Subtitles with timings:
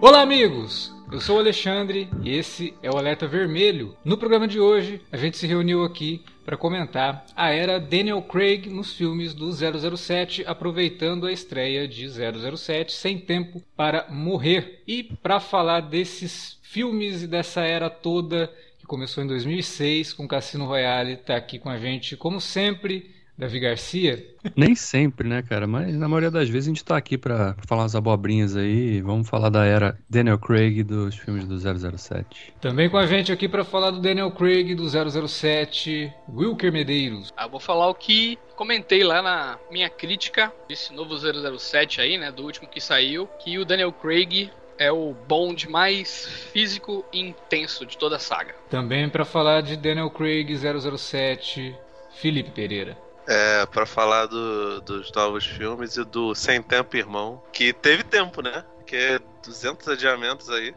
[0.00, 0.94] Olá, amigos!
[1.10, 3.96] Eu sou o Alexandre e esse é o Alerta Vermelho.
[4.04, 8.68] No programa de hoje, a gente se reuniu aqui para comentar a era Daniel Craig
[8.68, 14.84] nos filmes do 007, aproveitando a estreia de 007 Sem Tempo para Morrer.
[14.86, 20.66] E para falar desses filmes e dessa era toda que começou em 2006 com Cassino
[20.66, 24.26] Royale, está aqui com a gente, como sempre, Davi Garcia.
[24.56, 25.64] Nem sempre, né, cara?
[25.64, 29.00] Mas na maioria das vezes a gente tá aqui pra falar umas abobrinhas aí.
[29.00, 32.52] Vamos falar da era Daniel Craig dos filmes do 007.
[32.60, 37.32] Também com a gente aqui para falar do Daniel Craig do 007, Wilker Medeiros.
[37.36, 42.32] Ah, vou falar o que comentei lá na minha crítica desse novo 007 aí, né,
[42.32, 47.86] do último que saiu, que o Daniel Craig é o Bond mais físico e intenso
[47.86, 48.56] de toda a saga.
[48.68, 51.72] Também para falar de Daniel Craig 007,
[52.20, 52.96] Felipe Pereira.
[53.30, 58.40] É, pra falar do, dos novos filmes e do Sem Tempo Irmão, que teve tempo,
[58.40, 58.64] né?
[58.86, 60.74] Que é 200 adiamentos aí.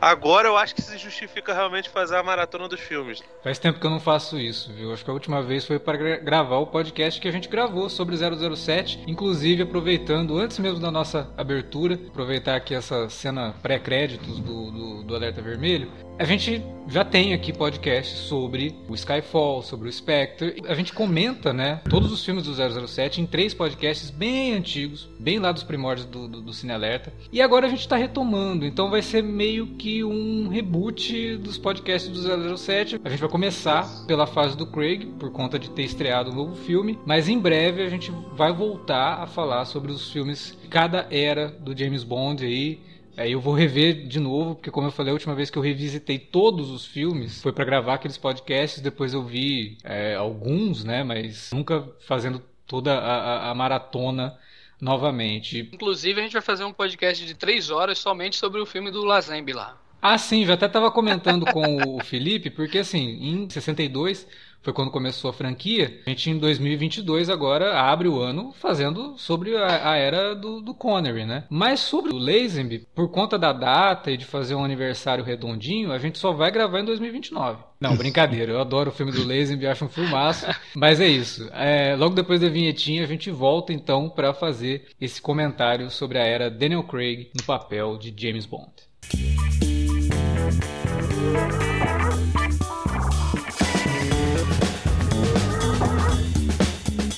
[0.00, 3.22] Agora eu acho que se justifica realmente fazer a maratona dos filmes.
[3.42, 4.92] Faz tempo que eu não faço isso, viu?
[4.92, 7.90] Acho que a última vez foi para gra gravar o podcast que a gente gravou
[7.90, 14.70] sobre 007, inclusive aproveitando, antes mesmo da nossa abertura, aproveitar aqui essa cena pré-créditos do,
[14.70, 19.92] do, do Alerta Vermelho, a gente já tem aqui podcast sobre o Skyfall, sobre o
[19.92, 20.62] Spectre.
[20.68, 22.52] A gente comenta, né, todos os filmes do
[22.86, 27.10] 007 em três podcasts bem antigos, bem lá dos primórdios do, do, do Cine Alerta.
[27.32, 32.10] E agora a gente está retomando, então vai ser meio que um reboot dos podcasts
[32.10, 33.00] do 007.
[33.02, 36.54] A gente vai começar pela fase do Craig, por conta de ter estreado um novo
[36.54, 41.48] filme, mas em breve a gente vai voltar a falar sobre os filmes cada era
[41.48, 42.89] do James Bond aí
[43.20, 45.62] Aí eu vou rever de novo, porque como eu falei a última vez que eu
[45.62, 51.04] revisitei todos os filmes, foi para gravar aqueles podcasts, depois eu vi é, alguns, né,
[51.04, 54.38] mas nunca fazendo toda a, a, a maratona
[54.80, 55.68] novamente.
[55.70, 59.04] Inclusive a gente vai fazer um podcast de três horas somente sobre o filme do
[59.04, 59.78] Lazembe lá.
[60.00, 64.26] Ah, sim, já até estava comentando com o Felipe, porque assim, em 62
[64.62, 66.00] foi quando começou a franquia.
[66.06, 70.74] A gente em 2022 agora abre o ano fazendo sobre a, a era do, do
[70.74, 71.44] Connery, né?
[71.48, 75.98] Mas sobre o Lazenby, por conta da data e de fazer um aniversário redondinho, a
[75.98, 77.70] gente só vai gravar em 2029.
[77.80, 78.52] Não, brincadeira.
[78.52, 80.46] Eu adoro o filme do Lazenby, acho um filmaço.
[80.74, 81.48] Mas é isso.
[81.52, 86.24] É, logo depois da vinhetinha, a gente volta então para fazer esse comentário sobre a
[86.24, 88.70] era Daniel Craig no papel de James Bond.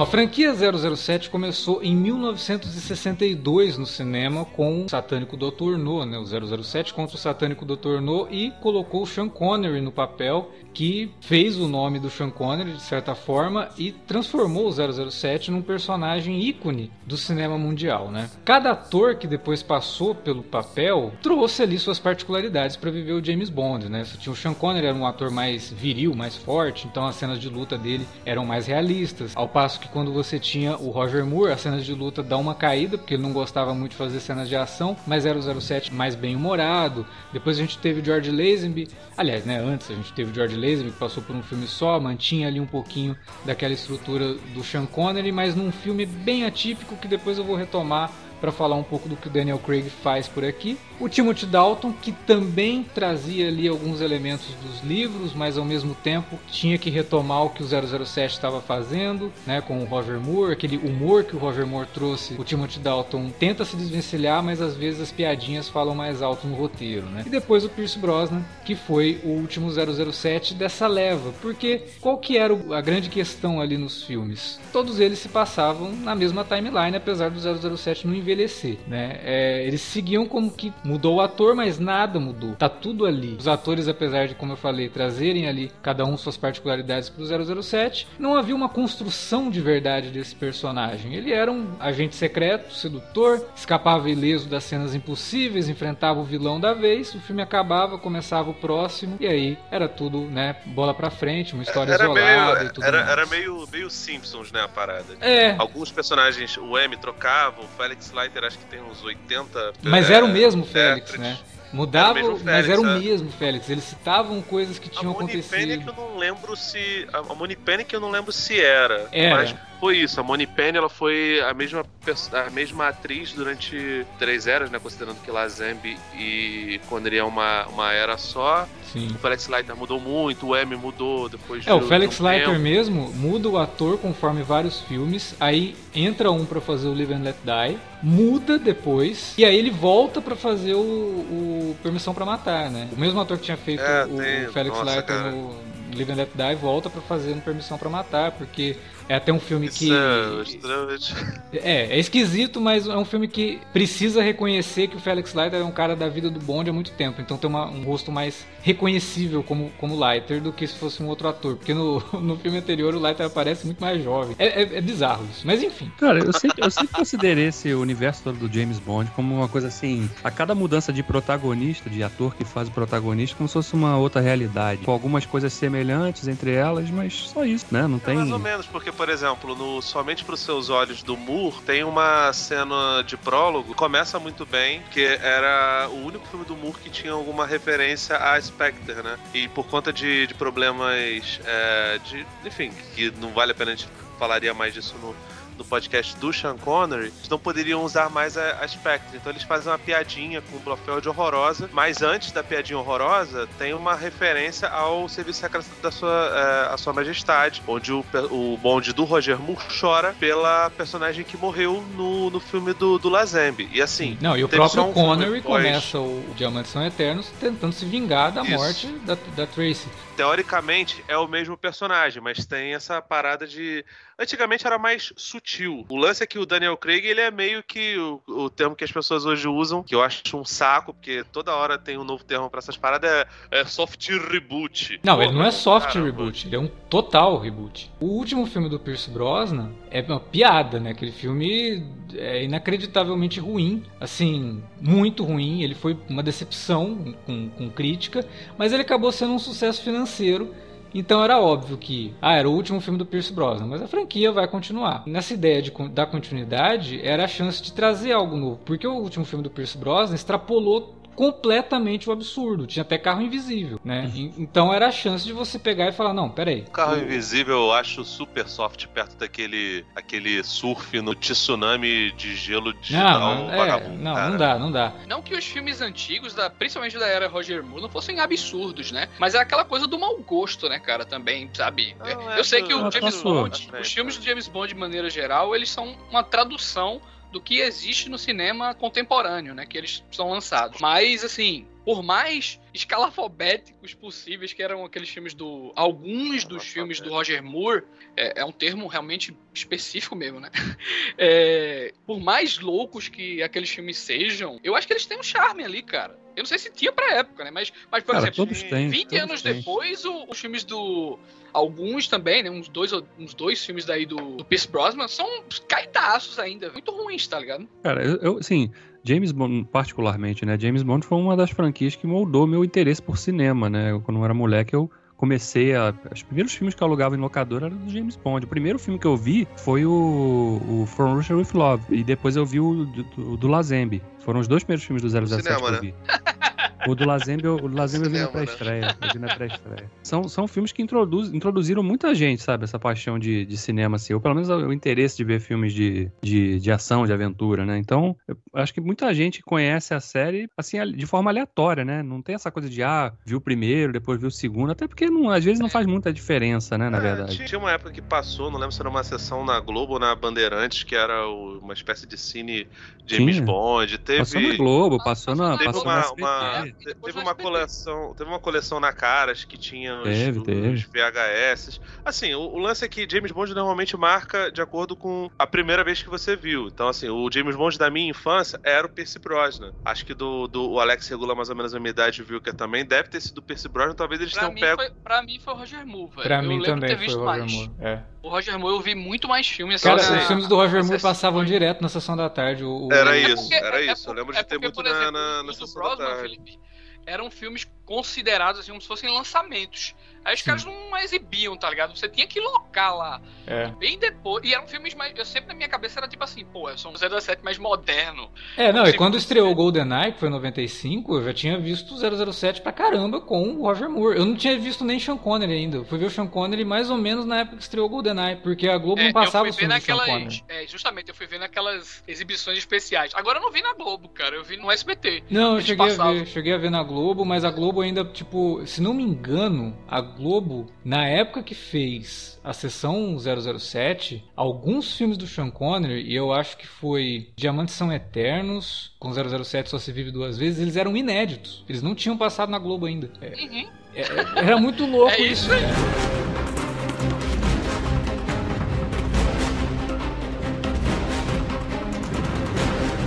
[0.00, 5.76] A franquia 007 começou em 1962 no cinema com o satânico Dr.
[5.76, 8.00] No, né, o 007 contra o satânico Dr.
[8.00, 12.72] No e colocou o Sean Connery no papel que fez o nome do Sean Connery
[12.72, 18.30] de certa forma e transformou o 007 num personagem ícone do cinema mundial, né?
[18.44, 23.50] Cada ator que depois passou pelo papel trouxe ali suas particularidades para viver o James
[23.50, 24.04] Bond, né?
[24.26, 27.76] O Sean Connery era um ator mais viril, mais forte, então as cenas de luta
[27.76, 31.84] dele eram mais realistas, ao passo que quando você tinha o Roger Moore, as cenas
[31.84, 34.96] de luta dão uma caída, porque ele não gostava muito de fazer cenas de ação,
[35.06, 37.06] mas era o 07 mais bem humorado.
[37.32, 40.56] Depois a gente teve o George Lazenby, aliás, né, antes a gente teve o George
[40.60, 44.86] Lazenby que passou por um filme só, mantinha ali um pouquinho daquela estrutura do Sean
[44.86, 49.08] Connery, mas num filme bem atípico que depois eu vou retomar para falar um pouco
[49.08, 50.78] do que o Daniel Craig faz por aqui.
[50.98, 56.38] O Timothy Dalton, que também trazia ali alguns elementos dos livros, mas ao mesmo tempo
[56.50, 60.76] tinha que retomar o que o 007 estava fazendo, né, com o Roger Moore, aquele
[60.76, 62.34] humor que o Roger Moore trouxe.
[62.38, 66.56] O Timothy Dalton tenta se desvencilhar, mas às vezes as piadinhas falam mais alto no
[66.56, 67.22] roteiro, né?
[67.26, 72.36] E depois o Pierce Brosnan, que foi o último 007 dessa leva, porque qual que
[72.36, 74.58] era a grande questão ali nos filmes?
[74.72, 79.20] Todos eles se passavam na mesma timeline, apesar do 007 não envelhecer, né?
[79.22, 82.54] É, eles seguiam como que mudou o ator, mas nada mudou.
[82.54, 83.36] Tá tudo ali.
[83.38, 87.24] Os atores, apesar de, como eu falei, trazerem ali cada um suas particularidades pro
[87.62, 91.14] 007, não havia uma construção de verdade desse personagem.
[91.14, 96.72] Ele era um agente secreto, sedutor, escapava ileso das cenas impossíveis, enfrentava o vilão da
[96.72, 101.54] vez, o filme acabava, começava o próximo, e aí era tudo, né, bola pra frente,
[101.54, 103.10] uma história era isolada meio, e tudo era, mais.
[103.10, 105.16] era meio, meio Simpsons, né, a parada.
[105.20, 108.12] É, Alguns personagens, o M trocava, o Felix
[108.46, 109.72] Acho que tem uns 80...
[109.82, 111.38] mas era o mesmo é, Félix, né?
[111.72, 112.98] Mudava, Era o mesmo mas Félix, era o é.
[112.98, 113.70] mesmo Félix.
[113.70, 115.84] Eles citavam coisas que A tinham Penny acontecido.
[115.84, 117.06] que eu não lembro se.
[117.12, 119.06] A Moni Penny que eu não lembro se era.
[119.12, 119.36] Era.
[119.36, 120.18] Mas foi isso.
[120.18, 121.84] A Moni Penny ela foi a mesma,
[122.32, 124.80] a mesma atriz durante três eras, né?
[124.80, 128.66] Considerando que Lazembe e Connery é uma, uma era só.
[128.92, 129.06] Sim.
[129.14, 132.26] O Felix Leiter mudou muito, o M mudou depois É, o de- Felix de um
[132.26, 132.58] Leiter tempo.
[132.60, 137.22] mesmo muda o ator conforme vários filmes, aí entra um pra fazer o Live and
[137.22, 142.70] Let Die, muda depois, e aí ele volta pra fazer o, o Permissão pra Matar,
[142.70, 142.88] né?
[142.96, 145.30] O mesmo ator que tinha feito É, o, tem- o Felix nossa, Leiter cara.
[145.32, 148.76] no Live and Let Die volta pra fazer no Permissão pra Matar, porque
[149.08, 151.12] é até um filme Isso que é extremamente.
[151.52, 155.64] É, é esquisito, mas é um filme que precisa reconhecer que o Felix Leiter é
[155.64, 157.20] um cara da vida do Bond há muito tempo.
[157.20, 161.08] Então tem uma- um rosto mais reconhecível como, como Leiter do que se fosse um
[161.08, 161.56] outro ator.
[161.56, 164.36] Porque no, no filme anterior o Leiter aparece muito mais jovem.
[164.38, 165.90] É, é- é bizarro isso, mas enfim.
[165.98, 169.68] Cara, eu sempre, eu sempre considerei esse universo todo do James Bond como uma coisa
[169.68, 173.74] assim, a cada mudança de protagonista, de ator que faz o protagonista, como se fosse
[173.74, 174.82] uma outra realidade.
[174.84, 177.86] Com algumas coisas semelhantes entre elas, mas só isso, né?
[177.86, 178.14] Não É tem.
[178.16, 182.32] mais ou menos, porque, por exemplo, no Somente pros Seus Olhos do Moore, tem uma
[182.32, 187.12] cena de prólogo, começa muito bem, que era o único filme do Moore que tinha
[187.12, 189.18] alguma referência a Spectre, né?
[189.34, 192.26] E por conta de, de problemas é, de.
[192.46, 193.88] Enfim, que não vale a pena a gente
[194.18, 195.14] falaria mais disso no.
[195.60, 199.18] No podcast do Sean Connery, eles não poderiam usar mais a, a Spectre.
[199.18, 201.68] Então eles fazem uma piadinha com o Blofeld horrorosa.
[201.70, 206.78] Mas antes da piadinha horrorosa, tem uma referência ao Serviço Secreto da sua, é, a
[206.78, 212.30] sua Majestade, onde o, o bonde do Roger Moore chora pela personagem que morreu no,
[212.30, 213.68] no filme do, do Lazembe.
[213.70, 217.84] E assim, Não, e o próprio um Connery começa o Diamantes São Eternos tentando se
[217.84, 218.50] vingar da Isso.
[218.52, 219.88] morte da, da Tracy.
[220.16, 223.84] teoricamente é o mesmo personagem, mas tem essa parada de.
[224.20, 225.86] Antigamente era mais sutil.
[225.88, 228.84] O lance é que o Daniel Craig, ele é meio que o, o termo que
[228.84, 232.22] as pessoas hoje usam, que eu acho um saco, porque toda hora tem um novo
[232.22, 235.00] termo pra essas paradas, é, é soft reboot.
[235.02, 236.06] Não, Pô, ele não é soft caramba.
[236.06, 237.90] reboot, ele é um total reboot.
[237.98, 240.90] O último filme do Pierce Brosnan é uma piada, né?
[240.90, 241.82] Aquele filme
[242.14, 245.62] é inacreditavelmente ruim, assim, muito ruim.
[245.62, 248.26] Ele foi uma decepção com, com crítica,
[248.58, 250.54] mas ele acabou sendo um sucesso financeiro.
[250.94, 254.32] Então era óbvio que, ah, era o último filme do Pierce Brosnan, mas a franquia
[254.32, 255.04] vai continuar.
[255.06, 259.24] Nessa ideia de da continuidade, era a chance de trazer algo novo, porque o último
[259.24, 264.10] filme do Pierce Brosnan extrapolou completamente o absurdo, tinha até carro invisível, né?
[264.14, 266.62] E- Então era a chance de você pegar e falar, não, peraí.
[266.66, 272.34] O carro o- invisível eu acho super soft perto daquele aquele surf no tsunami de
[272.34, 274.02] gelo digital Não, não, é, vagabundo.
[274.02, 274.28] não, cara.
[274.30, 274.92] não dá, não dá.
[275.06, 279.08] Não que os filmes antigos, da, principalmente da era Roger Moore, não fossem absurdos, né?
[279.18, 281.94] Mas é aquela coisa do mau gosto, né, cara, também, sabe?
[281.98, 283.42] Não, É, é eu sei que o James passou.
[283.42, 287.40] Bond, É, os filmes do James Bond, de maneira geral, eles são uma tradução do
[287.40, 289.66] que existe no cinema contemporâneo, né?
[289.66, 290.80] Que eles são lançados.
[290.80, 295.72] Mas, assim, por mais escalafobéticos possíveis que eram aqueles filmes do.
[295.74, 297.82] Alguns dos filmes do Roger Moore,
[298.16, 300.50] é, é um termo realmente específico mesmo, né?
[301.22, 305.62] É, por mais loucos que aqueles filmes sejam, eu acho que eles têm um charme
[305.64, 306.18] ali, cara.
[306.36, 307.50] Eu não sei se tinha pra época, né?
[307.50, 308.88] Mas, mas por Cara, exemplo, todos têm.
[308.88, 309.54] 20 todos anos têm.
[309.54, 311.18] depois, o- os filmes do.
[311.52, 312.50] Alguns também, né?
[312.50, 315.26] Uns dois, uns dois filmes daí do, do Pierce Brosnan são
[315.68, 316.70] caidaços ainda.
[316.72, 317.68] Muito ruins, tá ligado?
[317.82, 318.70] Cara, eu, eu assim,
[319.02, 320.58] James Bond, particularmente, né?
[320.58, 323.92] James Bond foi uma das franquias que moldou meu interesse por cinema, né?
[323.92, 325.94] Eu, quando eu era moleque, eu comecei a.
[326.12, 328.46] Os primeiros filmes que eu alugava em locadora eram do James Bond.
[328.46, 331.84] O primeiro filme que eu vi foi o, o From Russia with Love.
[331.90, 334.02] E depois eu vi o do, do, do Lazembe.
[334.20, 335.94] Foram os dois primeiros filmes do 007 cinema, que eu né?
[336.86, 338.30] O do Lazembe, eu- o do Lazembe eu vi na né?
[338.32, 338.96] pré-estreia.
[339.02, 339.90] Eu vi na pré-estreia.
[340.02, 342.64] São, são filmes que introduz, introduziram muita gente, sabe?
[342.64, 344.14] Essa paixão de, de cinema, assim.
[344.14, 347.78] Ou pelo menos o, interesse de ver filmes de, de, de ação, de aventura, né?
[347.78, 352.02] Então, eu acho que muita gente conhece a série, assim, de forma aleatória, né?
[352.02, 354.70] Não tem essa coisa de, ah, viu o primeiro, depois viu o segundo.
[354.72, 356.88] Até porque, não, às vezes, não faz muita diferença, né?
[356.88, 357.36] Na É, verdade.
[357.36, 359.98] tinha- Tinha uma época que passou, não lembro se era uma sessão na Globo ou
[359.98, 362.66] na Bandeirantes, que era uma espécie de cine
[363.06, 363.46] James Tinha.
[363.46, 363.98] Bond.
[363.98, 366.69] Teve, Passou na Globo, passou na, passou uma, na uma- SBT.
[366.69, 370.82] te- Teve uma coleção, teve uma coleção na Caras que tinha os, Teve, os.
[370.82, 371.80] VHS.
[372.04, 375.82] Assim, o, o lance é que James Bond normalmente marca de acordo com a primeira
[375.84, 376.66] vez que você viu.
[376.68, 379.72] Então, assim, o James Bond da minha infância era o Percy Brosnan.
[379.84, 382.52] Acho que do, do o Alex regula mais ou menos a minha idade viu que
[382.52, 383.94] também deve ter sido o Percy Brosnan.
[383.94, 384.76] Talvez eles Pra tenham mim, pego.
[384.76, 386.22] foi, pra mim foi o Roger Moore, velho.
[386.22, 387.52] Pra eu mim lembro de também ter foi visto o Roger mais.
[387.52, 387.70] Moore.
[387.80, 388.02] É.
[388.22, 389.82] O Roger Moore eu vi muito mais filmes.
[389.82, 392.62] Cara, assim, os filmes do Roger Moore passavam direto na sessão da tarde.
[392.64, 394.08] O, o- Era É isso, porque- era é isso.
[394.10, 396.20] Eu lembro é de ter porque, muito na, na, na sessão da tarde.
[396.22, 396.58] Felipe,
[397.06, 399.94] eram filmes considerados assim como se fossem lançamentos.
[400.24, 400.46] Aí os Sim.
[400.46, 401.96] caras não exibiam, tá ligado?
[401.96, 403.20] Você tinha que locar lá.
[403.46, 403.68] É.
[403.78, 404.44] Bem depois.
[404.44, 405.16] E eram filmes mais.
[405.16, 408.30] Eu sempre na minha cabeça era tipo assim, pô, são 007 mais moderno.
[408.56, 411.58] É, não, e se quando estreou o GoldenEye, que foi em 95, eu já tinha
[411.58, 414.18] visto o 007 pra caramba com o Roger Moore.
[414.18, 415.78] Eu não tinha visto nem Sean Connery ainda.
[415.78, 418.36] Eu fui ver o Sean Connery mais ou menos na época que estreou o GoldenEye,
[418.36, 420.06] porque a Globo É, não passava os filmes do Sean naquelas.
[420.22, 420.44] Connery.
[420.48, 423.12] É, justamente, eu fui ver naquelas exibições especiais.
[423.14, 424.36] Agora eu não vi na Globo, cara.
[424.36, 425.24] Eu vi no SBT.
[425.30, 428.60] Não, eu cheguei a ver, cheguei a ver na Globo, mas a Globo ainda, tipo,
[428.66, 435.16] se não me engano, a Globo, na época que fez a sessão 007, alguns filmes
[435.16, 439.92] do Sean Connery, e eu acho que foi Diamantes São Eternos, com 007 Só Se
[439.92, 441.64] Vive Duas Vezes, eles eram inéditos.
[441.68, 443.10] Eles não tinham passado na Globo ainda.
[443.20, 443.68] É, Uhum.
[443.94, 446.20] é- era muito louco É isso, isso.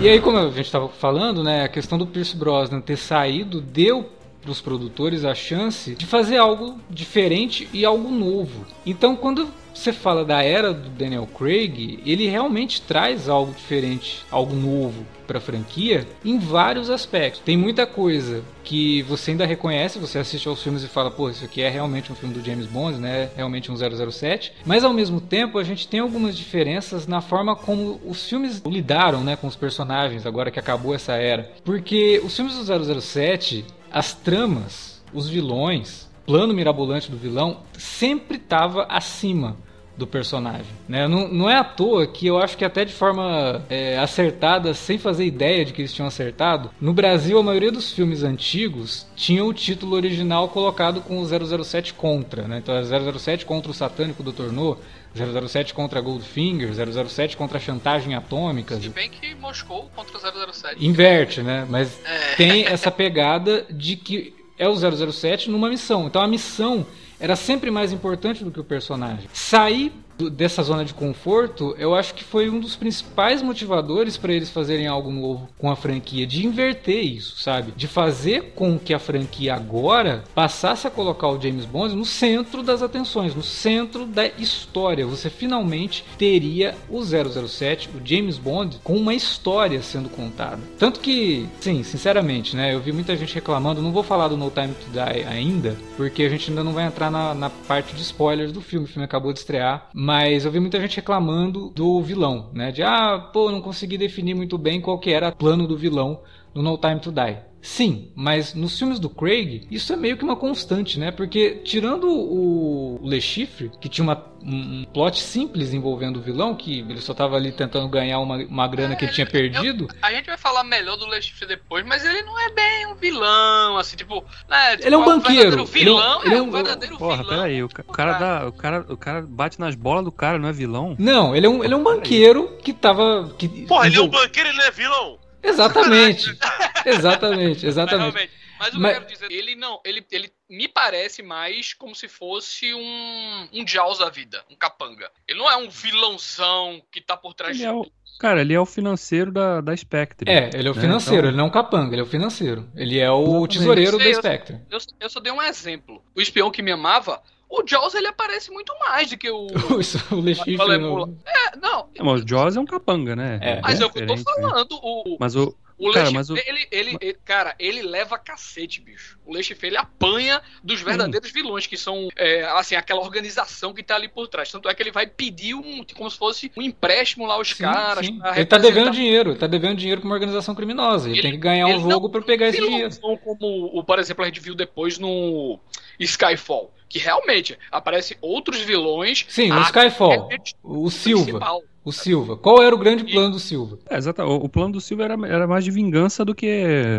[0.01, 3.61] E aí, como a gente estava falando, né, a questão do Pierce Brosnan ter saído
[3.61, 4.09] deu
[4.43, 8.65] para os produtores a chance de fazer algo diferente e algo novo.
[8.85, 14.55] Então, quando você fala da era do Daniel Craig, ele realmente traz algo diferente, algo
[14.55, 17.41] novo para a franquia em vários aspectos.
[17.43, 21.43] Tem muita coisa que você ainda reconhece, você assiste aos filmes e fala, pô, isso
[21.43, 23.29] aqui é realmente um filme do James Bond, né?
[23.35, 24.53] Realmente um 007.
[24.65, 29.23] Mas ao mesmo tempo, a gente tem algumas diferenças na forma como os filmes lidaram,
[29.23, 31.51] né, com os personagens agora que acabou essa era.
[31.63, 38.85] Porque os filmes do 007, as tramas, os vilões, plano mirabolante do vilão sempre estava
[38.89, 39.55] acima
[39.95, 40.65] do personagem.
[40.87, 41.07] Né?
[41.07, 44.97] Não, não é à toa que eu acho que até de forma é, acertada, sem
[44.97, 49.45] fazer ideia de que eles tinham acertado, no Brasil a maioria dos filmes antigos tinha
[49.45, 52.47] o título original colocado com o 007 contra.
[52.47, 52.57] Né?
[52.57, 54.51] Então é 007 contra o satânico Dr.
[54.51, 54.79] No,
[55.15, 58.75] 007 contra Goldfinger, 007 contra a chantagem atômica.
[58.79, 60.19] Se bem que Moscou contra
[60.51, 60.85] 007.
[60.85, 61.65] Inverte, né?
[61.69, 62.35] Mas É.
[62.35, 66.07] tem essa pegada de que é o 007 numa missão.
[66.07, 66.85] Então a missão
[67.19, 69.27] era sempre mais importante do que o personagem.
[69.31, 69.91] Sair
[70.29, 74.87] dessa zona de conforto, eu acho que foi um dos principais motivadores para eles fazerem
[74.87, 77.73] algo novo com a franquia, de inverter isso, sabe?
[77.75, 82.63] De fazer com que a franquia agora passasse a colocar o James Bond no centro
[82.63, 85.05] das atenções, no centro da história.
[85.05, 90.59] Você finalmente teria o 007, o James Bond, com uma história sendo contada.
[90.77, 92.73] Tanto que, sim, sinceramente, né?
[92.73, 96.23] Eu vi muita gente reclamando, não vou falar do No Time to Die ainda, porque
[96.23, 99.05] a gente ainda não vai entrar na, na parte de spoilers do filme, o filme
[99.05, 100.12] acabou de estrear, mas
[100.45, 102.71] eu vi muita gente reclamando do vilão, né?
[102.71, 106.21] De, ah, pô, não consegui definir muito bem qual que era o plano do vilão
[106.53, 107.52] no No Time to Die.
[107.65, 111.11] Sim, mas nos filmes do Craig, isso é meio que uma constante, né?
[111.11, 116.79] Porque tirando o, Le Chiffre, que tinha uma, um, plot simples envolvendo o vilão, que
[116.81, 120.25] ele só tava ali tentando ganhar uma, uma grana que ele tinha perdido, A gente
[120.25, 123.95] vai falar melhor do Le Chiffre depois, mas ele não é bem um vilão, assim,
[123.95, 124.25] tipo.
[124.49, 125.35] Né, tipo, Ele é um banqueiro.
[125.63, 127.29] verdadeiro vilão Ele é um- ele é é um um- verdadeiro Porra, vilão.
[127.29, 130.37] peraí, o, ca- o cara dá, o, cara, o cara bate nas bolas do cara,
[130.37, 130.97] não é vilão?
[130.99, 133.33] Não, ele é um, ele é um banqueiro que tava.
[133.37, 135.22] Que, Porra, ele é um banqueiro, ele não é vilão.
[135.43, 136.37] Exatamente.
[136.85, 138.01] exatamente, Mas, exatamente.
[138.13, 141.73] realmente, mas o que Mas- eu quero dizer, ele não, ele, ele me parece mais
[141.73, 145.09] como se fosse um, um Jaws da vida, um capanga.
[145.27, 147.85] Ele não é um vilãozão que tá por trás Ele de é o,
[148.19, 150.29] cara, ele é o financeiro da, da Spectre.
[150.31, 150.81] É, ele é o né?
[150.81, 152.69] financeiro, Então- ele não é um capanga, ele é o financeiro.
[152.75, 153.57] Ele é o Exatamente.
[153.57, 154.61] tesoureiro da Sei, eu- Spectre.
[154.69, 156.03] Eu, eu só dei um exemplo.
[156.15, 157.21] O espião que me amava,
[157.61, 159.47] o Jaws ele aparece muito mais do que o.
[160.11, 161.09] O Le Chiffre Falei, no- mula.
[161.25, 161.87] É, não.
[161.95, 163.39] É, mas o Jaws é um capanga, né?
[163.41, 163.61] É.
[163.61, 164.23] Mas bem é o que eu tô né?
[164.23, 164.79] falando.
[164.81, 169.17] O, Mas o, O Cara, mas o- ele, ele, ele- cara, ele leva cacete, bicho.
[169.25, 173.95] O Lechifre, ele apanha dos verdadeiros vilões, que são, é, assim, aquela organização que tá
[173.95, 174.51] ali por trás.
[174.51, 177.63] Tanto é que ele vai pedir um, como se fosse um empréstimo lá aos Sim,
[177.63, 178.05] caras.
[178.05, 178.19] sim.
[178.35, 181.07] Ele tá devendo dinheiro, ele tá devendo dinheiro pra uma organização criminosa.
[181.09, 182.95] Ele, Ele- tem que ganhar um jogo pra pegar esse dinheiro.
[182.99, 185.59] como, o, por exemplo, a gente viu depois no
[185.99, 189.25] Skyfall, que realmente aparecem outros vilões.
[189.29, 191.63] Sim, o Ah, Skyfall, é o Silva, principal.
[191.85, 192.37] O Silva.
[192.37, 193.77] Qual era o grande plano do Silva?
[193.89, 194.21] É, exato.
[194.23, 196.47] O, o plano do Silva era, era mais de vingança do que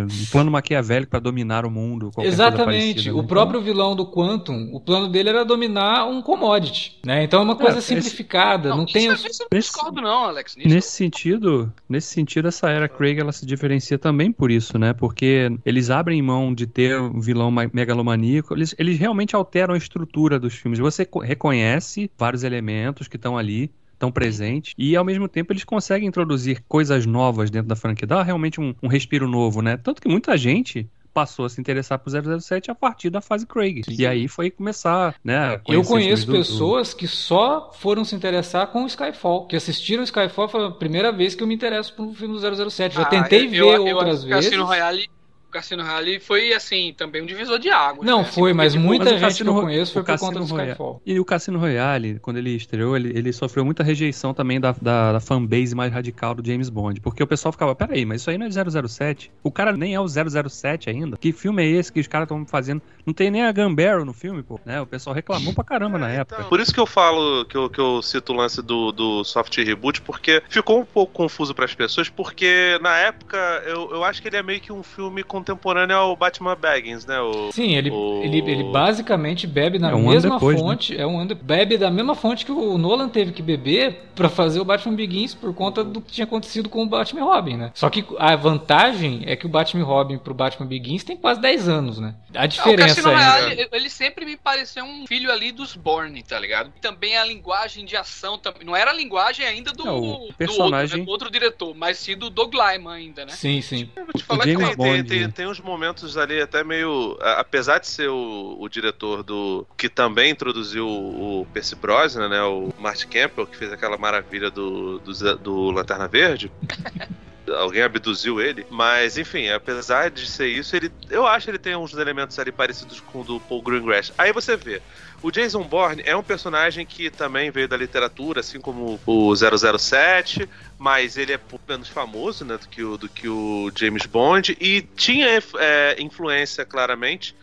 [0.04, 2.10] um plano maquiavélico pra dominar o mundo.
[2.18, 2.94] Exatamente.
[2.94, 3.28] parecida, O né?
[3.28, 7.24] próprio vilão do Quantum, o plano dele era dominar um commodity, né?
[7.24, 9.30] Então é uma coisa esse- simplificada, não, tem isso, os...
[9.32, 10.52] isso eu não Nesse- discordo, não, Alex.
[10.52, 10.74] Então, nisso.
[10.76, 14.92] Nesse sentido, nesse sentido, essa era Craig ela se diferencia também por isso, né?
[14.92, 19.78] Porque eles abrem mão de ter um vilão ma- megalomaníaco, eles, eles realmente alteram a
[19.78, 20.78] estrutura dos filmes.
[20.78, 25.64] Você co- reconhece vários elementos que estão ali, estão presentes, e ao mesmo tempo eles
[25.64, 29.76] conseguem introduzir coisas novas dentro da franquia, dá realmente um, um respiro novo, né?
[29.76, 33.82] Tanto que muita gente passou a se interessar por 007 a partir da fase Craig.
[33.88, 35.36] E aí foi começar, né?
[35.38, 39.54] a Eu conheço filmes do- pessoas que só foram se interessar com o Skyfall, que
[39.54, 42.40] assistiram o Skyfall, foi a primeira vez que eu me interesso por um filme do
[42.70, 42.96] 007.
[42.96, 44.46] Já Ah, tentei eu- ver eu- eu outras o vezes.
[44.46, 45.23] Cassino Royale, o
[45.54, 48.04] Cassino Royale foi, assim, também um divisor de águas.
[48.04, 48.24] Não né?
[48.24, 50.04] Assim, foi, mas porque, tipo, muita mas o gente que Cassino eu conheço foi o
[50.04, 51.02] por conta do Skyfall.
[51.06, 55.12] E o Cassino Royale, quando ele estreou, ele, ele sofreu muita rejeição também da, da,
[55.12, 57.00] da fanbase mais radical do James Bond.
[57.00, 59.30] Porque o pessoal ficava, peraí, mas isso aí não é 007?
[59.44, 61.16] O cara nem é o 007 ainda.
[61.16, 62.82] Que filme é esse que os caras estão fazendo?
[63.06, 64.58] Não tem nem a Gambaro no filme, pô.
[64.64, 64.80] Né?
[64.80, 66.44] O pessoal reclamou pra caramba na época.
[66.44, 69.56] Por isso que eu falo, que eu, que eu cito o lance do, do soft
[69.58, 74.28] reboot, porque ficou um pouco confuso pras pessoas, porque na época eu, eu acho que
[74.28, 77.20] ele é meio que um filme contemporâneo ao Batman Baggins, né?
[77.20, 80.62] O, Sim, ele, O- ele, ele basicamente bebe na É um mesma depois, né?
[80.62, 84.04] fonte, é um ano, de- bebe da mesma fonte que o Nolan teve que beber
[84.14, 87.56] pra fazer o Batman Begins por conta do que tinha acontecido com o Batman Robin,
[87.56, 87.70] né?
[87.74, 91.68] Só que a vantagem é que o Batman Robin pro Batman Begins tem quase 10
[91.68, 92.14] anos, né?
[92.34, 93.14] A Ah, o diferença Cassino aí.
[93.16, 96.72] Royale, ele sempre me pareceu um filho ali dos Bourne, tá ligado?
[96.80, 98.64] Também a linguagem de ação também.
[98.64, 101.74] Não era a linguagem ainda do, É, o do outro, personagem- né, do outro diretor,
[101.76, 103.32] mas sim do Doug Lyman ainda, né?
[103.32, 103.88] Sim, sim.
[103.96, 105.08] Eu vou te O falar que James tem, tem, Bond.
[105.08, 107.18] tem, tem uns momentos ali até meio.
[107.20, 109.66] Apesar de ser o, o diretor do.
[109.76, 112.42] que também introduziu o Percy Brosnan, né?
[112.42, 116.50] O Martin Campbell, que fez aquela maravilha do, do, do Lanterna Verde.
[117.58, 121.76] Alguém abduziu ele, mas enfim, apesar de ser isso, ele, eu acho que ele tem
[121.76, 124.12] uns elementos ali parecidos com o do Paul Greengrass.
[124.16, 124.80] Aí você vê,
[125.22, 130.48] o Jason Bourne é um personagem que também veio da literatura, assim como o 007,
[130.84, 134.82] mas ele é menos famoso né, do, que o, do que o James Bond e
[134.82, 137.34] tinha é, influência claramente,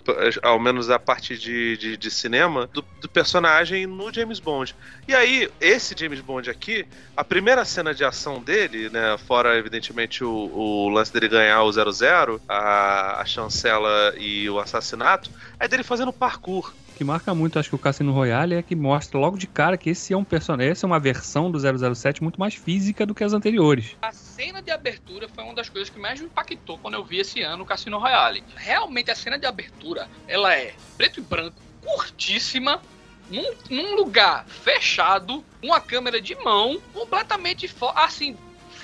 [0.43, 4.75] ao menos a partir de, de, de cinema, do, do, personagem no James Bond.
[5.07, 6.85] E aí, esse James Bond aqui,
[7.17, 11.71] a primeira cena de ação dele, né, fora evidentemente o, o lance dele ganhar o
[11.71, 17.67] 00, a, a chancela e o assassinato, é dele fazendo parkour que marca muito, acho
[17.67, 20.71] que o Cassino Royale é que mostra logo de cara que esse é um personagem,
[20.71, 23.97] essa é uma versão do 007 muito mais física do que as anteriores.
[24.03, 27.17] A cena de abertura foi uma das coisas que mais me impactou quando eu vi
[27.17, 28.43] esse ano o Cassino Royale.
[28.55, 32.79] Realmente a cena de abertura, ela é preto e branco, curtíssima,
[33.31, 38.37] num, num lugar fechado, uma câmera de mão, completamente assim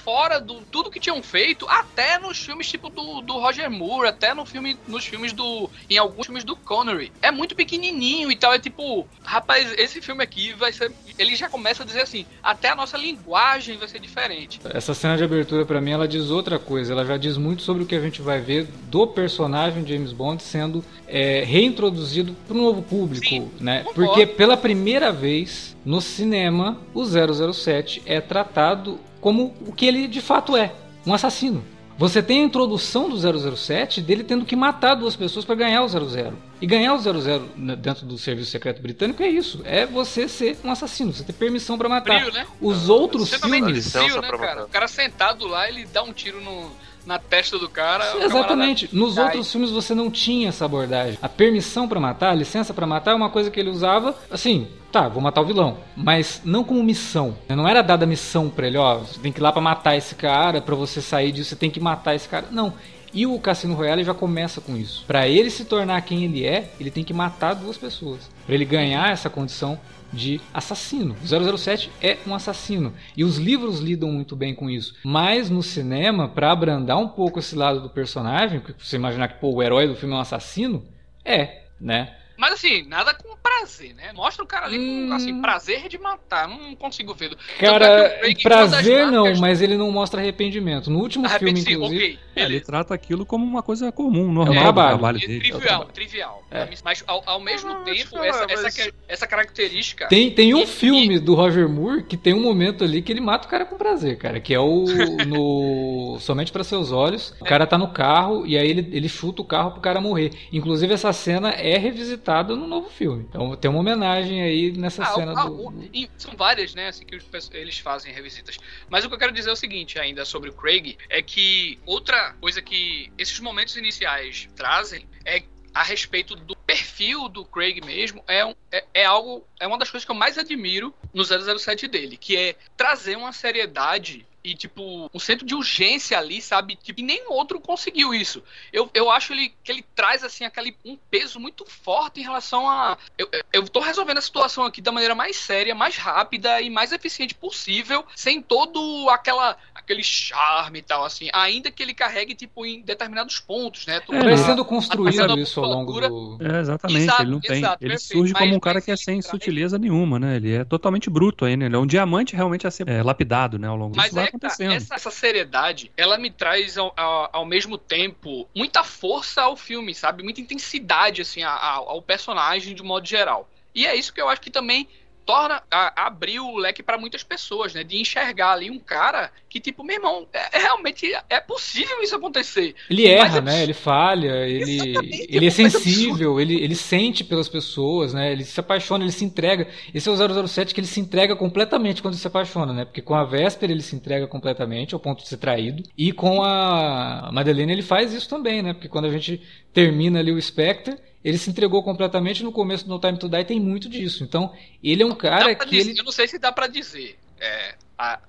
[0.08, 4.34] fora do tudo que tinham feito, até nos filmes tipo do, do Roger Moore, até
[4.34, 5.70] no filme, nos filmes do.
[5.89, 7.12] em alguns filmes do Connery.
[7.22, 8.54] É muito pequenininho e tal.
[8.54, 10.93] É tipo, rapaz, esse filme aqui vai ser.
[11.20, 14.62] Ele já começa a dizer assim, até a nossa linguagem vai ser diferente.
[14.70, 16.93] Essa cena de abertura, para mim, ela diz outra coisa.
[16.93, 20.41] Ela já diz muito sobre o que a gente vai ver do personagem James Bond
[20.41, 23.84] sendo é, reintroduzido para um novo público, Sim, né?
[23.84, 24.06] concordo.
[24.06, 30.21] Porque pela primeira vez no cinema, o 007 é tratado como o que ele de
[30.21, 30.73] fato é,
[31.06, 31.63] um assassino.
[31.97, 35.88] Você tem a introdução do 007 dele tendo que matar duas pessoas para ganhar o
[35.88, 36.38] 00.
[36.62, 40.71] E ganhar o 00 dentro do serviço secreto britânico é isso, é você ser um
[40.71, 42.19] assassino, você ter permissão para matar.
[42.19, 42.45] Frio, né?
[42.62, 44.65] Os outros Você também filmes frio, Licença né, cara?
[44.65, 46.71] O cara sentado lá, ele dá um tiro no,
[47.08, 48.17] na testa do cara.
[48.22, 48.89] Exatamente.
[48.93, 49.24] Nos cai.
[49.24, 51.17] outros filmes você não tinha essa abordagem.
[51.22, 54.67] A permissão pra matar, a licença pra matar é uma coisa que ele usava, assim,
[54.91, 57.38] tá, vou matar o vilão, mas não como missão.
[57.48, 60.15] Não era dada missão pra ele, ó, você tem que ir lá pra matar esse
[60.15, 62.48] cara, pra você sair disso, você tem que matar esse cara.
[62.52, 62.74] Não.
[63.13, 65.06] E o Cassino Royale já começa com isso.
[65.08, 68.30] Pra ele se tornar quem ele é, ele tem que matar duas pessoas.
[68.46, 69.80] Pra ele ganhar essa condição
[70.12, 71.15] de assassino.
[71.22, 72.93] O 007 é um assassino.
[73.15, 74.96] E os livros lidam muito bem com isso.
[75.04, 79.39] Mas no cinema, para abrandar um pouco esse lado do personagem, porque você imaginar que
[79.39, 80.86] pô, o herói do filme é um assassino,
[81.24, 82.15] é, né?
[82.38, 84.12] Mas assim, nada com prazer, né?
[84.13, 85.41] Mostra o cara ali com, assim, Hum.
[85.41, 86.47] prazer de matar.
[86.47, 87.36] Não consigo ver.
[87.58, 90.89] É Cara, das prazer não, marcas- mas ele não mostra arrependimento.
[90.91, 91.86] No último filme, inclusive.
[92.06, 92.19] ok.
[92.36, 94.89] É, ele trata aquilo como uma coisa comum, normal É o do trabalho.
[94.89, 95.39] trabalho É dele.
[95.39, 95.89] trivial, trabalho.
[95.91, 96.43] trivial.
[96.52, 96.67] É.
[96.84, 100.08] Mas ao, ao mesmo Ah, tempo, essa, mas- essa, essa característica.
[100.08, 103.21] Tem, tem um E- filme do Roger Moore que tem um momento ali que ele
[103.21, 104.39] mata o cara com prazer, cara.
[104.39, 104.86] Que é o
[105.26, 107.34] no Somente para Seus Olhos.
[107.41, 110.32] O cara tá no carro e aí ele, ele chuta o carro pro cara morrer.
[110.52, 113.25] Inclusive, essa cena é revisitada no novo filme.
[113.27, 115.73] Então tem uma homenagem aí nessa Ah, cena ah, do.
[115.93, 118.57] e são várias, né, assim, que os eles fazem revisitas.
[118.89, 121.79] Mas o que eu quero dizer é o seguinte, ainda sobre o Craig, é que
[121.85, 128.23] outra coisa que esses momentos iniciais trazem é a respeito do perfil do Craig mesmo,
[128.27, 131.87] é, um- é, é algo, é uma das coisas que eu mais admiro no 007
[131.87, 136.75] dele, que é trazer uma seriedade e, tipo, um centro de urgência ali, sabe?
[136.75, 138.41] Tipo, e nenhum outro conseguiu isso.
[138.71, 142.69] Eu, eu acho ele, que ele traz, assim, aquele, um peso muito forte em relação
[142.69, 142.97] a.
[143.17, 146.93] Eu, eu- tô resolvendo a situação aqui da maneira mais séria, mais rápida e mais
[146.93, 149.57] eficiente possível, sem todo aquela,
[149.88, 151.30] aquele charme e tal, assim.
[151.34, 154.02] Ainda que ele carregue, tipo, em determinados pontos, né?
[154.02, 156.38] Tu- É, Vai ele- sendo construído isso ao longo do.
[156.43, 157.58] É, exatamente, Exato, ele não tem.
[157.60, 158.13] exato, ele perfeito.
[158.17, 160.36] surge como Mas- um cara mas que é sem sutileza nenhuma, né?
[160.36, 161.65] Ele é totalmente bruto ainda.
[161.65, 163.67] Ele é um diamante realmente a ser é, lapidado, né?
[163.67, 164.73] Ao longo Mas disso vai é que tá, acontecendo.
[164.73, 169.95] essa, essa seriedade, ela me traz ao, ao, ao mesmo tempo muita força ao filme,
[169.95, 170.21] sabe?
[170.23, 173.50] Muita intensidade, assim, a- a- ao personagem de um modo geral.
[173.73, 174.88] E é isso que eu acho que também
[175.27, 177.83] torna, a, abriu o leque pra muitas pessoas, né?
[177.83, 182.15] De enxergar ali um cara que, tipo, meu irmão, é, é realmente é possível isso
[182.15, 182.73] acontecer.
[182.89, 183.63] Ele erra, é né?
[183.63, 188.31] Ele falha, ele, Exatamente, ele é é sensível, ele, ele sente pelas pessoas, né?
[188.31, 189.67] Ele se apaixona, ele se entrega.
[189.93, 192.85] Esse é o 007 que ele se entrega completamente quando se apaixona, né?
[192.85, 195.83] Porque com a Vesper ele se entrega completamente ao ponto de ser traído.
[195.97, 198.73] E com a Madeleine ele faz isso também, né?
[198.73, 199.41] Porque quando a gente
[199.73, 202.43] termina ali o Spectre, ele se entregou completamente.
[202.43, 204.23] No começo do No Time to Die tem muito disso.
[204.23, 204.53] Então,
[204.84, 207.17] ele é um cara que dizer- ele Eu não sei se dá pra dizer.
[207.39, 208.19] É, a-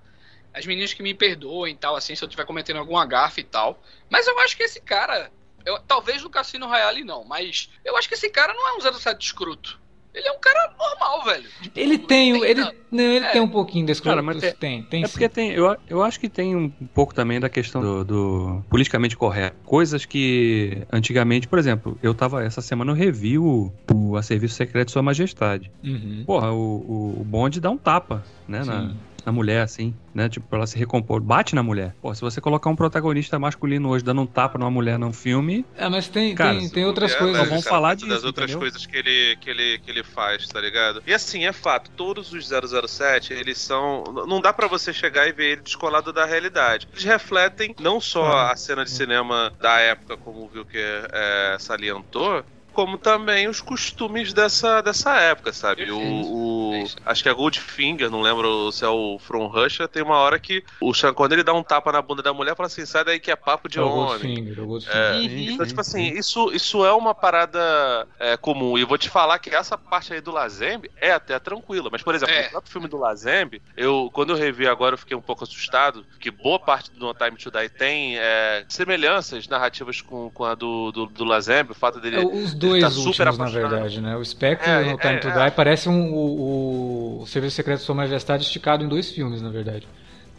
[0.53, 3.45] as meninas que me perdoem e tal, assim, se eu estiver cometendo alguma gafe e
[3.45, 3.81] tal.
[4.11, 5.31] Mas eu acho que esse cara.
[5.67, 8.81] eu- talvez no Cassino Royale não, mas eu acho que esse cara não é um
[8.81, 9.79] 07 escroto.
[10.19, 11.45] Ele é um cara normal, velho.
[11.63, 13.31] Tipo, ele tem, não ele, não, ele É.
[13.31, 15.13] tem um pouquinho desse Cara, mas é- tem, tem É sim.
[15.13, 19.17] porque tem, eu, eu acho que tem um pouco também da questão do, do politicamente
[19.17, 19.57] correto.
[19.65, 24.55] Coisas que antigamente, por exemplo, eu tava, essa semana eu revi o, o A Serviço
[24.57, 25.71] Secreto de Sua Majestade.
[25.85, 26.25] Uhum.
[26.27, 28.93] Porra, o, o, o Bond dá um tapa, né, na.
[29.29, 31.95] Na mulher, assim, né, tipo, pra ela se recompor, bate na mulher.
[32.01, 35.67] Pô, se você colocar um protagonista masculino hoje dando um tapa numa mulher num filme,
[35.77, 37.39] É, mas tem, Cara, tem, tem outras É, coisas.
[37.39, 38.59] mas, vamos cara, falar das disso, outras entendeu?
[38.59, 41.03] coisas que ele, que, ele, que ele faz, tá ligado?
[41.07, 44.03] E assim, é fato, todos os 007, eles são.
[44.27, 46.89] Não dá pra você chegar e ver ele descolado da realidade.
[46.91, 48.53] Eles refletem não só Ah.
[48.53, 52.43] a cena de cinema da época, como o Vilker é, salientou.
[52.79, 55.91] Como também os costumes dessa, dessa época, sabe?
[55.91, 60.01] O, o- É acho que a Goldfinger, não lembro se é o From Russia, tem
[60.01, 62.69] uma hora que o Sean Connery dá um tapa na bunda da mulher e fala
[62.69, 63.97] assim: sai daí que é papo de É o homem.
[64.21, 64.97] Goldfinger, é o Goldfinger.
[64.97, 65.55] É, Uhum.
[65.55, 68.79] então, tipo assim, isso, isso é uma parada é, comum.
[68.79, 71.89] E eu vou te falar que essa parte aí do Lazembe é até tranquila.
[71.91, 72.45] Mas, por exemplo, É.
[72.45, 76.07] no próprio filme do Lazembe, eu, quando eu revi agora, eu fiquei um pouco assustado,
[76.21, 80.55] que boa parte do No Time to Die tem é, semelhanças narrativas com, com a
[80.55, 82.21] do, do, do Lazembe, o fato dele.
[82.21, 84.17] É, os dois tá super últimos, na verdade, né?
[84.17, 85.45] O Spectre É, e o No Time é, to é.
[85.45, 89.49] Die parece um, o, o Serviço Secreto de Sua Majestade esticado em dois filmes, na
[89.51, 89.87] verdade.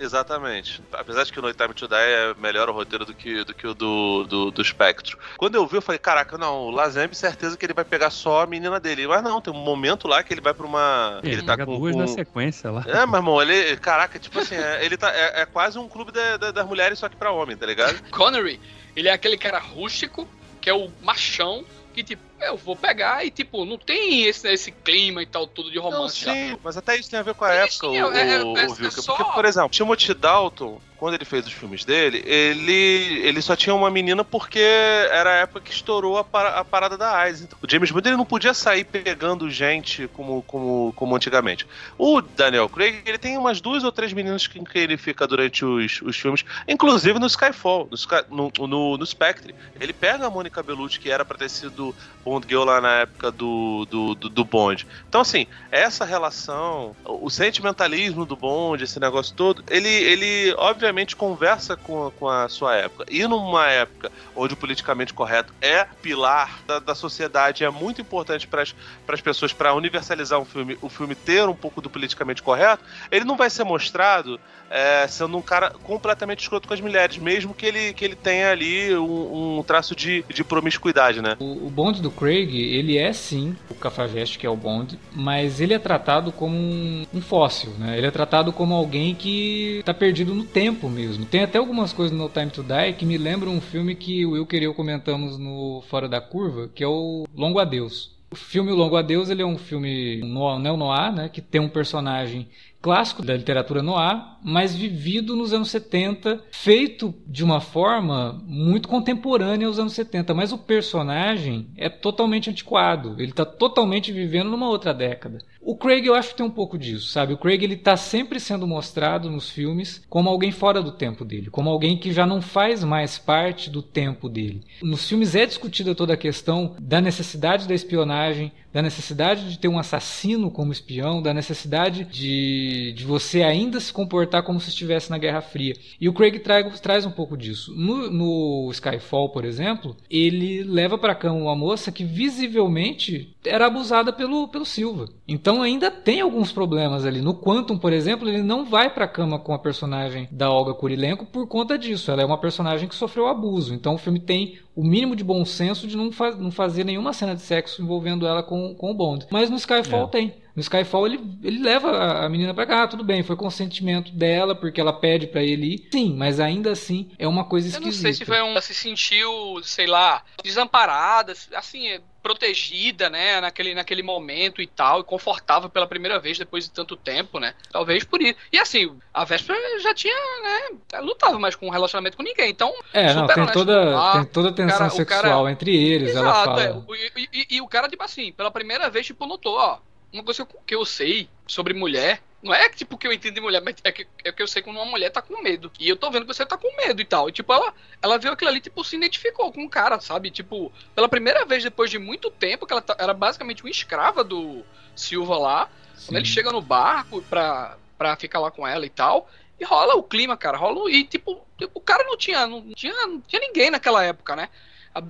[0.01, 0.81] Exatamente.
[0.93, 3.53] Apesar de que o No Time to Die é melhor o roteiro do que, do
[3.53, 5.17] que o do, do, do Spectro.
[5.37, 8.43] Quando eu vi, eu falei, caraca, não, o Lazembe, certeza que ele vai pegar só
[8.43, 9.05] a menina dele.
[9.07, 11.19] Mas não, tem um momento lá que ele vai pra uma.
[11.21, 11.77] ele, Ele, tá pega com.
[11.77, 12.85] duas com- na sequência lá.
[12.87, 13.75] É, meu irmão, ele.
[13.77, 15.11] Caraca, tipo assim, é, ele tá.
[15.13, 18.01] É, é quase um clube da- da- das mulheres, só que pra homem, tá ligado?
[18.09, 18.57] Connery,
[18.95, 20.25] ele é aquele cara rústico,
[20.61, 24.71] que é o machão, que tipo, eu vou pegar e tipo, não tem esse, esse
[24.71, 26.23] clima e tal, tudo de Não, romance.
[26.25, 26.33] já.
[26.33, 28.57] sim, mas até isso tem a ver com a época, sim, o, é- é- o,
[28.57, 32.21] é- o é só- Porque, por exemplo, Timothy Dalton, quando ele fez os filmes dele,
[32.25, 36.65] ele, ele só tinha uma menina porque era a época que estourou a, para- a
[36.65, 37.41] parada da AIDS.
[37.41, 41.65] Então, o James Bond ele não podia sair pegando gente como, como, como antigamente.
[41.97, 45.63] O Daniel Craig, ele tem umas duas ou três meninas com que ele fica durante
[45.63, 47.89] os, os filmes, inclusive no Skyfall,
[48.29, 49.55] no, no, no, no Spectre.
[49.79, 51.95] Ele pega a Mônica Bellucci, que era pra ter sido
[52.29, 54.85] Bond Girl lá na época do, do, do, do Bond.
[55.07, 61.75] Então, assim, essa relação, o sentimentalismo do Bond, esse negócio todo, ele, ele obviamente conversa
[61.75, 63.05] com, a- com a sua época.
[63.09, 68.47] E numa época onde o politicamente correto é pilar da, da sociedade, é muito importante
[68.47, 72.83] para as pessoas, para universalizar um filme, o filme ter um pouco do politicamente correto,
[73.11, 74.39] ele não vai ser mostrado
[74.69, 78.51] é, sendo um cara completamente escroto com as mulheres, mesmo que ele, que ele tenha
[78.51, 81.35] ali um, um traço de, de promiscuidade, né?
[81.39, 85.61] O, o Bond do Craig, ele é sim o Cafajeste, que é o Bond, mas
[85.61, 87.97] ele é tratado como um, um fóssil, né?
[87.97, 91.25] Ele é tratado como alguém que tá perdido no tempo mesmo.
[91.25, 94.31] Tem até algumas coisas no Time to Die que me lembram um filme que o
[94.31, 98.17] Will e eu comentamos no Fora da Curva, que é o Longo Adeus.
[98.31, 100.21] O filme Longo Adeus ele é um filme
[100.61, 102.47] neo-noir, né, que tem um personagem
[102.81, 109.67] clássico da literatura noir, mas vivido nos anos 70, feito de uma forma muito contemporânea
[109.67, 114.93] aos anos 70, mas o personagem é totalmente antiquado, ele está totalmente vivendo numa outra
[114.93, 115.39] década.
[115.61, 117.33] O Craig eu acho que tem um pouco disso, sabe?
[117.33, 121.49] O Craig ele tá sempre sendo mostrado nos filmes como alguém fora do tempo dele,
[121.49, 124.63] como alguém que já não faz mais parte do tempo dele.
[124.81, 129.67] Nos filmes é discutida toda a questão da necessidade da espionagem, da necessidade de ter
[129.67, 135.09] um assassino como espião, da necessidade de, de você ainda se comportar como se estivesse
[135.09, 135.75] na Guerra Fria.
[135.99, 137.73] E o Craig traz, traz um pouco disso.
[137.75, 144.13] No, no Skyfall, por exemplo, ele leva para cama uma moça que visivelmente era abusada
[144.13, 145.07] pelo, pelo Silva.
[145.27, 147.21] Então ainda tem alguns problemas ali.
[147.21, 151.25] No Quantum, por exemplo, ele não vai para cama com a personagem da Olga Kurilenko
[151.25, 152.11] por conta disso.
[152.11, 153.73] Ela é uma personagem que sofreu abuso.
[153.73, 157.11] Então o filme tem o mínimo de bom senso de não, fa não fazer nenhuma
[157.11, 159.27] cena de sexo envolvendo ela com, com o Bond.
[159.29, 160.07] Mas no Skyfall é.
[160.07, 160.33] tem.
[160.55, 164.55] No Skyfall ele, ele leva a menina pra cá, ah, tudo bem, foi consentimento dela,
[164.55, 165.87] porque ela pede para ele ir.
[165.91, 167.89] Sim, mas ainda assim é uma coisa esquisita.
[167.89, 168.51] Eu não sei se foi um.
[168.51, 175.03] Ela se sentiu, sei lá, desamparada, assim, protegida, né, naquele, naquele momento e tal, e
[175.03, 177.53] confortável pela primeira vez depois de tanto tempo, né?
[177.71, 178.37] Talvez por isso.
[178.51, 182.73] E assim, a Vespa já tinha, né, lutava mais com um relacionamento com ninguém, então...
[182.93, 186.25] É, não, tem toda, lá, tem toda a tensão cara, sexual cara, entre eles, exato,
[186.25, 186.63] ela fala.
[186.63, 186.83] É,
[187.15, 189.79] e, e, e, o cara, tipo assim, pela primeira vez, tipo, notou, ó,
[190.11, 193.61] uma coisa que eu sei sobre mulher não é tipo que eu entendo de mulher,
[193.61, 195.71] mas é que, é que eu sei quando uma mulher tá com medo.
[195.77, 197.27] E eu tô vendo que você tá com medo e tal.
[197.27, 200.31] E tipo, ela, ela viu aquilo ali, tipo, se identificou com o cara, sabe?
[200.31, 204.23] Tipo, pela primeira vez depois de muito tempo, que ela tá, era basicamente uma escrava
[204.23, 204.63] do
[204.95, 205.69] Silva lá.
[205.95, 206.07] Sim.
[206.07, 209.29] Quando ele chega no barco pra, pra ficar lá com ela e tal.
[209.59, 210.57] E rola o clima, cara.
[210.57, 210.89] Rola.
[210.89, 214.47] E tipo, tipo o cara não tinha, não tinha, não tinha ninguém naquela época, né?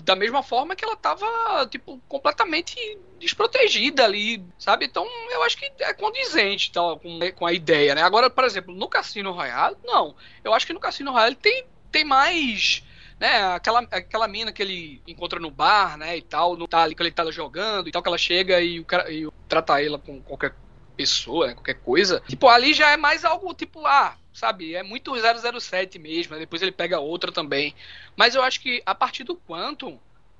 [0.04, 2.76] Da mesma forma que ela tava, tipo, completamente
[3.20, 4.86] desprotegida ali, sabe?
[4.86, 8.02] Então, eu acho que é condizente tal, com, com a ideia, né?
[8.02, 10.15] Agora, por exemplo, no Cassino Royale, não.
[10.44, 12.84] Eu acho que no Cassino Royale tem, tem mais
[13.20, 16.96] né, aquela, aquela mina que ele encontra no bar, né, e tal, no tá ali
[16.96, 20.22] que ele tá jogando e tal, que ela chega e o e trata ela com
[20.22, 20.56] qualquer
[20.96, 22.22] pessoa, né, qualquer coisa.
[22.28, 24.76] Tipo, ali já é mais algo tipo, ah, sabe?
[24.76, 26.38] É muito 007 mesmo.
[26.38, 27.76] Depois ele pega outra também.
[28.15, 30.00] Mas eu acho que a partir do Quantum,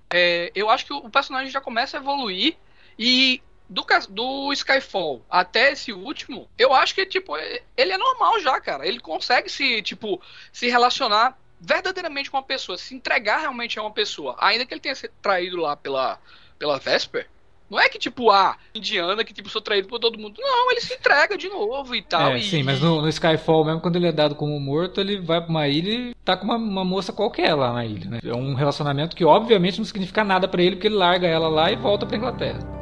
[0.10, 2.58] é, eu acho que o personagem já começa a evoluir.
[2.98, 8.60] E do, do Skyfall até esse último, eu acho que, tipo, ele é normal já,
[8.60, 8.88] cara.
[8.88, 10.22] Ele consegue se, tipo,
[10.52, 14.36] se relacionar verdadeiramente com uma pessoa, se entregar realmente a uma pessoa.
[14.40, 16.20] Ainda que ele tenha sido traído lá pela,
[16.58, 17.28] pela Vesper,
[17.70, 20.36] não é que, tipo, ah, Indiana que, tipo, sou traído por todo mundo.
[20.40, 22.32] Não, ele se entrega de novo e tal.
[22.32, 22.44] É, e...
[22.44, 25.50] sim, mas no, no, Skyfall, mesmo quando ele é dado como morto, ele vai pra
[25.50, 28.20] uma ilha e tá com uma, uma moça qualquer lá na ilha, né?
[28.24, 31.72] É um relacionamento que, obviamente, não significa nada para ele, porque ele larga ela lá
[31.72, 32.79] e volta pra Inglaterra.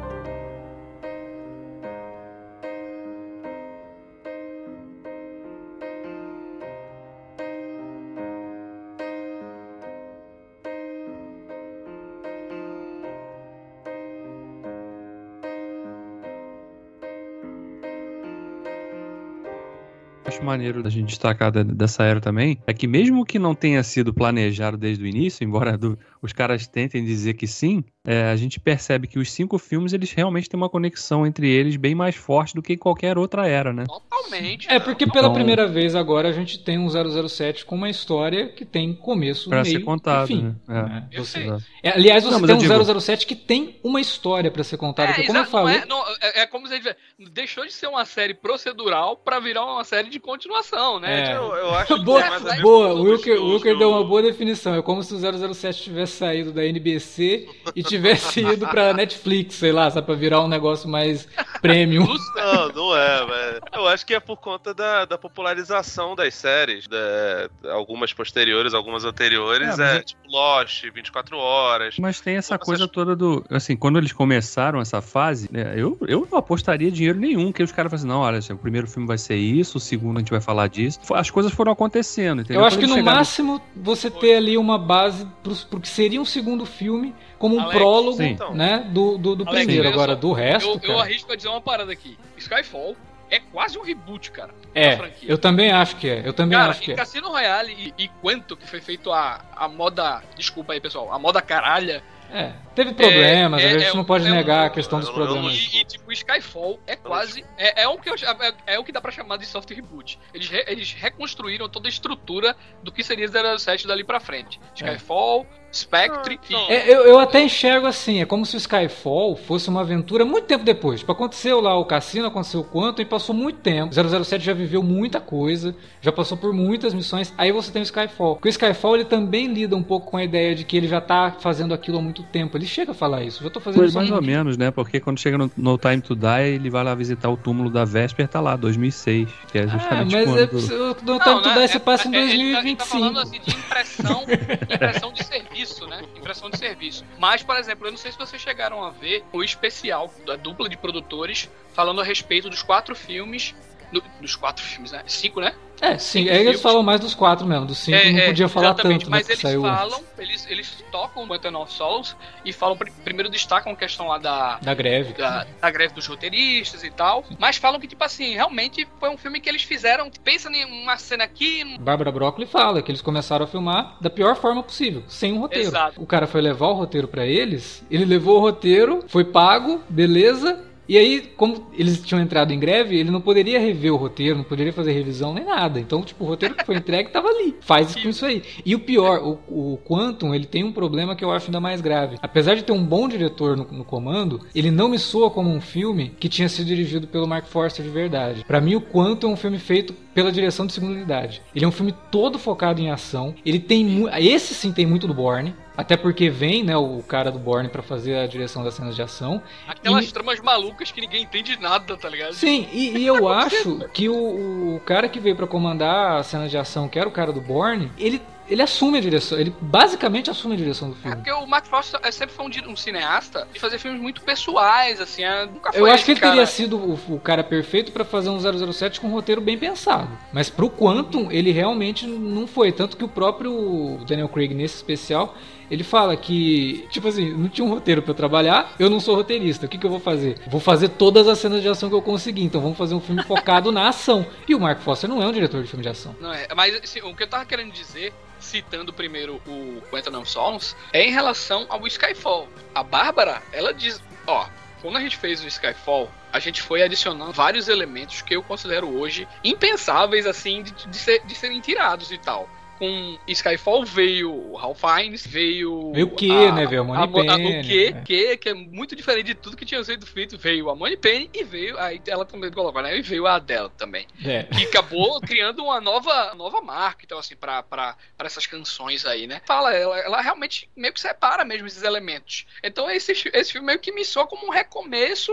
[20.48, 24.76] Maneiro da gente destacar dessa era também é que mesmo que não tenha sido planejado
[24.76, 29.06] desde o início, embora do, os caras tentem dizer que sim, é, a gente percebe
[29.06, 32.62] que os cinco filmes eles realmente têm uma conexão entre eles bem mais forte do
[32.62, 33.84] que em qualquer outra era, né?
[33.86, 34.66] Totalmente.
[34.70, 38.48] É porque pela então, primeira vez agora a gente tem um 007 com uma história
[38.48, 40.42] que tem começo, pra meio ser contado, fim.
[40.42, 40.54] Né?
[40.68, 40.82] É.
[40.82, 41.08] Né?
[41.16, 41.46] Você,
[41.82, 43.00] é, aliás, você não, tem um digo...
[43.00, 45.12] 007 que tem uma história para ser contada.
[45.12, 46.96] É, como eu falei, é, não, é, é, como se a gente
[47.30, 51.32] deixou de ser uma série procedural para virar uma série de continuação, né?
[51.32, 51.36] É.
[51.36, 52.94] Eu, eu acho boa, que boa.
[52.94, 54.74] O Wilker, Wilker deu uma boa definição.
[54.74, 55.18] É como se o
[55.54, 60.42] 007 tivesse saído da NBC e tivesse ido pra Netflix, sei lá, sabe, pra virar
[60.42, 61.28] um negócio mais
[61.60, 62.06] premium.
[62.34, 63.60] Não, não é, velho.
[63.74, 69.04] Eu acho que é por conta da, da popularização das séries, da, algumas posteriores, algumas
[69.04, 71.96] anteriores, é, é tipo Lost, 24 horas.
[71.98, 72.92] Mas tem essa coisa essas...
[72.92, 77.50] toda do, assim, quando eles começaram essa fase, né, eu, eu não apostaria dinheiro nenhum,
[77.50, 79.80] que os caras falam assim, não, olha, assim, o primeiro filme vai ser isso, o
[79.80, 81.00] segundo a gente vai falar disso.
[81.12, 82.62] As coisas foram acontecendo, entendeu?
[82.62, 86.20] Eu acho quando que no máximo você ter ali uma base pro, pro que seria
[86.20, 88.38] um segundo filme como um Alex, prólogo, sim.
[88.54, 89.88] né, do, do, do Alex, primeiro.
[89.88, 90.92] Agora, do resto, eu, cara...
[90.92, 92.16] eu arrisco a dizer uma parada aqui.
[92.36, 92.96] Skyfall
[93.28, 94.54] é quase um reboot, cara.
[94.72, 96.22] É, eu também acho que é.
[96.24, 96.94] Eu também cara, acho que é.
[96.94, 100.22] Cassino Royale e, e Quanto, que foi feito a, a moda.
[100.36, 101.12] Desculpa aí, pessoal.
[101.12, 102.00] A moda caralha.
[102.32, 102.52] É.
[102.78, 105.08] Teve problemas, É, a é, gente é não um- pode é negar a questão dos
[105.08, 105.54] não- eu não- problemas.
[105.72, 107.44] E, e, tipo, Skyfall é quase.
[107.56, 110.18] É, é o que eu, é, é o que dá pra chamar de soft reboot.
[110.32, 114.60] Eles, re- eles reconstruíram toda a estrutura do que seria 007 dali pra frente.
[114.74, 116.72] Skyfall, Spectre Não, e.
[116.72, 120.46] É, eu, eu até enxergo assim, é como se o Skyfall fosse uma aventura muito
[120.46, 121.00] tempo depois.
[121.00, 123.92] Tipo, aconteceu lá o cassino, aconteceu o quanto, e passou muito tempo.
[123.94, 127.32] 007 já viveu muita coisa, já passou por muitas missões.
[127.36, 128.36] Aí você tem o Skyfall.
[128.36, 131.00] Porque o Skyfall ele também lida um pouco com a ideia de que ele já
[131.00, 132.56] tá fazendo aquilo há muito tempo.
[132.56, 134.70] Ele chega a falar isso, já tô fazendo há mais ou menos, né?
[134.70, 137.84] Porque quando chega no, no Time to Die, ele vai lá visitar o túmulo da
[137.84, 140.72] Vesper, tá lá, 2006, que é Ah, justamente mas é, quando...
[140.72, 142.52] eu- no Não, Time to né, Die é- você passa em é- ele tá- ele
[142.52, 142.78] 2025.
[142.78, 144.24] tá falando assim de impressão,
[144.70, 146.02] impressão de serviço, né?
[146.16, 147.04] Impressão de serviço.
[147.18, 150.68] Mas, por exemplo, eu não sei se vocês chegaram a ver o especial da dupla
[150.68, 153.54] de produtores falando a respeito dos quatro filmes.
[153.92, 155.02] Do- dos quatro filmes, né?
[155.06, 155.52] Cinco, né?
[155.80, 156.60] É, sim, Cinco aí eles filmes.
[156.62, 159.16] falam mais dos quatro mesmo, dos cinco É, não é, podia falar exatamente, tanto, né,
[159.18, 163.30] mas porque eles saiu falam, eles, eles tocam o Eternal Souls e falam, pri- primeiro
[163.30, 165.12] destacam a questão lá da, da greve.
[165.12, 169.16] da, da greve dos roteiristas e tal, mas falam que, tipo assim, realmente foi um
[169.16, 173.44] filme que eles fizeram, pensa em uma cena aqui, Bárbara Broccoli fala que eles começaram
[173.44, 175.68] a filmar da pior forma possível, sem um roteiro.
[175.68, 176.02] Exato.
[176.02, 180.64] O cara foi levar o roteiro pra eles, ele levou o roteiro, foi pago, beleza.
[180.88, 184.44] E aí, como eles tinham entrado em greve, ele não poderia rever o roteiro, não
[184.44, 185.78] poderia fazer revisão nem nada.
[185.78, 187.56] Então, tipo, o roteiro que foi entregue tava ali.
[187.60, 188.42] Faz com isso aí.
[188.64, 191.82] E o pior, o, o Quantum, ele tem um problema que eu acho ainda mais
[191.82, 192.16] grave.
[192.22, 195.60] Apesar de ter um bom diretor no, no comando, ele não me soa como um
[195.60, 198.44] filme que tinha sido dirigido pelo Mark Forster de verdade.
[198.46, 201.42] Pra mim, o Quantum é um filme feito pela direção de segunda unidade.
[201.54, 203.34] Ele é um filme todo focado em ação.
[203.44, 205.54] Ele tem esse sim tem muito do Bourne.
[205.78, 209.00] Até porque vem, né, o cara do Bourne pra fazer a direção das cenas de
[209.02, 209.40] ação.
[209.68, 212.32] aquelas E- tramas malucas que ninguém entende nada, tá ligado?
[212.34, 216.48] Sim, e, e eu acho que o, o cara que veio pra comandar a cena
[216.48, 219.38] de ação, que era o cara do Bourne, ele, ele assume a direção.
[219.38, 221.16] Ele basicamente assume a direção do É filme.
[221.18, 225.00] porque o Mark Frost é sempre foi um, um cineasta de fazer filmes muito pessoais,
[225.00, 227.92] assim, é, nunca foi Eu acho que ele cara- teria sido o, o cara perfeito
[227.92, 228.40] pra fazer um
[228.72, 230.08] 007 com um roteiro bem pensado.
[230.32, 232.72] Mas pro Quantum, ele realmente não foi.
[232.72, 235.36] Tanto que o próprio Daniel Craig, nesse especial,
[235.70, 239.14] ele fala que, tipo assim, não tinha um roteiro pra eu trabalhar, eu não sou
[239.14, 239.66] roteirista.
[239.66, 240.38] O que, que eu vou fazer?
[240.48, 242.42] Vou fazer todas as cenas de ação que eu conseguir.
[242.44, 244.26] Então vamos fazer um filme focado na ação.
[244.48, 246.14] E o Mark Foster não é um diretor de filme de ação.
[246.20, 250.76] Não é, mas assim, o que eu tava querendo dizer, citando primeiro o Quentin Songs,
[250.92, 252.48] é em relação ao Skyfall.
[252.74, 254.46] A Bárbara, ela diz, ó,
[254.80, 258.88] quando a gente fez o Skyfall, a gente foi adicionando vários elementos que eu considero
[258.88, 262.48] hoje impensáveis, assim, de, de, ser- de serem tirados e tal.
[262.78, 265.92] Com Skyfall veio o Ralph Fiennes, veio...
[265.92, 266.66] Veio o Q, a- né?
[266.66, 268.02] Veio a Money a mo- a- Penny, O Q, né?
[268.04, 270.38] Q, que é muito diferente de tudo que tinha sido feito.
[270.38, 271.78] Veio a Money Penny e veio...
[271.78, 272.96] Aí ela também colocou, né?
[272.96, 274.44] E veio a Adele também É.
[274.44, 279.26] que acabou criando uma nova, nova marca, então, assim, pra, pra, pra essas canções aí,
[279.26, 279.40] né?
[279.46, 282.46] Fala, ela, ela realmente meio que separa mesmo esses elementos.
[282.62, 285.32] Então, esse, esse filme meio que me soa como um recomeço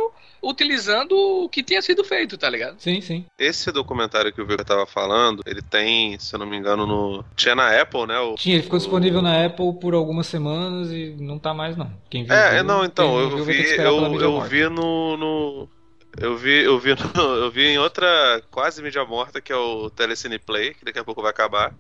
[0.50, 2.80] utilizando o que tinha sido feito, tá ligado?
[2.80, 3.26] Sim, sim.
[3.38, 7.26] Esse documentário que o Victor tava falando, ele tem, se eu não me engano, no.
[7.36, 8.18] Tinha na Apple, né?
[8.20, 8.36] O...
[8.36, 11.92] Tinha, ele ficou o- disponível na Apple por algumas semanas e não tá mais não.
[12.10, 15.70] Quem viu, É, viu, não, então, quem eu viu vi, eu, eu vi no, no-
[16.18, 19.90] Eu vi, eu vi, no- eu vi em outra quase mídia morta, que é o
[19.90, 21.74] Telecine Play, que daqui a pouco vai acabar.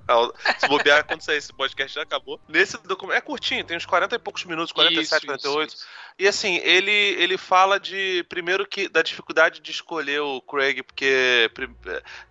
[0.60, 2.38] Se bobear, quando sair esse podcast já acabou.
[2.50, 3.15] Nesse documento.
[3.18, 5.68] É curtinho, tem uns 40 e poucos minutos, 47, Isso, 48.
[5.68, 5.86] isso, isso.
[6.17, 8.23] E assim, ele, ele fala de.
[8.30, 11.49] Primeiro que da dificuldade de escolher o Craig, porque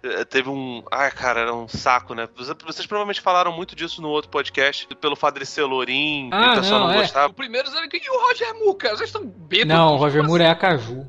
[0.03, 0.83] eh, teve um.
[0.91, 2.27] Ai, cara, era um saco, né?
[2.35, 6.57] Vocês, provavelmente falaram muito disso no outro podcast, pelo fato dele ser lourinho, Ah, o
[6.57, 7.01] pessoal não, não, é.
[7.03, 7.31] gostava.
[7.31, 7.99] O primeiro dizendo que.
[7.99, 8.97] E o Roger Moore, cara?
[8.97, 9.75] Vocês estão bêbados?
[9.77, 11.07] Não, o Roger Como Moore é a Caju.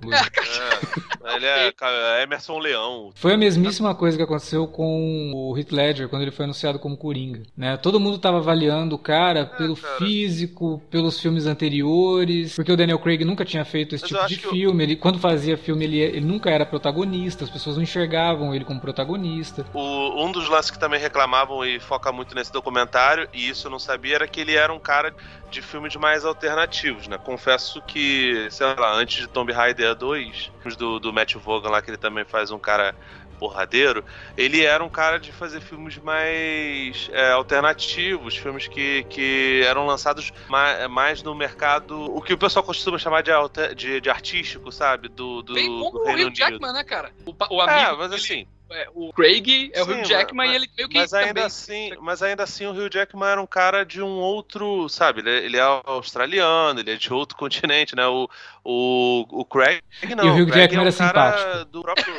[1.23, 3.09] É, ele é ca- Emerson Leão.
[3.15, 6.95] Foi a mesmíssima coisa que aconteceu com o Heath Ledger quando ele foi anunciado como
[6.97, 7.43] Coringa.
[7.57, 7.77] Né?
[7.77, 9.97] Todo mundo tava avaliando o cara pelo cara.
[9.97, 14.49] físico, pelos filmes anteriores, porque o Daniel Craig nunca tinha feito esse Mas eu tipo
[14.49, 14.83] de filme.
[14.83, 18.81] Ele, quando fazia filme, ele, ele nunca era protagonista, as pessoas não enxergavam ele como
[18.81, 19.63] protagonista.
[19.71, 23.71] O- um dos lances que também reclamavam e foca muito nesse documentário, e isso eu
[23.71, 25.13] não sabia, era que ele era um cara
[25.51, 27.17] de filmes mais alternativos, né?
[27.19, 31.81] Confesso que, sei lá, antes de Tomb Raider 2, filmes do, do Matt Vaughan lá,
[31.83, 32.95] que ele também faz um cara
[33.35, 34.03] porradeiro,
[34.37, 40.31] ele era um cara de fazer filmes mais é, alternativos, filmes que, que eram lançados
[40.47, 44.71] mais, mais no mercado, o que o pessoal costuma chamar de, alter- de, de artístico,
[44.71, 45.07] sabe?
[45.09, 46.33] Do, do, Bem como do o Hugh Unido.
[46.35, 47.11] Jackman, né, cara?
[47.25, 50.47] O, o amigo É, mas dele, assim, é, o Craig é o Sim, Hugh Jackman
[50.47, 51.43] mas- e ele meio que Mas ainda também...
[51.43, 55.21] assim, mas ainda assim o Hugh Jackman era um cara de um outro, sabe?
[55.21, 58.07] Ele, é- ele é australiano, ele é de outro continente, né?
[58.07, 58.27] O,
[58.63, 59.79] o, o Craig
[60.15, 60.25] não.
[60.25, 61.65] E o Hugh Craig Jackman é um era cara simpático.
[61.71, 62.15] do próprio.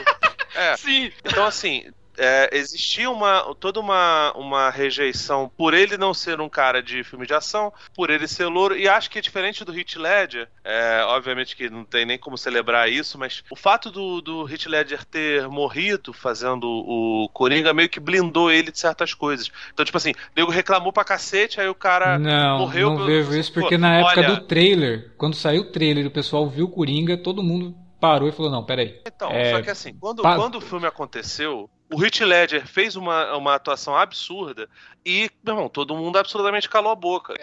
[0.57, 1.85] É, Sim, então assim,
[2.19, 7.27] é, existia uma, toda uma, uma rejeição por ele não ser um cara de filme
[7.27, 11.03] de ação, por ele ser louro, e acho que é diferente do Heath Ledger, é,
[11.07, 15.05] obviamente que não tem nem como celebrar isso, mas o fato do, do Heath Ledger
[15.05, 19.51] ter morrido fazendo o Coringa meio que blindou ele de certas coisas.
[19.73, 22.91] Então, tipo assim, o nego reclamou pra cacete, aí o cara não, morreu.
[22.91, 24.29] Não, vejo isso porque na época olha...
[24.31, 27.75] do trailer, quando saiu o trailer, o pessoal viu o Coringa, todo mundo
[28.13, 29.01] parou e falou: não, peraí.
[29.07, 29.53] Então, é...
[29.53, 30.37] só que assim, quando, pa...
[30.37, 34.69] quando o filme aconteceu, o Heath Ledger fez uma, uma atuação absurda
[35.05, 37.35] e, meu irmão, todo mundo absolutamente calou a boca.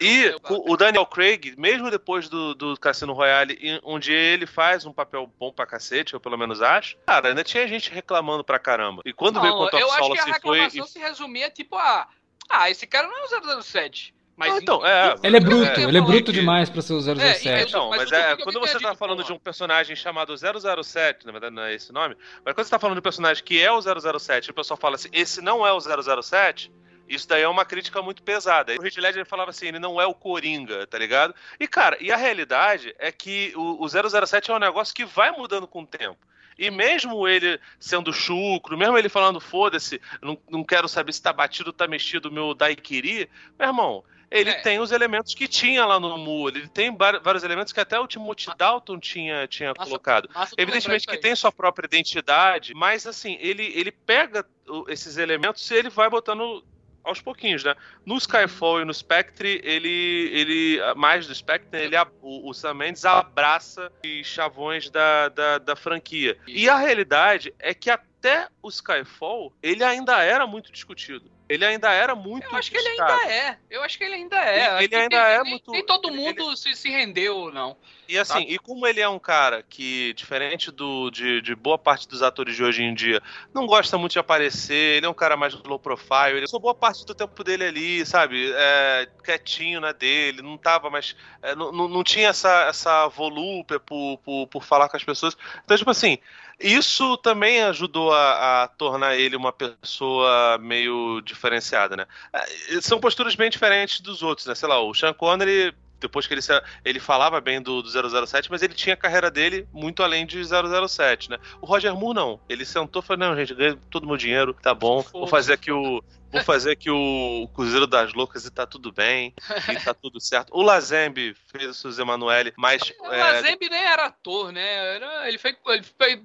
[0.00, 4.92] e o, o, Daniel Craig, mesmo depois do, do Cassino Royale, onde ele faz um
[4.92, 9.02] papel bom pra cacete, eu pelo menos acho, cara, ainda tinha gente reclamando pra caramba.
[9.04, 10.08] E quando não, veio contra o Solo, se foi...
[10.08, 12.08] Eu acho que a reclamação se resumia, tipo, a...
[12.48, 14.14] Ah, esse cara não é o 007.
[14.40, 17.46] Mas, então, é, ele é bruto, é, ele é bruto demais pra ser o 007.
[17.46, 21.32] É, então, mas, mas é, quando você tá falando de um personagem chamado 007, na
[21.32, 23.70] verdade não é esse nome, mas quando você tá falando de um personagem que é
[23.70, 26.72] o 007 e o pessoal fala assim, esse não é o 007,
[27.06, 28.72] isso daí é uma crítica muito pesada.
[28.80, 31.34] O Heath Ledger falava assim, ele não é o Coringa, tá ligado?
[31.58, 35.30] E, cara, e a realidade é que o, o 007 é um negócio que vai
[35.30, 36.16] mudando com o tempo.
[36.58, 41.32] E mesmo ele sendo chucro, mesmo ele falando, foda-se, não, não quero saber se tá
[41.32, 43.28] batido, tá mexido o meu daiquiri,
[43.58, 44.60] meu irmão, ele é.
[44.60, 48.06] tem os elementos que tinha lá no Mu, ele tem vários elementos que até o
[48.06, 50.28] Timothy Dalton tinha, tinha massa, colocado.
[50.32, 54.46] Massa Evidentemente que tem sua própria identidade, mas assim, ele, ele pega
[54.88, 56.64] esses elementos e ele vai botando
[57.02, 57.74] aos pouquinhos, né?
[58.04, 63.04] No Skyfall e no Spectre, ele, ele mais do Spectre, ele, o, o Sam Mendes
[63.04, 66.38] abraça os chavões da, da, da franquia.
[66.46, 67.90] E a realidade é que
[68.20, 72.46] até o Skyfall, ele ainda era muito discutido ele ainda era muito.
[72.46, 73.58] Eu acho que ele ainda é.
[73.68, 74.76] Eu acho que ele ainda é.
[74.76, 75.72] Ele, ele ainda é nem, muito.
[75.72, 76.56] Nem todo mundo ele...
[76.56, 77.76] se, se rendeu, não.
[78.08, 78.52] E assim, tá?
[78.52, 82.54] e como ele é um cara que, diferente do, de, de, boa parte dos atores
[82.54, 83.20] de hoje em dia,
[83.52, 86.74] não gosta muito de aparecer, ele é um cara mais low profile, ele passou boa
[86.74, 88.52] parte do tempo dele ali, sabe?
[88.54, 91.16] É, quietinho na dele, não tava mais.
[91.42, 95.36] É, não, não tinha essa, essa volúpia por, por, por falar com as pessoas.
[95.64, 96.16] Então, tipo assim.
[96.60, 102.06] Isso também ajudou a, a, tornar ele uma pessoa meio diferenciada, né?
[102.32, 104.54] É, são posturas bem diferentes dos outros, né?
[104.54, 106.40] Sei lá, o Sean Connery depois que ele,
[106.84, 110.42] ele falava bem do, do 007, mas ele tinha a carreira dele muito além de
[110.42, 111.38] 007, né?
[111.60, 112.40] O Roger Moore não.
[112.48, 115.04] Ele sentou e falou: não, gente, ganhei todo o meu dinheiro, tá bom.
[115.12, 116.02] Vou fazer aqui o.
[116.30, 119.34] Vou fazer aqui o Cruzeiro das Loucas e tá tudo bem.
[119.68, 120.50] E tá tudo certo.
[120.52, 122.92] O Lazembe fez o Suzy Emanuele, mas.
[123.00, 123.18] O é...
[123.18, 124.94] Lazembe nem era ator, né?
[124.96, 126.22] Era, ele, foi, ele foi.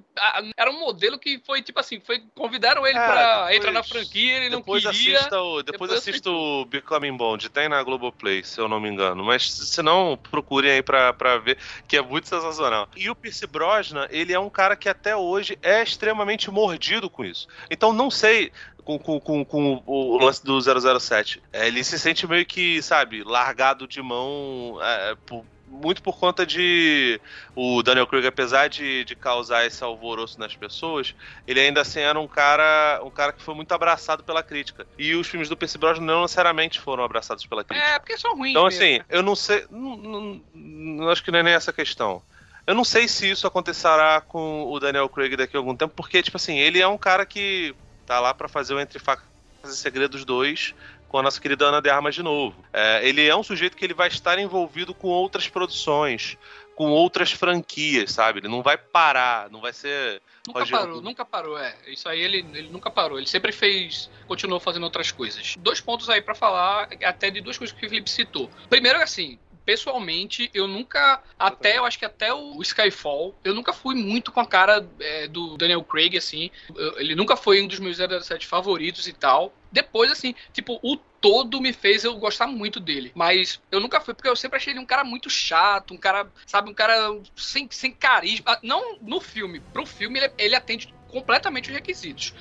[0.55, 3.83] Era um modelo que foi tipo assim: foi, convidaram ele é, pra depois, entrar na
[3.83, 4.89] franquia, ele não queria.
[4.89, 8.89] Assista o, depois, depois assista o Becoming Bond, tem na Globoplay, se eu não me
[8.89, 9.23] engano.
[9.23, 12.87] Mas se não, procurem aí pra, pra ver, que é muito sensacional.
[12.95, 17.23] E o Pierce Brosnan, ele é um cara que até hoje é extremamente mordido com
[17.23, 17.47] isso.
[17.69, 18.51] Então não sei
[18.85, 21.41] com, com, com, com o lance do 007.
[21.51, 26.45] É, ele se sente meio que, sabe, largado de mão é, por, muito por conta
[26.45, 27.19] de
[27.55, 31.15] o Daniel Craig, apesar de, de causar esse alvoroço nas pessoas,
[31.47, 34.85] ele ainda assim era um cara, um cara que foi muito abraçado pela crítica.
[34.97, 37.89] E os filmes do Percy Brosnan não necessariamente foram abraçados pela crítica.
[37.89, 38.51] É, porque são ruins.
[38.51, 38.83] Então, mesmo.
[38.83, 39.65] assim, eu não sei.
[39.71, 42.21] Não, não, não, acho que não é nem essa questão.
[42.67, 46.21] Eu não sei se isso acontecerá com o Daniel Craig daqui a algum tempo, porque,
[46.21, 47.75] tipo assim, ele é um cara que
[48.05, 49.25] tá lá para fazer o Entre Facas
[49.63, 50.73] e Segredos 2
[51.07, 52.55] com a nossa querida Ana de Armas de novo.
[52.73, 56.37] É, ele é um sujeito que ele vai estar envolvido com outras produções,
[56.75, 58.39] com outras franquias, sabe?
[58.39, 60.21] Ele não vai parar, não vai ser.
[60.45, 60.77] Nunca Roger...
[60.77, 61.75] parou, nunca parou, é.
[61.87, 63.17] Isso aí ele, ele nunca parou.
[63.17, 65.55] Ele sempre fez, continuou fazendo outras coisas.
[65.57, 68.49] Dois pontos aí para falar, até de duas coisas que o Felipe citou.
[68.69, 71.21] Primeiro, assim, pessoalmente, eu nunca.
[71.37, 75.27] Até, eu acho que até o Skyfall, eu nunca fui muito com a cara é,
[75.27, 76.51] do Daniel Craig, assim.
[76.97, 79.53] Ele nunca foi um dos meus 007 favoritos e tal.
[79.71, 83.11] Depois, assim, tipo, o todo me fez eu gostar muito dele.
[83.15, 86.31] Mas eu nunca fui, porque eu sempre achei ele um cara muito chato, um cara,
[86.45, 88.59] sabe, um cara sem, sem carisma.
[88.61, 89.59] Não no filme.
[89.73, 92.33] Pro filme, ele, ele atende completamente os requisitos.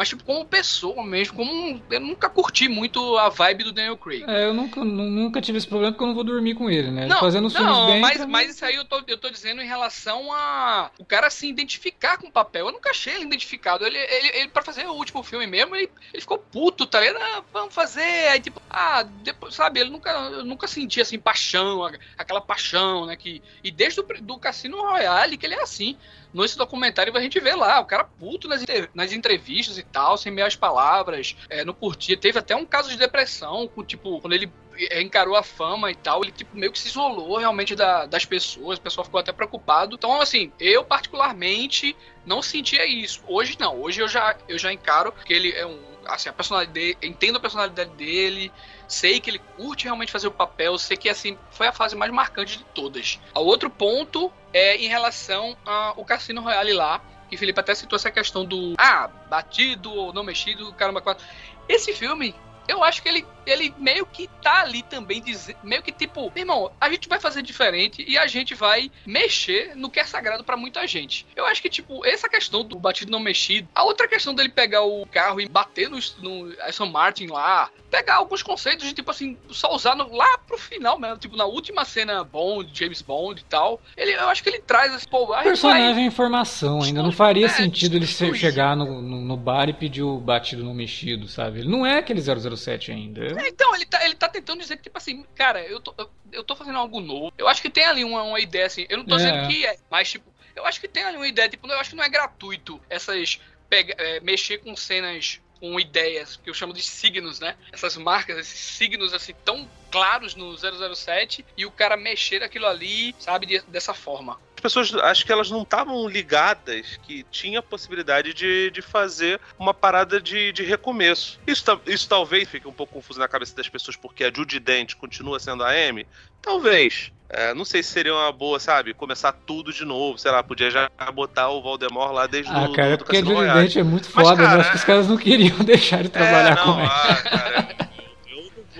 [0.00, 1.78] Mas, tipo, como pessoa mesmo, como.
[1.90, 4.24] Eu nunca curti muito a vibe do Daniel Craig.
[4.26, 7.04] É, eu nunca, nunca tive esse problema porque eu não vou dormir com ele, né?
[7.04, 8.00] Não, Fazendo os filmes bem.
[8.00, 10.90] Mas, mas isso aí eu tô, eu tô dizendo em relação a.
[10.98, 12.68] O cara se identificar com o papel.
[12.68, 13.84] Eu nunca achei ele identificado.
[13.84, 17.22] Ele, ele, ele pra fazer o último filme mesmo, ele, ele ficou puto, tá ligado?
[17.22, 18.28] Ah, vamos fazer.
[18.30, 21.86] Aí, tipo, ah, depois, sabe, ele nunca, eu nunca senti assim, paixão,
[22.16, 23.16] aquela paixão, né?
[23.16, 25.94] Que, e desde o do Cassino Royale que ele é assim.
[26.32, 28.64] Nesse documentário a gente vê lá, o cara puto nas,
[28.94, 32.16] nas entrevistas e tal, sem meias palavras, é, não curtia.
[32.16, 35.94] Teve até um caso de depressão, com, tipo, quando ele é, encarou a fama e
[35.94, 39.32] tal, ele tipo meio que se isolou realmente da, das pessoas, o pessoal ficou até
[39.32, 39.94] preocupado.
[39.94, 43.22] Então, assim, eu particularmente não sentia isso.
[43.26, 46.96] Hoje não, hoje eu já, eu já encaro que ele é um assim, a personalidade
[47.02, 48.52] entendo a personalidade dele,
[48.90, 52.12] sei que ele curte realmente fazer o papel, sei que assim foi a fase mais
[52.12, 53.20] marcante de todas.
[53.34, 58.10] O outro ponto é em relação ao Cassino Royale lá, que Felipe até citou essa
[58.10, 61.24] questão do ah, batido ou não mexido, caramba, quatro.
[61.68, 62.34] Esse filme,
[62.70, 66.70] eu acho que ele, ele meio que tá ali também, diz, meio que tipo, irmão,
[66.80, 70.56] a gente vai fazer diferente e a gente vai mexer no que é sagrado para
[70.56, 71.26] muita gente.
[71.34, 74.82] Eu acho que, tipo, essa questão do batido não mexido, a outra questão dele pegar
[74.82, 79.36] o carro e bater no, no Aston Martin lá, pegar alguns conceitos de, tipo assim,
[79.50, 83.44] só usar no, lá pro final mesmo, tipo, na última cena Bond, James Bond e
[83.44, 86.04] tal, ele, eu acho que ele traz esse, pô, a personagem vai...
[86.04, 90.18] informação, ainda não faria é, sentido ele chegar no, no, no, bar e pedir o
[90.18, 91.60] batido não mexido, sabe?
[91.60, 92.59] Ele não é aquele 007
[92.90, 93.40] ainda.
[93.40, 95.94] É, então, ele tá, ele tá tentando dizer que, tipo assim, cara, eu tô,
[96.32, 97.32] eu tô fazendo algo novo.
[97.38, 99.18] Eu acho que tem ali uma, uma ideia, assim, eu não tô é.
[99.18, 101.90] dizendo que é, mas, tipo, eu acho que tem ali uma ideia, tipo, eu acho
[101.90, 103.40] que não é gratuito essas.
[103.68, 107.54] Pega, é, mexer com cenas com ideias, que eu chamo de signos, né?
[107.70, 113.14] Essas marcas, esses signos assim tão claros no 007 e o cara mexer aquilo ali,
[113.18, 114.40] sabe, de, dessa forma.
[114.60, 119.40] As pessoas, acho que elas não estavam ligadas que tinha a possibilidade de, de fazer
[119.58, 121.40] uma parada de, de recomeço.
[121.46, 124.96] Isso, isso talvez fique um pouco confuso na cabeça das pessoas porque a Judy Dent
[124.96, 126.06] continua sendo a M.
[126.42, 127.10] Talvez.
[127.30, 128.92] É, não sei se seria uma boa, sabe?
[128.92, 132.72] Começar tudo de novo, sei lá, podia já botar o Voldemort lá desde ah, o
[132.74, 134.76] cara, do, do porque a Judy Dent é muito foda, mas, cara, eu acho que
[134.76, 136.90] os caras não queriam deixar ele trabalhar é, não, com ele.
[136.92, 137.89] Ah, cara,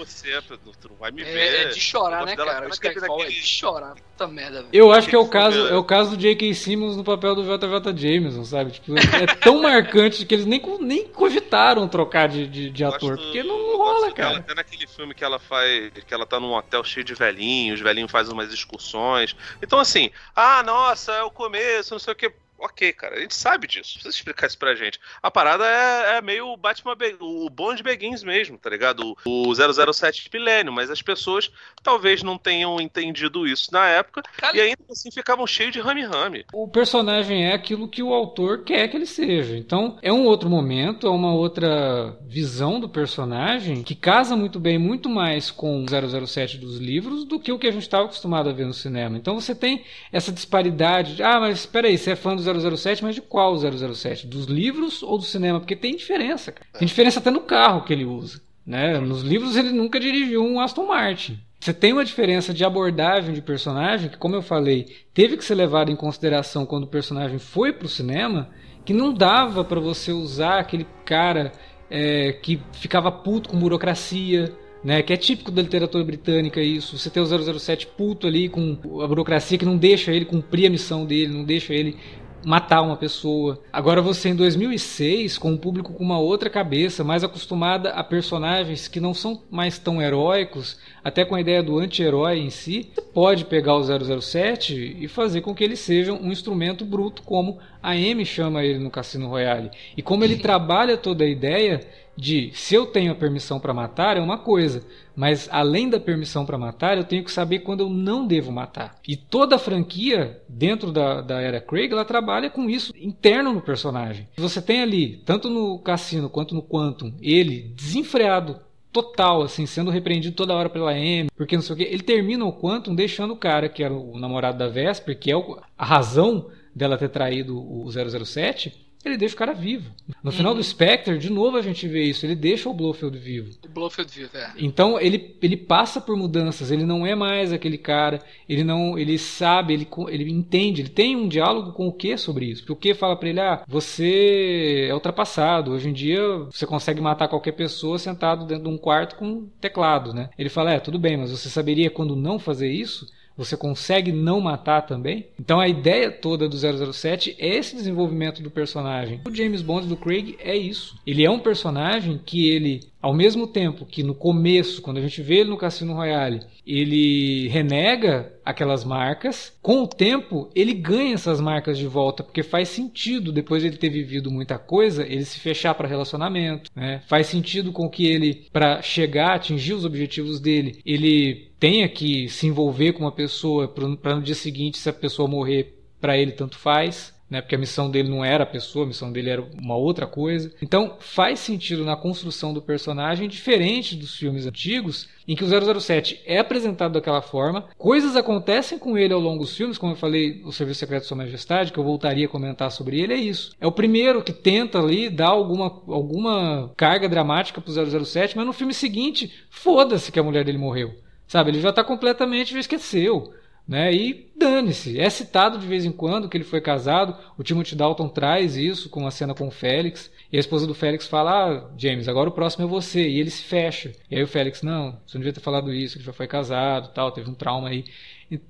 [0.04, 0.40] você,
[0.80, 1.66] tu não vai me é, ver.
[1.66, 2.66] É de chorar, né, cara?
[2.66, 3.94] O Skyfall é de chorar.
[3.94, 4.68] Puta merda, velho.
[4.72, 6.54] Eu acho que é o caso, é o caso do J.K.
[6.54, 8.72] Simmons no papel do JJ Jameson, sabe?
[8.72, 13.24] Tipo, é tão marcante que eles nem, nem cogitaram trocar de, de, de ator, gosto,
[13.24, 14.38] porque não, não rola, cara.
[14.38, 17.84] Até naquele filme que ela faz, que ela tá num hotel cheio de velhinhos, os
[17.84, 19.36] velhinhos fazem umas excursões.
[19.62, 23.34] Então, assim, ah, nossa, é o começo, não sei o que ok, cara, a gente
[23.34, 23.94] sabe disso.
[23.94, 25.00] Precisa explicar isso pra gente.
[25.22, 29.16] A parada é, é meio o Batman, Be o Bond Begins mesmo, tá ligado?
[29.24, 31.50] O, o 007 Milênio, mas as pessoas
[31.82, 36.44] talvez não tenham entendido isso na época cara, e ainda assim ficavam cheios de rame-rame.
[36.52, 39.56] O personagem é aquilo que o autor quer que ele seja.
[39.56, 44.78] Então, é um outro momento, é uma outra visão do personagem que casa muito bem,
[44.78, 48.48] muito mais com o 007 dos livros do que o que a gente estava acostumado
[48.48, 49.16] a ver no cinema.
[49.16, 53.02] Então, você tem essa disparidade de, ah, mas espera aí, você é fã do 007,
[53.02, 54.26] mas de qual 007?
[54.26, 55.60] Dos livros ou do cinema?
[55.60, 56.52] Porque tem diferença.
[56.52, 56.66] Cara.
[56.78, 58.40] Tem diferença até no carro que ele usa.
[58.66, 58.98] Né?
[58.98, 61.38] Nos livros ele nunca dirigiu um Aston Martin.
[61.60, 65.54] Você tem uma diferença de abordagem de personagem que, como eu falei, teve que ser
[65.54, 68.48] levado em consideração quando o personagem foi para o cinema,
[68.82, 71.52] que não dava para você usar aquele cara
[71.90, 74.50] é, que ficava puto com burocracia,
[74.82, 76.96] né, que é típico da literatura britânica isso.
[76.96, 77.26] Você tem o
[77.58, 81.44] 007 puto ali com a burocracia que não deixa ele cumprir a missão dele, não
[81.44, 81.98] deixa ele
[82.44, 83.60] matar uma pessoa.
[83.72, 88.88] Agora você em 2006, com um público com uma outra cabeça, mais acostumada a personagens
[88.88, 93.02] que não são mais tão heróicos, até com a ideia do anti-herói em si, você
[93.02, 97.90] pode pegar o 007 e fazer com que ele seja um instrumento bruto, como a
[97.92, 99.70] Amy chama ele no Cassino Royale.
[99.96, 101.80] E como ele trabalha toda a ideia
[102.16, 104.84] de se eu tenho a permissão para matar é uma coisa,
[105.16, 108.96] mas além da permissão para matar, eu tenho que saber quando eu não devo matar.
[109.06, 113.60] E toda a franquia dentro da, da era Craig, ela trabalha com isso interno no
[113.60, 114.28] personagem.
[114.36, 118.60] Você tem ali, tanto no Cassino quanto no Quantum, ele desenfreado
[118.92, 121.84] total, assim, sendo repreendido toda hora pela M, porque não sei o que.
[121.84, 125.34] Ele termina o Quantum deixando o cara, que era o namorado da Vesper, que é
[125.78, 129.90] a razão dela ter traído o 007, ele deixa o cara vivo.
[130.22, 130.62] No final do uhum.
[130.62, 133.50] Spectre, de novo a gente vê isso, ele deixa o Blofeld vivo.
[133.64, 134.52] O Blofeld vivo, é.
[134.58, 139.16] Então ele, ele passa por mudanças, ele não é mais aquele cara, ele não, ele
[139.18, 142.62] sabe, ele, ele entende, ele tem um diálogo com o que sobre isso.
[142.62, 146.20] Porque o que fala para ele, ah, você é ultrapassado, hoje em dia
[146.50, 150.28] você consegue matar qualquer pessoa sentado dentro de um quarto com um teclado, né?
[150.38, 153.06] Ele fala, é, tudo bem, mas você saberia quando não fazer isso?
[153.36, 155.26] Você consegue não matar também.
[155.38, 159.20] Então a ideia toda do 007 é esse desenvolvimento do personagem.
[159.26, 160.96] O James Bond do Craig é isso.
[161.06, 165.22] Ele é um personagem que ele, ao mesmo tempo que no começo, quando a gente
[165.22, 169.52] vê ele no Cassino Royale, ele renega aquelas marcas.
[169.62, 173.76] Com o tempo, ele ganha essas marcas de volta, porque faz sentido, depois de ele
[173.76, 176.70] ter vivido muita coisa, ele se fechar para relacionamento.
[176.74, 177.02] Né?
[177.06, 182.46] Faz sentido com que ele, para chegar, atingir os objetivos dele, ele tenha que se
[182.46, 186.56] envolver com uma pessoa para no dia seguinte, se a pessoa morrer, para ele tanto
[186.56, 187.14] faz.
[187.28, 187.40] né?
[187.40, 190.52] Porque a missão dele não era a pessoa, a missão dele era uma outra coisa.
[190.60, 196.20] Então faz sentido na construção do personagem, diferente dos filmes antigos, em que o 007
[196.24, 200.40] é apresentado daquela forma, coisas acontecem com ele ao longo dos filmes, como eu falei,
[200.44, 203.54] o Serviço Secreto de Sua Majestade, que eu voltaria a comentar sobre ele, é isso.
[203.60, 207.72] É o primeiro que tenta ali dar alguma, alguma carga dramática pro
[208.04, 210.94] 007, mas no filme seguinte, foda-se que a mulher dele morreu.
[211.30, 213.32] Sabe, ele já tá completamente, já esqueceu.
[213.66, 213.94] Né?
[213.94, 214.98] E dane-se.
[214.98, 217.16] É citado de vez em quando que ele foi casado.
[217.38, 220.10] O Timothy Dalton traz isso com uma cena com o Félix.
[220.32, 223.08] E a esposa do Félix fala: ah, James, agora o próximo é você.
[223.08, 223.92] E ele se fecha.
[224.10, 226.92] E aí o Félix: Não, você não devia ter falado isso, ele já foi casado,
[226.92, 227.84] tal, teve um trauma aí.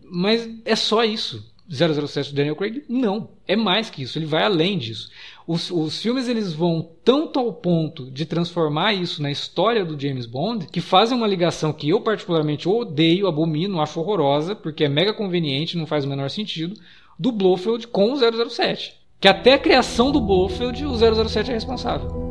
[0.02, 1.49] Mas é só isso.
[1.70, 2.82] 007 do Daniel Craig?
[2.88, 3.28] Não.
[3.46, 4.18] É mais que isso.
[4.18, 5.08] Ele vai além disso.
[5.46, 10.26] Os, os filmes eles vão tanto ao ponto de transformar isso na história do James
[10.26, 15.14] Bond que fazem uma ligação que eu particularmente odeio, abomino, acho horrorosa, porque é mega
[15.14, 16.74] conveniente, não faz o menor sentido,
[17.18, 18.94] do Blofeld com o 007.
[19.20, 20.94] Que até a criação do Blofeld o
[21.28, 22.29] 007 é responsável.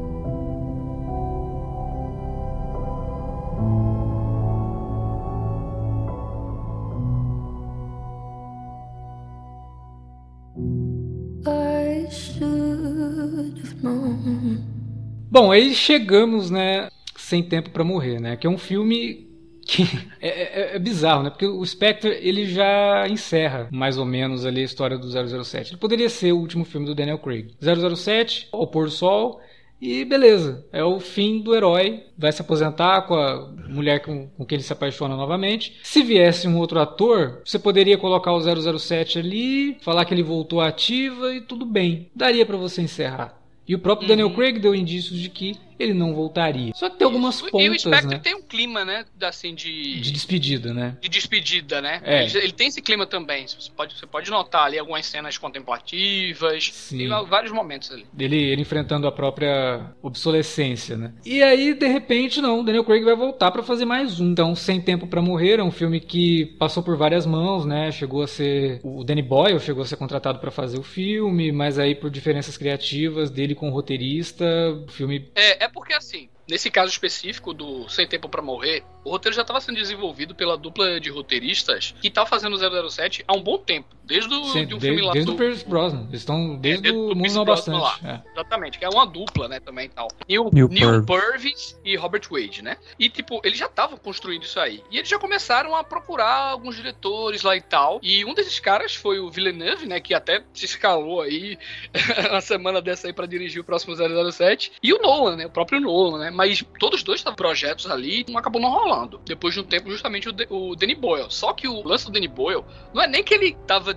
[15.32, 19.30] Bom, aí chegamos, né, sem tempo para morrer, né, que é um filme
[19.70, 19.84] que
[20.20, 21.30] é, é, é, bizarro, né?
[21.30, 25.08] Porque o Spectre ele já encerra mais ou menos ali a história do
[25.44, 25.72] 007.
[25.72, 27.52] Ele poderia ser o último filme do Daniel Craig.
[27.62, 29.40] 007, O Pôr do Sol
[29.82, 32.04] e beleza, é o fim do herói.
[32.18, 35.78] Vai se aposentar com a mulher com, com quem ele se apaixona novamente.
[35.84, 38.42] Se viesse um outro ator, você poderia colocar o
[38.80, 42.10] 007 ali, falar que ele voltou ativa e tudo bem.
[42.14, 43.40] Daria para você encerrar.
[43.68, 44.10] E o próprio uhum.
[44.10, 46.74] Daniel Craig deu indícios de que ele não voltaria.
[46.76, 47.50] Só que tem algumas Isso.
[47.50, 48.20] pontas, E o Spectre né?
[48.20, 50.02] tem um clima, né, assim, de...
[50.02, 50.98] De despedida, né?
[51.02, 52.02] De despedida, né?
[52.04, 52.26] É.
[52.26, 53.48] Ele, ele, tem esse clima também.
[53.48, 56.72] Você pode, você pode notar ali algumas cenas contemplativas.
[56.74, 56.98] Sim.
[56.98, 58.06] Tem vários momentos ali.
[58.18, 61.14] Ele, ele enfrentando a própria obsolescência, né?
[61.26, 62.64] E aí, de repente, não.
[62.64, 64.32] Daniel Craig vai voltar para fazer mais um.
[64.32, 67.92] Então, Sem Tempo para Morrer é um filme que passou por várias mãos, né?
[67.92, 68.82] Chegou a ser...
[68.84, 72.58] O Danny Boyle chegou a ser contratado para fazer o filme, mas aí, por diferenças
[72.58, 74.46] criativas dele com o roteirista,
[74.88, 75.30] o filme...
[75.36, 79.42] É, é porque, assim, nesse caso específico do Sem Tempo para Morrer, o roteiro já
[79.42, 82.58] estava sendo desenvolvido pela dupla de roteiristas que estava fazendo
[82.90, 83.99] 007 há um bom tempo.
[84.10, 85.36] Desde o Sim, de um desde, filme lá desde do...
[85.36, 86.08] o Pierce Brosnan.
[86.10, 87.80] Eles estão desde, é, desde o Mundo Não Bastante.
[87.80, 88.00] Lá.
[88.04, 88.32] É.
[88.32, 90.08] Exatamente, que é uma dupla, né, também e tal.
[90.08, 92.78] O Neil, Neil Purvis e Robert Wade, né?
[92.98, 94.84] E, tipo, eles já estavam construindo isso aí.
[94.90, 98.00] E eles já começaram a procurar alguns diretores lá e tal.
[98.02, 101.58] E um desses caras foi o Villeneuve, né, que até se escalou aí
[102.32, 104.72] na semana dessa aí pra dirigir o próximo 007.
[104.82, 106.32] E o Nolan, né, o próprio Nolan, né?
[106.32, 109.22] Mas todos os dois estavam projetos ali e não acabou não rolando.
[109.24, 111.28] Depois de um tempo, justamente o, de, o Danny Boyle.
[111.30, 113.94] Só que o lance do Danny Boyle não é nem que ele tava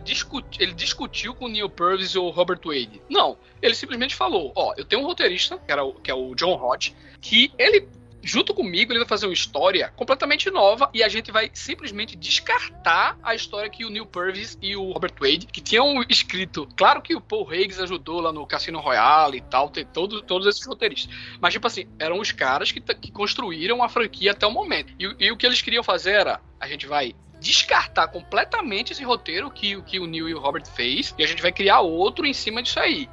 [0.58, 3.00] ele discutiu com o Neil Purvis ou o Robert Wade.
[3.08, 3.38] Não.
[3.60, 6.54] Ele simplesmente falou: Ó, eu tenho um roteirista, que, era o, que é o John
[6.54, 7.88] Hodge, que ele
[8.22, 13.18] junto comigo, ele vai fazer uma história completamente nova e a gente vai simplesmente descartar
[13.22, 16.68] a história que o Neil Purvis e o Robert Wade, que tinham escrito.
[16.76, 20.46] Claro que o Paul Higgs ajudou lá no Cassino Royale e tal, tem todo, todos
[20.46, 21.12] esses roteiristas.
[21.40, 24.94] Mas, tipo assim, eram os caras que, que construíram a franquia até o momento.
[24.98, 29.50] E, e o que eles queriam fazer era: a gente vai descartar completamente esse roteiro
[29.50, 32.32] que, que o Neil e o Robert fez e a gente vai criar outro em
[32.32, 33.10] cima disso aí.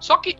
[0.00, 0.36] Só que,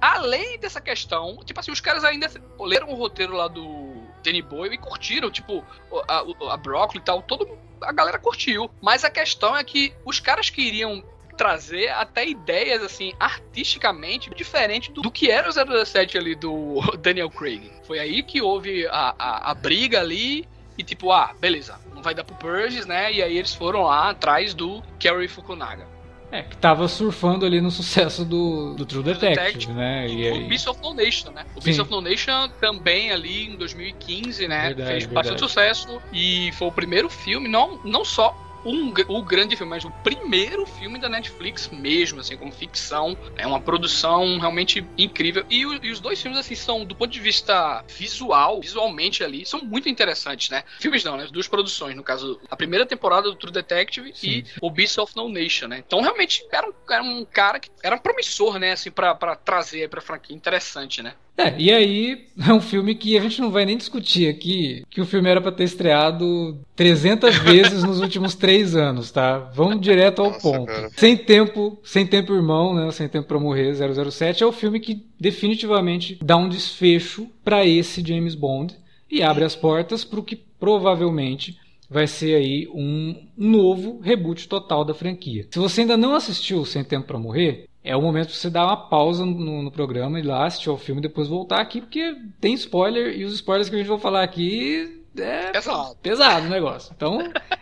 [0.00, 2.30] além dessa questão, tipo assim, os caras ainda
[2.60, 5.64] leram o roteiro lá do Danny Boyle e curtiram, tipo,
[6.08, 8.70] a, a Broccoli e tal, todo, a galera curtiu.
[8.80, 11.02] Mas a questão é que os caras queriam
[11.36, 17.30] trazer até ideias, assim, artisticamente diferente do, do, que era o 007 ali do Daniel
[17.30, 17.70] Craig.
[17.86, 22.22] Foi aí que houve a, a, a briga ali e tipo, ah, beleza, vai dar
[22.22, 23.12] pro Purges, né?
[23.12, 25.94] E aí eles foram lá atrás do Kerry Fukunaga.
[26.30, 30.08] É, que tava surfando ali no sucesso do, do True Detective, Detective né?
[30.08, 30.44] E, aí...
[30.44, 31.44] o Beast of No Nation, né?
[31.54, 34.66] O Beast of No Nation também ali em 2015, né?
[34.66, 35.14] Verdade, fez verdade.
[35.14, 39.84] bastante sucesso e foi o primeiro filme, não, não só um, o grande filme, mas
[39.84, 43.16] o primeiro filme da Netflix mesmo, assim, como ficção.
[43.36, 45.44] É uma produção realmente incrível.
[45.50, 49.44] E, o, e, os dois filmes, assim, são, do ponto de vista visual, visualmente ali,
[49.44, 50.64] são muito interessantes, né?
[50.78, 51.26] Filmes não, né?
[51.30, 54.28] Duas produções, no caso, a primeira temporada do True Detective Sim.
[54.28, 55.82] e o Beast of No Nation, né?
[55.86, 58.72] Então, realmente, era um, era um cara que era promissor, né?
[58.72, 60.34] Assim, pra, pra trazer pra franquia.
[60.34, 61.14] Interessante, né?
[61.36, 65.00] É, e aí é um filme que a gente não vai nem discutir aqui, que
[65.00, 69.38] o filme era para ter estreado 300 vezes nos últimos três anos, tá?
[69.54, 70.66] Vamos direto ao Nossa, ponto.
[70.66, 70.90] Cara.
[70.96, 72.90] Sem tempo, sem tempo irmão, né?
[72.92, 78.06] Sem tempo para morrer, 007 é o filme que definitivamente dá um desfecho para esse
[78.06, 78.74] James Bond
[79.10, 81.58] e abre as portas para o que provavelmente
[81.88, 85.46] vai ser aí um novo reboot total da franquia.
[85.50, 88.64] Se você ainda não assistiu Sem Tempo para Morrer, é o momento pra você dar
[88.64, 91.80] uma pausa no, no programa e ir lá assistir ao filme e depois voltar aqui,
[91.82, 95.96] porque tem spoiler e os spoilers que a gente vai falar aqui é Pesado.
[96.02, 96.92] pesado o negócio.
[96.96, 97.18] Então,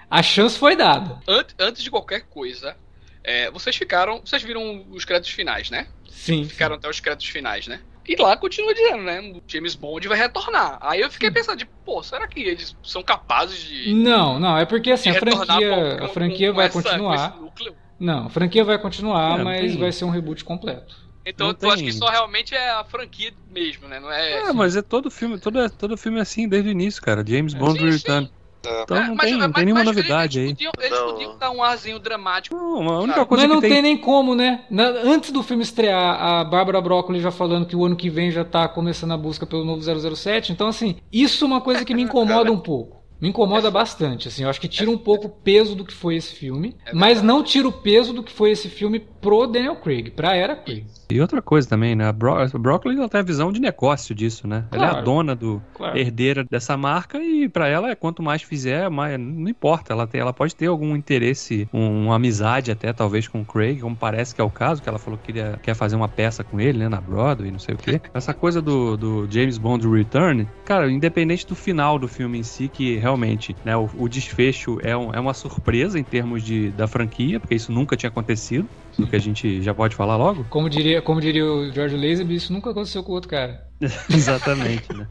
[0.08, 1.20] a chance foi dada.
[1.58, 2.74] Antes, de qualquer coisa,
[3.22, 4.20] é, vocês ficaram.
[4.24, 5.86] Vocês viram os créditos finais, né?
[6.08, 6.44] Sim.
[6.44, 7.80] Ficaram até os créditos finais, né?
[8.08, 9.20] E lá continua dizendo, né?
[9.20, 10.78] O James Bond vai retornar.
[10.80, 13.92] Aí eu fiquei pensando, de, pô, será que eles são capazes de.
[13.94, 17.14] Não, não, é porque assim, de a franquia, com- a franquia com vai essa- continuar.
[17.30, 17.76] esse núcleo?
[18.02, 20.96] Não, a franquia vai continuar, É, não mas tem- vai ser um reboot completo.
[21.24, 24.00] Então Não tu acha que só realmente é a franquia mesmo, né?
[24.00, 24.48] Não é.
[24.48, 27.24] É, mas é todo filme, todo, todo filme assim desde o início, cara.
[27.24, 27.90] James Bond Sim.
[27.90, 28.30] Return.
[28.66, 28.82] É.
[28.82, 30.44] Então É, não mas- tem, não mas- tem nenhuma mas novidade aí.
[30.46, 31.12] eles Podiam, eles Não.
[31.12, 32.56] podiam dar um arzinho dramático.
[32.56, 33.74] Não, a única coisa Mas não que tem...
[33.74, 33.82] tem.
[33.82, 34.64] nem como, né?
[34.68, 38.30] Na- antes do filme estrear, a Bárbara Broccoli já falando que o ano que vem
[38.32, 40.50] já tá começando a busca pelo novo 007.
[40.52, 43.01] Então, assim, isso é uma coisa que me incomoda um pouco.
[43.22, 44.42] Me incomoda bastante, assim.
[44.42, 47.22] Eu acho que tira um pouco o peso do que foi esse filme, É mas
[47.22, 50.86] não tira o peso do que foi esse filme pro Daniel Craig, pra era Craig.
[51.10, 52.06] E outra coisa também, né?
[52.06, 54.66] A, Bro a Broccoli ela tem a visão de negócio disso, né?
[54.72, 55.04] Ela é a Claro.
[55.04, 55.98] dona do Claro.
[55.98, 59.92] herdeira dessa marca e pra ela é quanto mais fizer, mais não importa.
[59.92, 63.80] Ela tem, ela pode ter algum interesse, um- uma amizade até talvez com o Craig,
[63.80, 66.42] como parece que é o caso, que ela falou que queria, quer fazer uma peça
[66.44, 66.88] com ele, né?
[66.88, 68.00] Na Broadway, não sei o quê.
[68.14, 72.68] Essa coisa do, do James Bond Return, cara, independente do final do filme em si,
[72.70, 73.76] que realmente, né?
[73.76, 77.70] O, o desfecho é, um- é uma surpresa em termos de, da franquia, porque isso
[77.70, 78.68] nunca tinha acontecido,
[78.98, 80.44] do que a gente já pode falar logo.
[80.50, 83.66] Como diria, como diria o George Lazenby, isso nunca aconteceu com o outro cara.
[84.10, 85.06] Exatamente, né?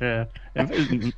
[0.00, 0.64] É, é,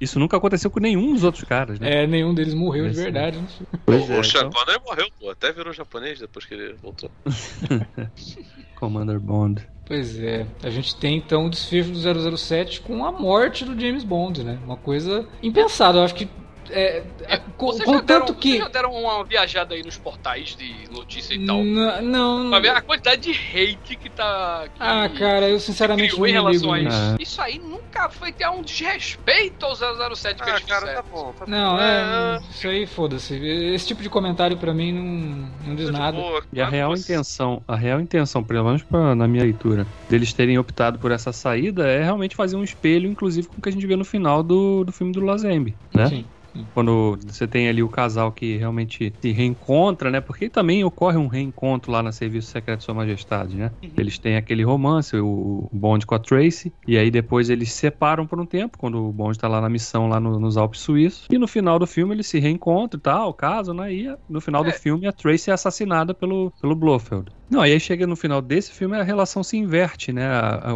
[0.00, 2.04] isso nunca aconteceu com nenhum dos outros caras, né?
[2.04, 3.38] É, nenhum deles morreu de Esse- verdade.
[3.84, 5.28] Pois o é, Sean então, morreu, pô.
[5.30, 7.10] Até virou japonês depois que ele voltou.
[8.76, 9.66] Commander Bond.
[9.86, 14.02] Pois é, a gente tem então o desfecho do 007 com a morte do James
[14.02, 14.58] Bond, né?
[14.64, 16.28] Uma coisa impensada, eu acho que.
[16.70, 18.48] É, é, com, Vocês já, contanto deram, que.
[18.50, 21.58] vocês já deram uma viajada aí nos portais de notícia e tal.
[21.62, 24.64] N- Não, Pra ver a quantidade de hate que tá.
[24.74, 26.88] Que Ah, cara, eu sinceramente criou não em relação a isso.
[26.98, 27.16] nisso.
[27.20, 31.32] Isso aí nunca foi ter um desrespeito ao 007 que Ah, eles cara, tá bom.
[31.38, 31.82] Tá Não, bom.
[31.82, 32.40] é.
[32.50, 33.34] Isso aí, foda-se.
[33.36, 36.16] Esse tipo de comentário pra mim não, não diz de nada.
[36.16, 39.86] boa, E a real você- intenção, a real intenção, pelo menos pra, na minha leitura,
[40.08, 43.68] deles terem optado por essa saída é realmente fazer um espelho, inclusive, com o que
[43.68, 46.06] a gente vê no final do, do filme do Lazembe, né?
[46.06, 46.24] Sim.
[46.72, 50.20] Quando você tem ali o casal que realmente se reencontra, né?
[50.20, 53.70] Porque também ocorre um reencontro lá na Serviço Secreto de Sua Majestade, né?
[53.96, 58.26] Eles têm aquele romance, o Bond com a Tracy, e aí depois eles se separam
[58.26, 61.26] por um tempo, quando o Bond tá lá na missão lá no- nos Alpes Suíços,
[61.30, 63.92] e no final do filme eles se reencontram e tal, caso, né?
[63.92, 64.72] E no final do É.
[64.72, 67.30] filme a Tracy é assassinada pelo, pelo Blofeld.
[67.50, 70.26] Não, aí chega no final desse filme a relação se inverte, né?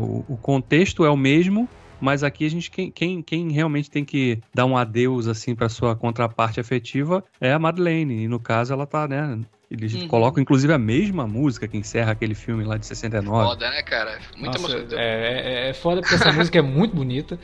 [0.00, 1.68] O, o contexto é o mesmo,
[2.00, 5.68] mas aqui a gente quem, quem, quem realmente tem que dar um adeus assim para
[5.68, 8.24] sua contraparte afetiva é a Madeleine.
[8.24, 9.38] E no caso ela tá, né?
[9.70, 10.08] Eles Uhum.
[10.08, 13.50] colocam inclusive a mesma música que encerra aquele filme lá de 69.
[13.50, 14.18] Foda, né, cara?
[14.36, 14.94] Muito Nossa, emocionante.
[14.96, 17.38] é, é, é foda porque essa música é muito bonita.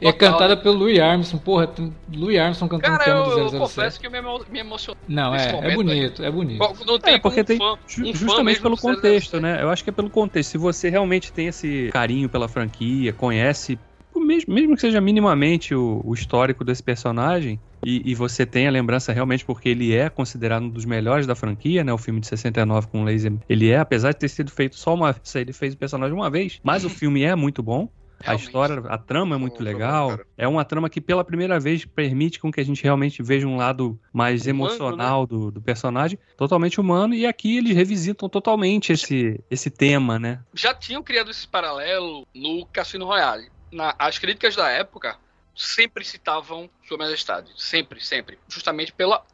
[0.00, 0.62] é Total, cantada né?
[0.62, 1.42] pelo Louis Armstrong.
[1.44, 1.68] Porra,
[2.14, 3.58] Louis Armstrong cantando o Cara, tema eu, eu do 007.
[3.58, 5.00] confesso que eu me, emo- me emocionei.
[5.08, 6.84] Não, nesse é, é bonito, é bonito.
[6.86, 9.42] Não tem É, porque um tem fã, ju- um justamente pelo contexto, 007.
[9.42, 9.60] né?
[9.60, 10.50] Eu acho que é pelo contexto.
[10.50, 13.76] Se você realmente tem esse carinho pela franquia, conhece,
[14.20, 18.70] mesmo, mesmo que seja minimamente o, o histórico desse personagem, e, e você tem a
[18.70, 21.92] lembrança realmente porque ele é considerado um dos melhores da franquia, né?
[21.92, 24.94] O filme de 69 com o Laser, ele é, apesar de ter sido feito só
[24.94, 27.88] uma vez, ele fez o personagem uma vez, mas o filme é muito bom.
[28.20, 28.46] A Realmente.
[28.46, 30.20] história, a trama é muito bom, legal.
[30.38, 33.56] É uma trama que pela primeira vez permite com que a gente realmente veja um
[33.56, 37.14] lado mais Humano, emocional do, do personagem, totalmente humano.
[37.14, 40.38] E aqui eles revisitam totalmente esse, esse tema, né?
[40.54, 43.50] já tinham criado esse paralelo no Cassino Royale.
[43.72, 45.18] Na- as críticas da época
[45.56, 47.50] sempre citavam Sua Majestade.
[47.56, 48.38] Sempre, sempre.
[48.48, 49.24] Justamente pela.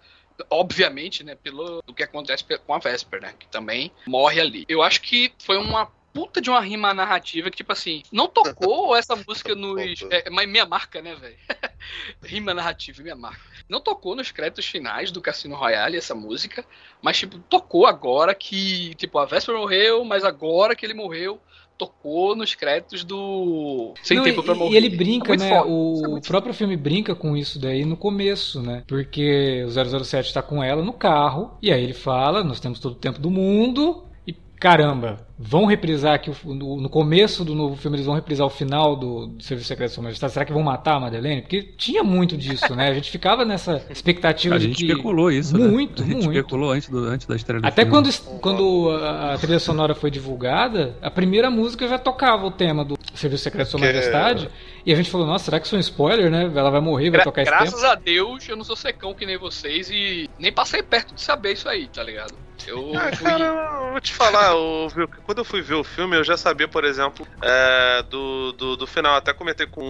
[0.50, 1.34] Obviamente, né?
[1.34, 3.34] Pelo do que acontece com a Vesper, né?
[3.38, 4.64] Que também morre ali.
[4.68, 8.94] Eu acho que foi uma puta de uma rima narrativa que, tipo assim, não tocou
[8.96, 10.02] essa música nos.
[10.10, 11.36] É, mas minha marca, né, velho?
[12.22, 13.40] rima narrativa, minha marca.
[13.68, 16.64] Não tocou nos créditos finais do Cassino Royale essa música,
[17.02, 21.40] mas, tipo, tocou agora que, tipo, a Vesper morreu, mas agora que ele morreu,
[21.78, 24.76] tocou nos créditos do Sem Não, Tempo e, pra e Morrer.
[24.76, 25.48] ele brinca, É né?
[25.48, 25.68] foda.
[25.70, 28.82] Isso é O próprio filme brinca com isso daí no começo, né?
[28.86, 32.92] Porque o 007 tá com ela no carro, e aí ele fala: Nós temos todo
[32.92, 37.96] o tempo do mundo, e caramba, vão reprisar aqui o- no, começo do novo filme,
[37.96, 40.32] eles vão reprisar o final do, do Serviço Secreto de Sua Majestade.
[40.32, 41.42] Será que vão matar a Madeleine?
[41.42, 42.88] Porque tinha muito disso, né?
[42.88, 44.90] A gente ficava nessa expectativa A de gente que.
[44.90, 45.68] especulou isso, né?
[45.68, 46.30] Muito, A gente muito.
[46.32, 47.90] especulou antes, do, antes da estreia do Até filme.
[47.90, 52.84] quando, quando a, a trilha sonora foi divulgada, a primeira música já tocava o tema
[52.84, 54.48] do Serviço Secreto de Sua Majestade.
[54.88, 56.44] E a gente falou, nossa, será que isso é um spoiler, né?
[56.44, 57.92] Ela vai morrer, vai Gra tocar esse graças tempo?
[57.92, 61.52] a Deus, eu não sou secão que nem vocês e nem passei perto de saber
[61.52, 62.34] isso aí, tá ligado?
[62.66, 63.24] Eu Ah, fui.
[63.24, 66.36] cara, eu vou te falar, o- viu, quando eu fui ver o filme, eu já
[66.36, 69.14] sabia, por exemplo, é, do, do, do final.
[69.14, 69.80] Até comentei com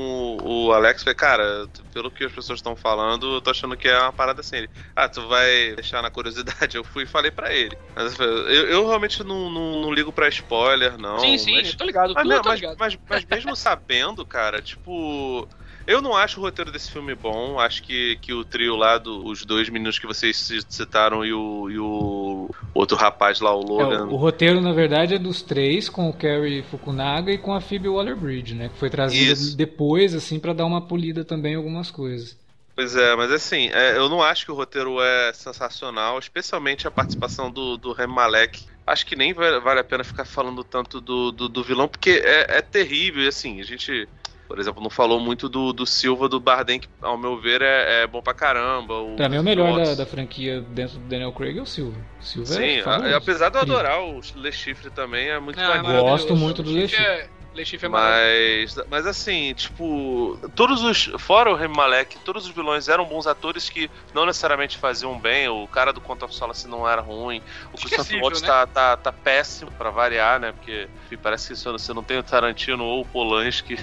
[0.43, 3.89] o, o Alex, falei, cara, pelo que as pessoas estão falando, eu tô achando que
[3.89, 4.57] é uma parada assim.
[4.57, 6.77] Ele, ah, tu vai deixar na curiosidade.
[6.77, 7.77] Eu fui e falei pra ele.
[7.97, 8.27] Mas eu,
[8.69, 11.19] eu realmente não, não, não ligo pra spoiler, não.
[11.21, 12.77] sim, sim, mas- eu tô ligado, mas, eu me- tô mas, ligado.
[12.79, 14.88] mas- mas mesmo sabendo, cara, tipo.
[15.87, 17.59] Eu não acho o roteiro desse filme bom.
[17.59, 21.33] Acho que, que o trio lá, do, os dois meninos que vocês ci- citaram e
[21.33, 24.07] o, e o outro rapaz lá, o É, Logan.
[24.07, 27.61] o, o roteiro, na verdade, é dos três, com o Kerry Fukunaga e com a
[27.61, 28.69] Phoebe Waller-Bridge, né?
[28.69, 29.57] Que foi trazida Isso.
[29.57, 32.37] depois, assim, pra dar uma polida também em algumas coisas.
[32.75, 36.91] Pois é, mas assim, é, eu não acho que o roteiro é sensacional, especialmente a
[36.93, 38.65] participação do, do Remy Malek.
[38.87, 42.11] Acho que nem va- vale a pena ficar falando tanto do, do, do vilão, porque
[42.25, 44.09] é, é terrível, e assim, a gente,
[44.49, 48.03] por exemplo, não falou muito do, do Silva do Bardem, que ao meu ver é,
[48.03, 48.95] é bom pra caramba.
[48.95, 51.99] O Pra mim, o melhor da, da franquia dentro do Daniel Craig é o Silva.
[52.19, 52.83] O Silva Sim, é
[53.13, 55.87] a- apesar de eu adorar o Le Chiffre também, é muito Não, é maneiro.
[55.89, 56.27] maravilhoso.
[56.27, 57.89] Gosto muito do Le Chiffre Le é- Le Chiffre é.
[57.91, 61.11] Mas, mas assim, tipo, todos os.
[61.19, 65.49] Fora o Remy Malek, todos os vilões eram bons atores que não necessariamente faziam bem.
[65.49, 67.43] O cara do Conto of Solace não era ruim.
[67.73, 68.47] O Christopher Waltz né?
[68.49, 70.53] tá, tá, tá péssimo pra variar, né?
[70.53, 73.77] Porque enfim, parece que se você não tem o Tarantino ou o Polanski,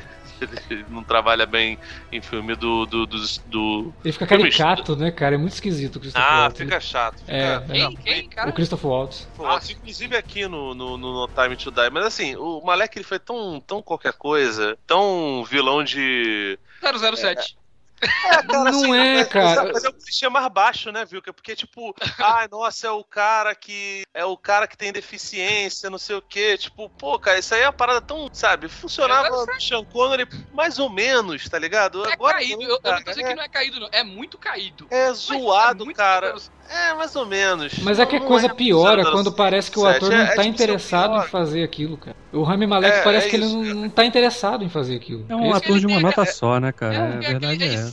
[0.70, 1.78] ele não trabalha bem
[2.12, 2.86] em filme do.
[2.86, 5.36] do, do, do- Ele fica Filme caricato, né, cara?
[5.36, 6.58] É muito esquisito o Christopher Ah, Waltz.
[6.58, 7.20] fica chato.
[7.20, 7.96] Fica, É, Quem, ruim.
[7.98, 8.50] quem, cara?
[8.50, 9.28] O Christopher Waltz.
[9.36, 11.90] Pô, Ah, inclusive aqui no, no, no No Time to Die.
[11.92, 16.58] Mas assim, o Malek ele foi tão, tão qualquer coisa, tão vilão de.
[16.82, 17.58] 007.
[17.62, 17.65] É,
[18.00, 19.72] cara, Não é, mas- cara.
[19.74, 21.34] Mas é o clichê mais baixo, né, Vilca?
[21.34, 21.94] Porque, tipo,
[22.44, 24.04] ai, nossa, é o cara que.
[24.14, 26.58] É o cara que tem deficiência, não sei o quê.
[26.58, 28.68] Tipo, pô, cara, isso aí é uma parada tão, sabe?
[28.68, 32.06] Funcionava É, no Sean Connery mais ou menos, tá ligado?
[32.08, 33.90] É Agora caído, não, eu, eu não tô dizendo que não é caído, não.
[33.92, 34.88] É muito caído.
[34.90, 36.34] É Mas zoado, muito cara.
[36.38, 36.55] 007.
[36.70, 37.80] É, mais ou menos.
[37.80, 40.26] Mas é que a coisa é piora 007, quando parece que o ator não é,
[40.26, 42.16] tá tipo, interessado em fazer aquilo, cara.
[42.34, 45.26] O Rami Malek É, parece é que ele não, não tá interessado em fazer aquilo.
[45.30, 46.94] É um Esse- ator de uma nota é- só, né, cara?
[46.96, 47.92] É, É, é, a verdade é é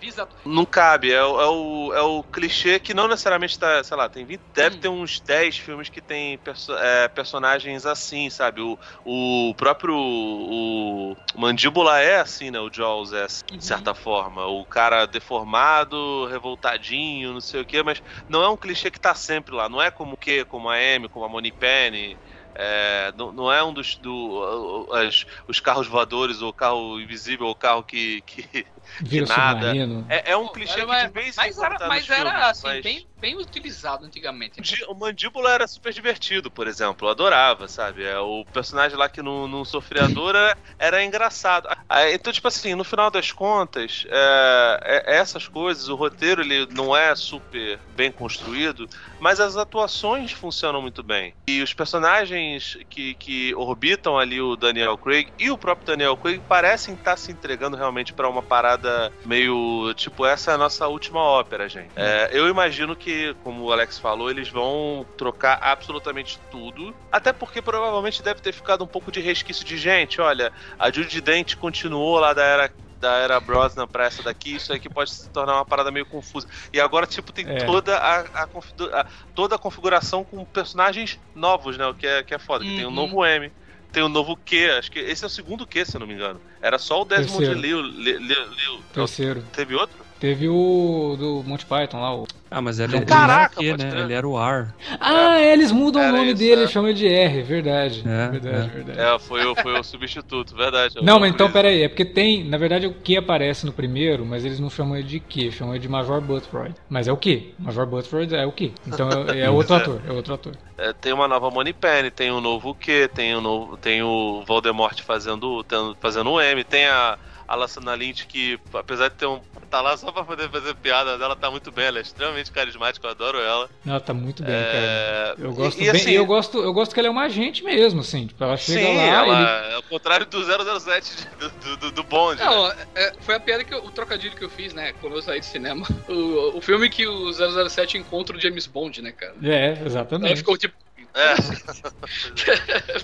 [0.00, 0.34] exato.
[0.44, 4.08] Não cabe, é, o- é o, é o clichê que não necessariamente tá, sei lá,
[4.08, 4.80] tem 20, deve Hum.
[4.80, 8.60] ter uns 10 filmes que tem perso- é, personagens assim, sabe?
[8.62, 12.58] O, o próprio o, o Mandíbula é assim, né?
[12.60, 13.58] O Jaws é assim, Uhum.
[13.58, 14.46] de certa forma.
[14.46, 19.14] O cara deformado, revoltadinho, não sei o quê, mas não é um clichê que tá
[19.14, 19.68] sempre lá.
[19.68, 20.44] Não é como o quê?
[20.44, 22.18] Como a Amy, como a Moni Penny.
[22.60, 27.46] É, não, não é um dos do, as- os carros voadores, ou o carro invisível,
[27.46, 28.66] ou o carro que, que
[29.00, 29.60] Vira de nada.
[29.60, 30.04] submarino.
[30.08, 32.42] é, é um clichê Era- que de vez em mas quando tá mas era filmes,
[32.48, 34.60] assim, mas bem, bem utilizado antigamente.
[34.60, 37.06] o di- O Mandíbula era super divertido, por exemplo.
[37.06, 38.04] Eu adorava, sabe?
[38.04, 41.68] É, o personagem lá que não, não sofria dor era, era engraçado.
[42.12, 46.96] Então, tipo assim, no final das contas, é, é- essas coisas, o roteiro ele não
[46.96, 48.86] é super bem construído,
[49.20, 51.34] mas as atuações funcionam muito bem.
[51.48, 56.40] E os personagens que, que orbitam ali o Daniel Craig e o próprio Daniel Craig
[56.48, 61.20] parecem estar se entregando realmente pra uma parada meio tipo, essa é a nossa última
[61.20, 61.92] ópera, gente.
[61.96, 63.07] É, eu imagino que,
[63.44, 66.94] como o Alex falou, eles vão trocar absolutamente tudo.
[67.10, 70.20] Até porque provavelmente deve ter ficado um pouco de resquício de gente.
[70.20, 74.72] Olha, a Judy Dent continuou lá da era da era Brosnan pra essa daqui, isso
[74.72, 76.48] aqui pode se tornar uma parada meio confusa.
[76.72, 77.64] E agora, tipo, tem É.
[77.64, 78.48] toda a, a
[78.92, 79.06] a-
[79.36, 81.86] toda a configuração com personagens novos, né?
[81.86, 82.64] O que é, que é foda.
[82.64, 82.94] Que tem o Uhum.
[82.94, 83.52] novo M,
[83.92, 86.14] tem o novo Q, acho que esse é o segundo Q, se eu não me
[86.14, 86.40] engano.
[86.60, 87.60] Era só o Desmond Terceiro.
[87.60, 87.80] Liu.
[87.82, 88.82] Liu- Liu- Liu.
[88.92, 89.42] Terceiro.
[89.52, 89.96] Teve outro?
[90.20, 92.14] Teve o do Monty Python lá.
[92.16, 92.24] O...
[92.50, 94.00] Ah, mas ele, Caraca, era o quê, né?
[94.00, 94.68] Ele era o R.
[94.98, 96.66] Ah, é, eles mudam Era o nome isso, dele, é.
[96.66, 98.02] chamam de R, verdade.
[98.06, 98.68] É, verdade, é.
[98.68, 98.98] verdade.
[99.00, 100.94] É, foi, o- foi o substituto, verdade.
[101.02, 104.24] Não, Eu mas então, peraí, é porque tem, na verdade, o que aparece no primeiro,
[104.26, 106.74] mas eles não chamam ele de Q, chamam ele de Major Butfroyd.
[106.88, 108.72] Mas é o Q, Major Butfroyd é o Q.
[108.86, 109.78] Então é, é outro É.
[109.78, 110.52] ator, é outro ator.
[110.78, 114.42] É, tem uma nova Money Penny, tem um novo Q, tem o novo, tem o
[114.46, 115.64] Voldemort fazendo,
[116.00, 119.40] fazendo um M, tem a a Lassana Lynch que, apesar de ter um.
[119.70, 123.06] tá lá só pra poder fazer piada, ela tá muito bem, ela é extremamente carismática,
[123.06, 123.68] eu adoro ela.
[123.86, 124.76] Ela tá muito bem, cara.
[124.76, 127.22] É, Eu gosto e, e bem, assim, eu gosto, eu gosto que ela é uma
[127.24, 131.28] agente mesmo, assim, tipo, ela chega Sim, lá, ela ele é o contrário do 007
[131.38, 132.38] do, do, do, do Bond.
[132.38, 132.44] né?
[132.44, 135.22] Não, é, foi a piada que eu, o trocadilho que eu fiz, né, quando eu
[135.22, 135.86] saí do cinema.
[136.08, 139.34] O, o filme que o 007 encontra o James Bond, né, cara?
[139.42, 140.36] É, Aí exatamente.
[140.36, 140.74] ficou tipo,
[141.18, 141.34] É.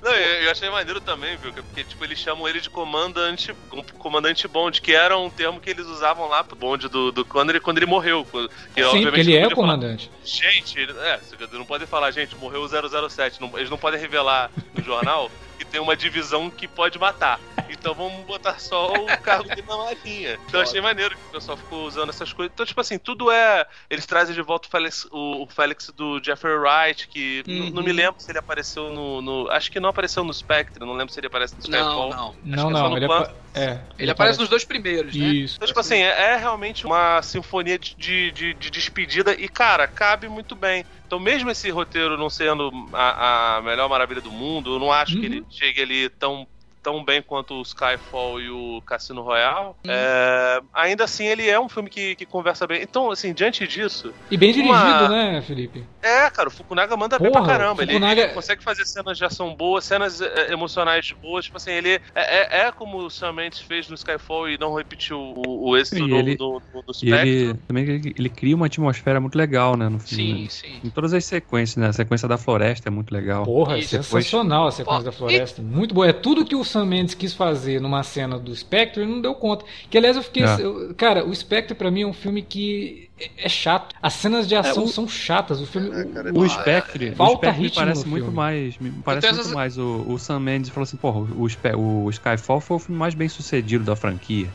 [0.03, 1.53] Não, eu, eu achei maneiro também, viu?
[1.53, 3.55] Porque, tipo, eles chamam ele de comandante,
[3.99, 7.61] comandante Bond, que era um termo que eles usavam lá pro Bond do, do Connery
[7.61, 8.25] quando ele morreu.
[8.25, 10.11] Que, Sim, porque ele é o podia falar, comandante.
[10.25, 11.21] Gente, ele- é,
[11.53, 13.41] não pode falar, gente, morreu o 007.
[13.41, 15.31] Não, eles não podem revelar no jornal.
[15.57, 17.41] Que tem uma divisão que pode matar.
[17.67, 20.39] Então vamos botar só o cargo dele na marinha.
[20.47, 22.53] Então achei maneiro que o pessoal ficou usando essas coisas.
[22.53, 23.67] Então, tipo assim, tudo é.
[23.89, 27.71] Eles trazem de volta o Félix, o, o Félix do Jeffrey Wright, que Uhum.
[27.71, 30.95] não me lembro se ele apareceu no, no- Acho que não apareceu no Spectre, não
[30.95, 32.11] lembro se ele aparece no Skyfall.
[32.11, 32.29] Não, não.
[32.29, 35.15] Acho Não, que é só não, no ele, apa- é, Ele aparece nos dois primeiros,
[35.17, 35.27] né?
[35.29, 35.55] Isso.
[35.57, 39.87] Então, tipo assim, é, é realmente uma sinfonia de, de, de- de despedida e, cara,
[39.87, 40.85] cabe muito bem.
[41.07, 45.13] Então, mesmo esse roteiro não sendo a, a melhor maravilha do mundo, eu não acho
[45.13, 45.33] que Uhum.
[45.35, 46.47] ele chegue ali tão,
[46.83, 49.69] tão bem quanto o Skyfall e o Cassino Royale.
[49.69, 49.91] Uhum.
[49.91, 52.83] É, ainda assim, ele é um filme que, que conversa bem.
[52.83, 55.89] Então, assim, diante disso, E bem dirigido, Uma- né, Felipe?
[56.05, 57.83] É, cara, o Fukunaga manda bem Porra, pra caramba.
[57.83, 61.45] Ele- Fukunaga- Ele, consegue fazer cenas de ação boas, cenas é, emocionais boas.
[61.47, 64.75] Tipo assim, ele é, é, é como o Sam Mendes fez no Skyfall e não
[64.75, 67.29] repetiu o, o êxito E do, ele- do, do, do E Spectre.
[67.29, 70.49] ele também ele, ele cria uma atmosfera muito legal, né, no filme.
[70.49, 70.81] Sim, sim.
[70.85, 71.89] Em todas as sequências, né?
[71.89, 73.45] A sequência da floresta é muito legal.
[73.45, 75.63] Porra, é sensacional a sequência Pô, da floresta.
[75.63, 76.09] Muito boa.
[76.09, 79.35] É tudo que o Sam Mendes quis fazer numa cena do Spectre ele não deu
[79.35, 79.65] conta.
[79.91, 80.45] Que aliás eu fiquei.
[80.45, 80.57] É.
[80.61, 83.95] eu- cara, o Spectre pra mim é um filme que é, é chato.
[84.03, 85.61] As cenas de ação o- são chatas.
[85.61, 85.94] O filme.
[86.01, 88.37] É, o- cara, o- O Spectre, o Falta Spectre me ritmo parece muito filme.
[88.37, 88.79] mais.
[88.79, 89.79] Me parece muito essa- mais.
[89.79, 93.29] O, o Sam Mendes falou assim, porra, o, o Skyfall foi o filme mais bem
[93.29, 94.49] sucedido da franquia.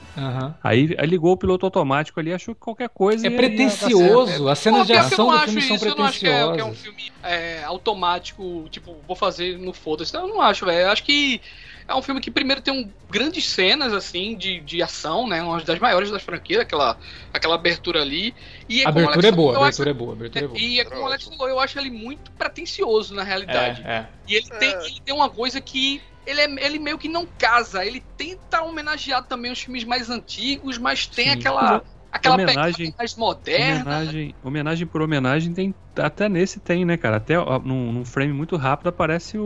[0.63, 3.25] Aí, aí ligou o piloto automático ali, achou que qualquer coisa.
[3.27, 4.47] É pretencioso.
[4.47, 6.29] As cenas de ação não do acho filme são isso, eu não acho que é,
[6.31, 6.79] que é um pretenciosas.
[6.79, 10.15] filme é, automático, tipo, vou fazer no foda-se.
[10.15, 10.79] Eu não acho, velho.
[10.79, 11.41] Eu acho que
[11.89, 15.41] é um filme que primeiro tem um, grandes cenas, assim, de, de ação, né?
[15.41, 16.97] Uma das maiores das franquias, aquela,
[17.33, 18.33] aquela abertura ali.
[18.69, 20.61] E como o abertura Alex é boa, falou, abertura é boa, abertura é acho- boa.
[20.61, 23.81] E é como o Alex falou, eu acho ele muito pretencioso na realidade.
[23.83, 24.07] É, é.
[24.27, 24.85] E ele tem, É.
[24.85, 26.01] ele tem uma coisa que.
[26.25, 27.83] Ele, é, ele meio que não casa.
[27.83, 31.31] Ele tenta homenagear também os filmes mais antigos, mas tem Sim.
[31.31, 31.83] aquela.
[32.11, 33.81] Aquela Homenagem- pegada mais moderna.
[33.81, 35.75] Homenagem, homenagem por homenagem tem.
[35.95, 37.17] Até nesse tem, né, cara?
[37.17, 39.43] Até ó, num, num frame muito rápido aparece o,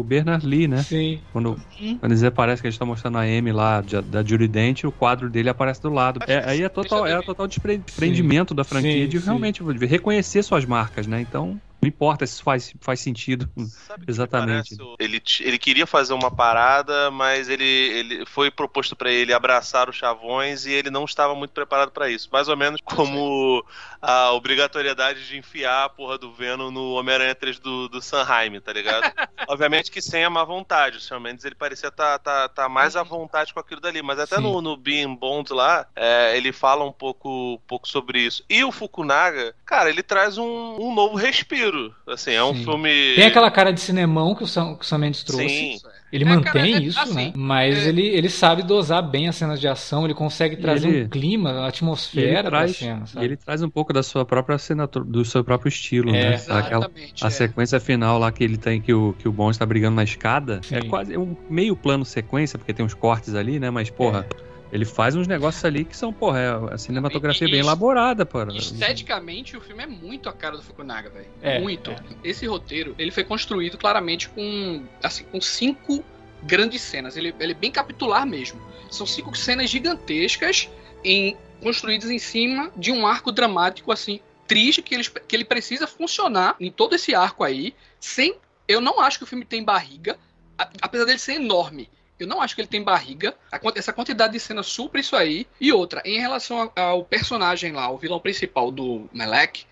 [0.00, 0.82] o Bernard Lee, né?
[0.84, 1.20] Sim.
[1.32, 1.98] Quando, Hum.
[1.98, 4.92] quando eles aparecem que eles estão mostrando a Amy lá, de- da Judy Dent, o
[4.92, 6.20] quadro dele aparece do lado.
[6.26, 9.24] É, aí é total, é total desprendimento da franquia Sim, de sim.
[9.26, 11.20] realmente reconhecer suas marcas, né?
[11.20, 13.48] Então, não importa se faz, faz sentido.
[13.86, 14.72] Sabe que Exatamente.
[14.72, 14.96] me parece?
[14.98, 19.94] Ele, ele queria fazer uma parada, mas ele, ele foi proposto pra ele abraçar os
[19.94, 22.28] chavões e ele não estava muito preparado pra isso.
[22.32, 23.64] Mais ou menos como
[24.02, 28.72] a obrigatoriedade de enfiar a porra do Venom no Homem-Aranha 3 do, do Sanheim, tá
[28.72, 29.12] ligado?
[29.48, 30.98] Obviamente que sem a má vontade.
[30.98, 34.02] O Shawn Mendes ele parecia estar tá, tá, tá mais à vontade com aquilo dali.
[34.02, 34.42] Mas até Sim.
[34.42, 38.44] no, no Being Bond lá, é, ele fala um pouco, um pouco sobre isso.
[38.48, 41.67] E o Fukunaga, cara, ele traz um, um novo respiro.
[42.06, 42.64] Assim, é um Sim.
[42.64, 43.14] filme.
[43.14, 45.48] Tem aquela cara de cinemão que o Sam, que o Sam Mendes trouxe.
[45.48, 45.78] Sim.
[45.94, 45.98] É.
[46.10, 47.32] Ele É, mantém cara, é isso, assim, né?
[47.36, 51.04] Mas é- ele, ele sabe dosar bem as cenas de ação, ele consegue trazer ele-
[51.04, 53.26] um clima, uma ele, atmosfera pra traz, cena, sabe?
[53.26, 56.12] ele traz um pouco da sua própria assinatura, do seu próprio estilo, É.
[56.30, 56.34] né?
[56.48, 57.24] Aquela, Exatamente.
[57.24, 57.30] a é.
[57.30, 60.60] sequência final lá que ele tem, que o, que o Bond está brigando na escada,
[60.72, 60.88] é Sim.
[60.88, 63.68] quase é um meio plano sequência, porque tem uns cortes ali, né?
[63.68, 64.26] Mas, porra,
[64.72, 68.26] ele faz uns negócios ali que são, porra, é a cinematografia E- e- bem elaborada,
[68.26, 68.48] porra.
[68.56, 71.26] Esteticamente, o filme é muito a cara do Fukunaga, velho.
[71.42, 71.90] É, muito.
[71.90, 71.96] é.
[72.22, 76.04] Esse roteiro, ele foi construído claramente com, assim, com cinco
[76.42, 77.16] grandes cenas.
[77.16, 78.60] Ele, ele é bem capitular mesmo.
[78.90, 80.68] São cinco cenas gigantescas
[81.04, 85.86] em, construídas em cima de um arco dramático, assim, triste, que ele, que ele precisa
[85.86, 88.34] funcionar em todo esse arco aí, sem...
[88.66, 90.18] Eu não acho que o filme tem barriga,
[90.58, 91.88] a- apesar dele ser enorme.
[92.18, 93.34] Eu não acho que ele tem barriga.
[93.74, 95.46] Essa quantidade de cena supra isso aí.
[95.60, 99.64] E outra, em relação ao personagem lá, o vilão principal do Melek,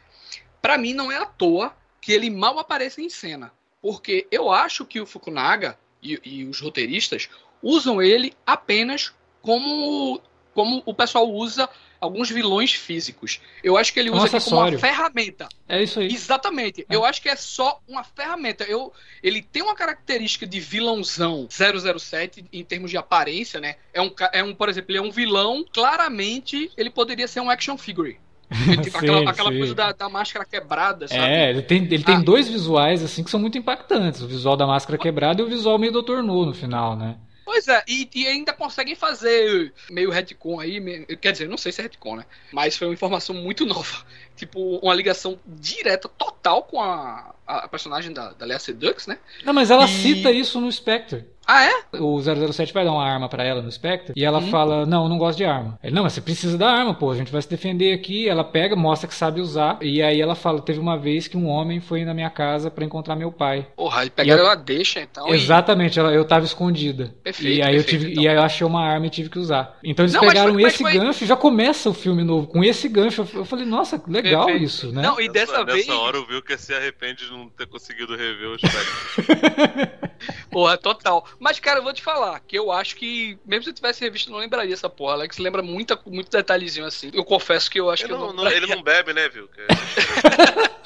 [0.63, 3.53] pra mim não é à toa que ele mal aparece em cena.
[3.83, 7.29] Porque eu acho que o Fukunaga e, e os roteiristas
[7.63, 10.21] usam ele apenas como,
[10.55, 11.69] como o pessoal usa
[12.07, 13.41] alguns vilões físicos.
[13.63, 15.49] Eu acho que ele Um usa aqui como uma ferramenta.
[15.69, 16.07] É isso aí.
[16.07, 16.83] Exatamente.
[16.89, 16.95] É.
[16.97, 18.65] Eu acho que é só uma ferramenta.
[18.65, 18.93] Eu,
[19.23, 23.77] ele tem uma característica de vilãozão 007 em termos de aparência, né?
[23.93, 27.51] É um, é um, por exemplo, ele é um vilão, claramente ele poderia ser um
[27.51, 28.19] action figure.
[28.69, 29.59] Ele, tipo, Sim, aquela aquela sim.
[29.59, 31.21] coisa da, da máscara quebrada, sabe?
[31.21, 32.21] É, ele tem, ele tem Ah.
[32.21, 34.23] dois visuais assim que são muito impactantes.
[34.23, 36.23] O visual da máscara quebrada e o visual meio Dr.
[36.23, 37.17] No no final, né?
[37.47, 41.71] Pois é, e, e ainda conseguem fazer meio retcon aí, me- quer dizer, não sei
[41.71, 42.25] se é retcon, né?
[42.53, 44.05] Mas foi uma informação muito nova.
[44.35, 49.19] Tipo, uma ligação direta, total com a, a personagem da, da Lea Sedux, né?
[49.45, 51.25] Não, mas ela E- cita isso no Spectre.
[51.47, 51.73] Ah, é?
[52.01, 54.49] O 007 vai dar uma arma pra ela no Spectre e ela Hum.
[54.51, 55.79] fala: Não, não gosto de arma.
[55.83, 58.29] Ele, não, mas você precisa da arma, pô, a gente vai se defender aqui.
[58.29, 59.79] Ela pega, mostra que sabe usar.
[59.81, 62.85] E aí ela fala: Teve uma vez que um homem foi na minha casa pra
[62.85, 63.67] encontrar meu pai.
[63.77, 65.29] Porra, ele pegaram E a- ela deixa, então.
[65.29, 67.15] e- Exatamente, ela, eu tava escondida.
[67.23, 68.25] Perfeito, e aí eu perfeito, tive, então.
[68.25, 69.77] e aí eu achei uma arma e tive que usar.
[69.85, 72.65] Então eles Não, pegaram mas esse foi- gancho e já começa o filme novo com
[72.65, 73.23] esse gancho.
[73.23, 74.65] Eu, eu falei, nossa, legal Perfeito.
[74.67, 75.01] isso, né?
[75.03, 75.87] Não, e dessa nessa, vez.
[75.87, 79.87] Nessa hora o Wilker se arrepende de não ter conseguido rever o Spectre.
[80.51, 81.25] Porra, total.
[81.39, 84.31] Mas, cara, eu vou te falar que eu acho que, mesmo se eu tivesse revisto,
[84.31, 85.15] eu não lembraria essa porra.
[85.15, 87.11] Alex lembra muita, muito detalhezinho assim.
[87.13, 88.45] Eu confesso que eu acho ele, que eu não, não.
[88.45, 89.67] não- ele não bebe, né, Wilker?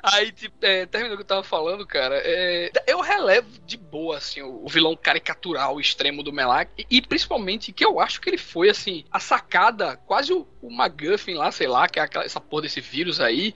[0.00, 4.16] Aí, tipo, é, terminando o que eu tava falando, cara, é, eu relevo de boa,
[4.16, 6.70] assim, o, o vilão caricatural extremo do Melak.
[6.78, 10.70] E, e principalmente que eu acho que ele foi, assim, a sacada, quase o, o
[10.72, 13.54] McGuffin lá, sei lá, que é aquela, essa porra desse vírus aí.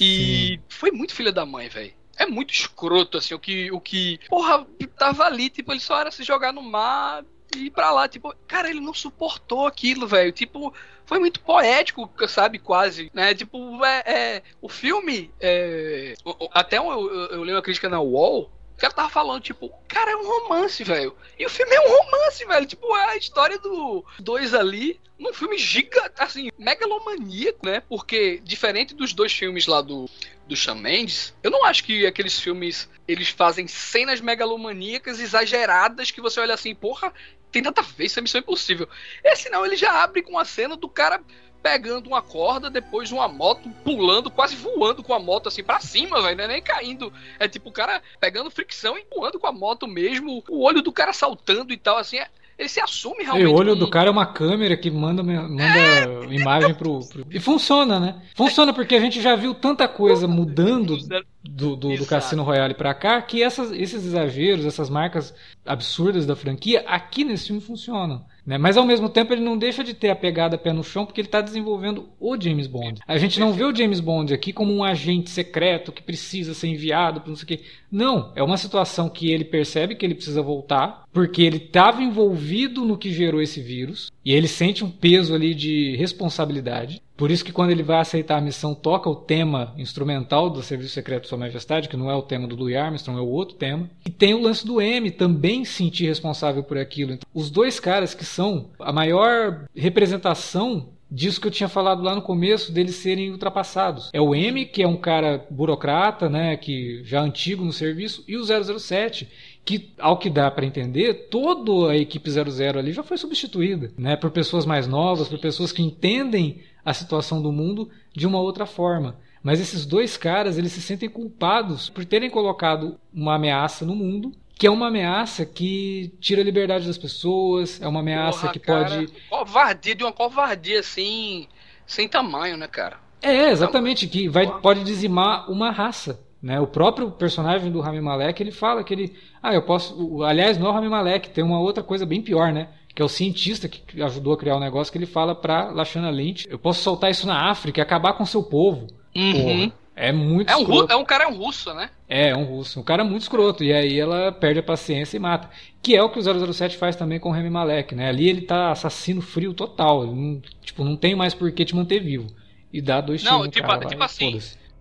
[0.00, 1.92] E foi muito filha da mãe, velho.
[2.18, 4.20] É muito escroto, assim, o que, o que.
[4.28, 4.66] Porra,
[4.98, 7.24] tava ali, tipo, ele só era se jogar no mar
[7.56, 8.08] e ir pra lá.
[8.08, 10.32] Tipo, cara, ele não suportou aquilo, velho.
[10.32, 10.72] Tipo,
[11.06, 12.58] foi muito poético, sabe?
[12.58, 13.34] Quase, né?
[13.34, 15.30] Tipo, é, é- o filme.
[15.40, 16.14] é,
[16.52, 18.50] até eu, eu, eu li uma crítica na Wall.
[18.74, 21.16] O cara tava falando, tipo, cara, é um romance, velho.
[21.38, 22.66] E o filme é um romance, velho.
[22.66, 27.82] Tipo, é a história do dois ali num filme giga, assim, megalomaníaco, né?
[27.88, 30.10] Porque, diferente dos dois filmes lá do,
[30.46, 36.20] do Shawn Mendes, eu não acho que aqueles filmes, eles fazem cenas megalomaníacas exageradas que
[36.20, 37.12] você olha assim, porra,
[37.52, 38.88] tem nada a ver, isso é missão impossível.
[39.22, 41.22] Esse não, ele já abre com a cena do cara
[41.64, 46.20] pegando uma corda, depois uma moto, pulando, quase voando com a moto assim pra cima,
[46.20, 47.10] velho, não é nem caindo.
[47.40, 50.92] É tipo o cara pegando fricção e voando com a moto mesmo, o olho do
[50.92, 53.46] cara saltando e tal, assim, é- ele se assume E realmente.
[53.48, 57.98] o olho do cara é uma câmera que manda, manda imagem pro, pro- E funciona,
[57.98, 58.22] né?
[58.36, 60.96] Funciona porque a gente já viu tanta coisa mudando
[61.42, 62.06] do, do, do.
[62.06, 65.34] Cassino Royale pra cá que essas, esses exageros, essas marcas
[65.66, 68.24] absurdas da franquia, aqui nesse filme funcionam.
[68.46, 68.58] Né?
[68.58, 71.20] Mas ao mesmo tempo ele não deixa de ter a pegada pé no chão porque
[71.20, 73.00] ele está desenvolvendo o James Bond.
[73.06, 76.68] A gente não vê o James Bond aqui como um agente secreto que precisa ser
[76.68, 77.60] enviado para não sei o quê.
[77.90, 82.84] Não, é uma situação que ele percebe que ele precisa voltar porque ele estava envolvido
[82.84, 87.00] no que gerou esse vírus e ele sente um peso ali de responsabilidade.
[87.16, 90.94] Por isso que quando ele vai aceitar a missão, toca o tema instrumental do Serviço
[90.94, 93.56] Secreto de Sua Majestade, que não é o tema do Louis Armstrong, é o outro
[93.56, 93.88] tema.
[94.04, 97.12] E tem o lance do M também se sentir responsável por aquilo.
[97.12, 102.14] Então, os dois caras que são a maior representação disso que eu tinha falado lá
[102.14, 104.10] no começo, deles serem ultrapassados.
[104.12, 108.36] É o M, que é um cara burocrata, né, que já antigo no serviço, e
[108.36, 109.28] o 007,
[109.64, 114.16] que, ao que dá para entender, toda a equipe 00 ali já foi substituída, né,
[114.16, 118.66] por pessoas mais novas, por pessoas que entendem a situação do mundo de uma outra
[118.66, 119.16] forma.
[119.42, 124.32] Mas esses dois caras, eles se sentem culpados por terem colocado uma ameaça no mundo,
[124.54, 128.58] que é uma ameaça que tira a liberdade das pessoas, é uma ameaça Porra, que
[128.60, 131.48] cara, pode Covardia, de uma covardia assim,
[131.86, 132.98] sem tamanho, né, cara?
[133.20, 136.20] É, exatamente, que vai, pode dizimar uma raça.
[136.42, 136.60] Né?
[136.60, 139.16] O próprio personagem do Rami Malek, ele fala que ele.
[139.42, 140.22] Ah, eu posso.
[140.22, 142.68] Aliás, não é o Rami Malek, tem uma outra coisa bem pior, né?
[142.94, 146.10] Que é o cientista que ajudou a criar o negócio, que ele fala pra Lashana
[146.10, 148.86] Lynch: eu posso soltar isso na África e acabar com seu povo.
[149.16, 149.32] Uhum.
[149.32, 150.92] Porra, é muito É um, escroto.
[150.92, 151.90] é um cara é um russo, né?
[152.08, 152.78] É, é um russo.
[152.80, 153.62] Um cara muito escroto.
[153.64, 155.48] E aí ela perde a paciência e mata.
[155.82, 158.08] Que é o que o 007 faz também com o Rami Malek, né?
[158.08, 160.06] Ali ele tá assassino frio total.
[160.06, 162.28] Não, tipo, não tem mais por que te manter vivo.
[162.72, 164.40] E dá dois Não, tiros no tipo- cara tipo assim.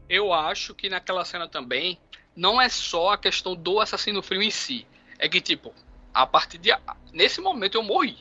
[0.09, 1.97] Eu acho que naquela cena também
[2.35, 4.85] não é só a questão do assassino frio em si.
[5.19, 5.71] É que, tipo,
[6.13, 6.69] a partir de.
[7.11, 8.17] Nesse momento eu morri.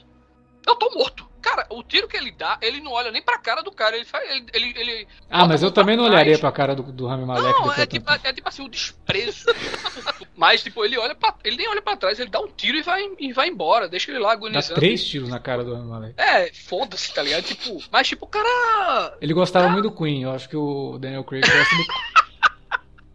[0.66, 1.30] Eu tô morto.
[1.43, 3.97] Cara, o tiro que ele dá, ele não olha nem pra cara do cara.
[3.97, 4.30] Ele faz.
[4.30, 6.14] Ele, ele, ele Ah, mas eu também não trás.
[6.14, 8.68] olharia pra cara do, do Rami Malek Não, é de tipo, é tipo assim, o
[8.68, 9.47] desprezo.
[10.36, 12.82] mas, tipo, ele olha pra, Ele nem olha pra trás, ele dá um tiro e
[12.82, 13.88] vai, e vai embora.
[13.88, 14.76] Deixa ele lá Dá agonizando.
[14.76, 16.14] três tiros na cara do Rami Malek.
[16.16, 17.43] É, foda-se, tá ligado?
[17.43, 19.18] Tipo, mas tipo, o cara.
[19.20, 20.22] Ele gostava muito do Queen.
[20.22, 22.21] Eu acho que o Daniel Craig gosta do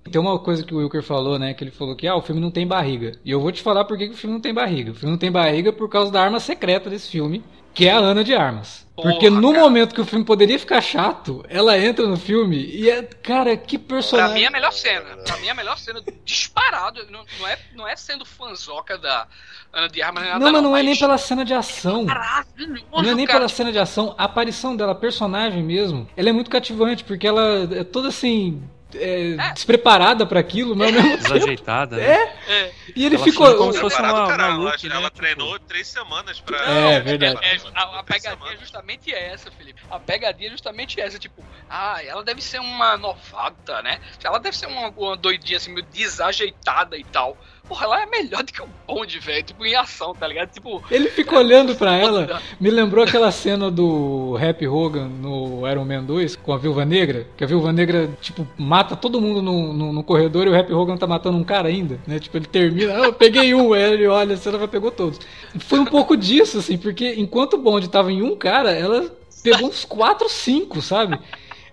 [0.07, 1.53] Tem uma coisa que o Wilker falou, né?
[1.53, 3.13] Que ele falou que ah, o filme não tem barriga.
[3.23, 4.91] E eu vou te falar por que que o filme não tem barriga.
[4.91, 7.43] O filme não tem barriga por causa da arma secreta desse filme,
[7.73, 8.87] que é a Ana de Armas.
[8.95, 9.63] Porra, Porque no cara.
[9.63, 13.03] momento que o filme poderia ficar chato, ela entra no filme e é.
[13.03, 14.33] Cara, que Pra personagem.
[14.35, 15.05] mim é a melhor cena.
[15.23, 17.01] Pra mim é a melhor cena disparado.
[17.11, 19.27] Não, não, é, não é sendo fanzoca da
[19.71, 22.05] Ana de Armas, nem nada, Não, mas não é nem mas pela cena de ação.
[22.05, 23.39] Maravilhoso, Não é nem cara.
[23.39, 27.27] pela cena de ação, a aparição dela, a personagem mesmo, ela é muito cativante, porque
[27.27, 28.63] ela é toda assim.
[28.95, 29.53] É, É.
[29.53, 31.23] despreparada pra aquilo, mas ao mesmo tempo.
[31.33, 32.03] Desajeitada, né?
[32.05, 33.55] É, É, e ele Ela ficou.
[33.57, 36.57] como se fosse uma- caralho, uma ela, look, né, ela tipo- treinou três semanas pra.
[36.57, 37.39] É, verdade.
[37.43, 38.59] É, a, a pegadinha é semanas.
[38.59, 39.81] justamente essa, Felipe.
[39.89, 43.99] A pegadinha é justamente essa, tipo, ah, ela deve ser uma novata, né?
[44.23, 47.37] Ela deve ser uma, uma doidinha assim, meio desajeitada e tal.
[47.67, 49.43] Porra, ela é melhor do que o Bond, velho.
[49.43, 50.49] Tipo, em ação, tá ligado?
[50.51, 50.83] Tipo.
[50.89, 52.41] Ele fica olhando pra ela.
[52.59, 57.27] Me lembrou aquela cena do Happy Hogan no Iron Man 2 com a Viúva Negra.
[57.35, 60.73] Que a Viúva Negra, tipo, mata todo mundo no, no, no corredor e o Happy
[60.73, 62.19] Hogan tá matando um cara ainda, né?
[62.19, 65.19] Tipo, ele termina, ah, eu peguei um, aí ele olha, a cena vai pegou todos.
[65.59, 69.11] Foi um pouco disso, assim, porque enquanto o Bond tava em um cara, ela
[69.43, 71.19] pegou uns 4, 5, sabe?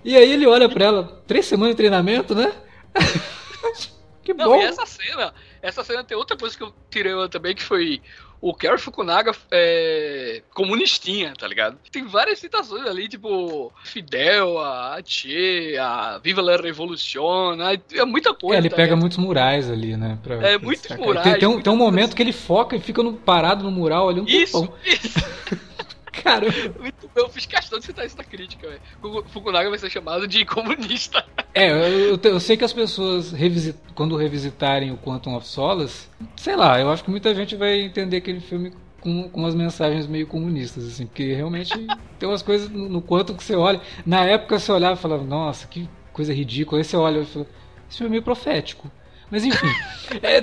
[0.05, 2.53] E aí ele olha pra ela, três semanas de treinamento, né?
[4.23, 4.61] que Não, bom.
[4.61, 5.35] e essa cena,
[5.65, 8.01] essa cena tem outra coisa que eu tirei também, que foi
[8.41, 11.79] o Kerry Fukunaga é, comunistinha, tá ligado?
[11.91, 17.57] Tem várias citações ali, tipo Fidel, a Che, a Viva la Revolution,
[17.95, 18.57] é muita coisa.
[18.57, 19.01] É, ele tá pega ligado?
[19.01, 20.19] muitos murais ali, né?
[20.23, 21.07] pra- É, pra muitos destacar.
[21.07, 23.71] murais, Tem, tem um, tem um momento que ele foca e fica no- parado no
[23.71, 24.75] mural ali um Isso, tempão.
[24.85, 25.19] isso.
[26.23, 26.47] Cara,
[26.81, 28.81] Muito eu fiz questão de citar isso na crítica, velho.
[29.01, 31.25] Fuku- Fukunaga vai ser chamado de comunista.
[31.55, 31.77] é, eu,
[32.15, 36.81] eu eu sei que as pessoas, revisi- quando revisitarem o Quantum of Solace, sei lá,
[36.81, 40.87] eu acho que muita gente vai entender aquele filme com, com umas mensagens meio comunistas,
[40.87, 41.73] assim, porque realmente
[42.19, 43.81] tem umas coisas no, no Quantum que você olha.
[44.07, 46.81] Na época você olhava e falava, nossa, que coisa ridícula.
[46.81, 47.47] Aí você olha e fala,
[47.89, 48.91] esse filme é meio profético.
[49.31, 49.67] Mas enfim,
[50.23, 50.41] é,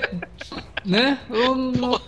[0.86, 1.20] né?
[1.30, 2.00] Eu não-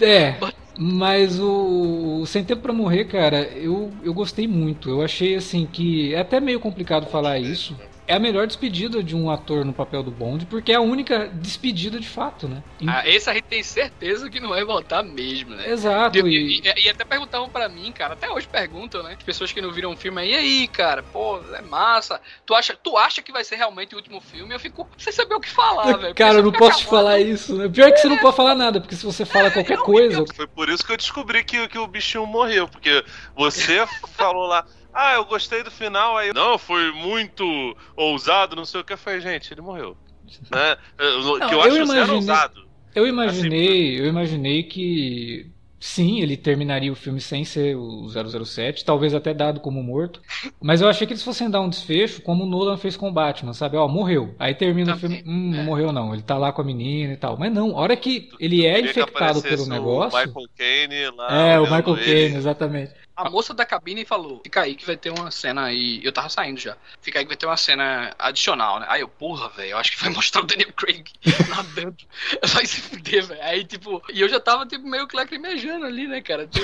[0.00, 0.36] é,
[0.82, 4.88] mas o, Sem Tempo Pra Morrer, cara, eu, eu gostei muito.
[4.88, 7.76] Eu achei assim que é até meio complicado falar isso.
[8.10, 11.28] É a melhor despedida de um ator no papel do Bond, porque é a única
[11.28, 12.60] despedida de fato, né?
[12.84, 15.70] Ah, esse a gente tem certeza que não vai voltar mesmo, né?
[15.70, 16.18] Exato.
[16.26, 19.14] E, E, e- e até perguntavam pra mim, cara, até hoje perguntam, né?
[19.16, 22.20] As pessoas que não viram o filme aí, e aí, cara, pô, é massa.
[22.44, 24.52] Tu acha, tu acha que vai ser realmente o último filme?
[24.52, 26.14] Eu fico sem saber o que falar, velho.
[26.16, 27.68] cara, eu não posso te falar isso, né?
[27.68, 30.24] Pior é que você não pode falar nada, porque se você fala qualquer coisa.
[30.34, 33.04] Foi por isso que eu descobri que, que o bichinho morreu, porque
[33.36, 33.86] você
[34.18, 36.32] falou lá, ah, eu gostei do final, aí.
[36.32, 38.92] Não, foi muito ousado, não sei o que.
[38.92, 39.96] Eu falei, gente, ele morreu.
[40.50, 40.76] Né?
[40.98, 42.68] Eu- Não, que eu, eu acho zero ousado.
[42.94, 49.14] Eu imaginei, eu imaginei que sim, ele terminaria o filme sem ser o 007, talvez
[49.14, 50.20] até dado como morto.
[50.60, 53.12] Mas eu achei que eles fossem dar um desfecho como o Nolan fez com o
[53.12, 53.76] Batman, sabe?
[53.76, 54.34] Ó, morreu.
[54.38, 55.64] Aí termina Também, o filme, hum, não é.
[55.64, 57.36] morreu não, ele tá lá com a menina e tal.
[57.38, 60.18] Mas não, a hora que ele é infectado pelo negócio.
[60.18, 61.32] O Michael Caine lá.
[61.32, 61.96] É, o Michael.
[61.96, 62.92] Caine, exatamente.
[63.20, 66.00] A moça da cabine falou: Fica aí que vai ter uma cena aí.
[66.04, 66.76] Eu tava saindo já.
[67.00, 68.86] Fica aí que vai ter uma cena adicional, né?
[68.88, 71.04] Aí eu, porra, velho, eu acho que vai mostrar o Daniel Craig
[71.48, 71.96] nadando.
[72.54, 73.42] Vai se fuder, velho.
[73.42, 76.46] Aí, tipo, e eu já tava, tipo, meio que lacrimejando ali, né, cara?
[76.46, 76.60] Do-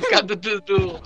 [0.00, 1.02] Por causa do, do- do-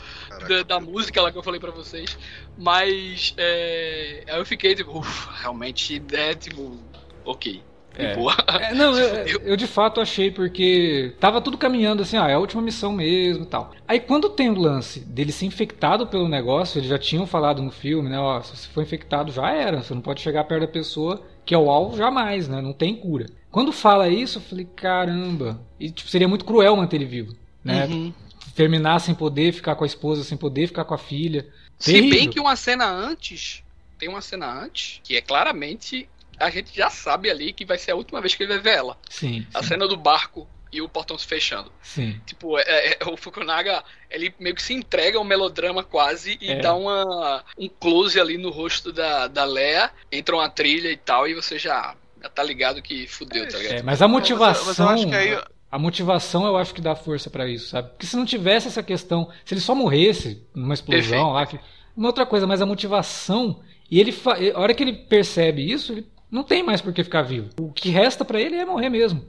[0.49, 2.17] da, da música lá que eu falei pra vocês.
[2.57, 6.79] Mas, é, aí eu fiquei, tipo, ufa, realmente é, tipo,
[7.25, 7.63] ok.
[7.97, 8.15] É.
[8.15, 8.35] boa.
[8.49, 12.39] É, não, eu, eu de fato achei porque tava tudo caminhando assim, ah, é a
[12.39, 13.73] última missão mesmo e tal.
[13.87, 17.71] Aí quando tem o lance dele ser infectado pelo negócio, eles já tinham falado no
[17.71, 20.69] filme, né, ó, se você for infectado já era, você não pode chegar perto da
[20.69, 23.27] pessoa que é o alvo jamais, né, não tem cura.
[23.51, 27.85] Quando fala isso, eu falei, caramba, e tipo, seria muito cruel manter ele vivo, né?
[27.85, 28.13] Uhum.
[28.55, 31.47] Terminar sem poder, ficar com a esposa sem poder, ficar com a filha.
[31.79, 32.33] Se bem Terrível.
[32.33, 33.63] que uma cena antes,
[33.99, 36.09] tem uma cena antes, que é claramente,
[36.47, 38.77] a gente já sabe ali que vai ser a última vez que ele vai ver
[38.79, 38.99] ela.
[39.09, 41.71] Sim, A sim, cena do barco e o portão se fechando.
[41.83, 42.19] sim.
[42.27, 42.63] Tipo, é-
[42.93, 46.61] é- o Fukunaga, ele meio que se entrega ao melodrama quase e É.
[46.61, 51.29] dá uma, um close ali no rosto da, da Leia, entra uma trilha e tal,
[51.29, 53.75] e você já, já tá ligado que fudeu, tá ligado?
[53.81, 54.65] É, mas a motivação.
[54.67, 55.39] Mas eu acho que aí.
[55.71, 57.89] A motivação eu acho que dá força pra isso, sabe?
[57.91, 61.33] Porque se não tivesse essa questão, se ele só morresse numa explosão Perfeito.
[61.33, 61.59] lá, que-
[61.97, 63.61] uma outra coisa, mas a motivação,
[63.91, 67.05] e ele fa- a hora que ele percebe isso, ele não tem mais por que
[67.05, 67.51] ficar vivo.
[67.61, 69.25] O que resta pra ele é morrer mesmo.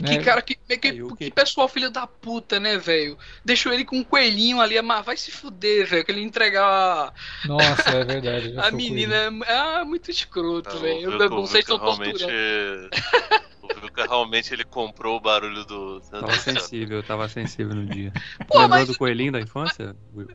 [0.00, 0.08] né?
[0.18, 3.16] Que cara, que, que, que pessoal filho da puta, né, velho?
[3.44, 7.12] Deixou ele com um coelhinho ali, mas vai se fuder, velho, que ele entregar a,
[7.46, 8.54] Nossa, é verdade.
[8.58, 9.30] a menina.
[9.30, 11.00] com É, ah, muito escroto, Não, velho.
[11.02, 12.18] Eu- Vilca- o Vocês Vilca estão realmente.
[12.18, 12.90] torturando.
[13.66, 16.00] O Vilca realmente ele comprou o barulho do.
[16.02, 18.12] Tava sensível, tava sensível no dia.
[18.46, 19.94] Pô, Lembrou mas- do coelhinho da infância?
[20.14, 20.28] Will?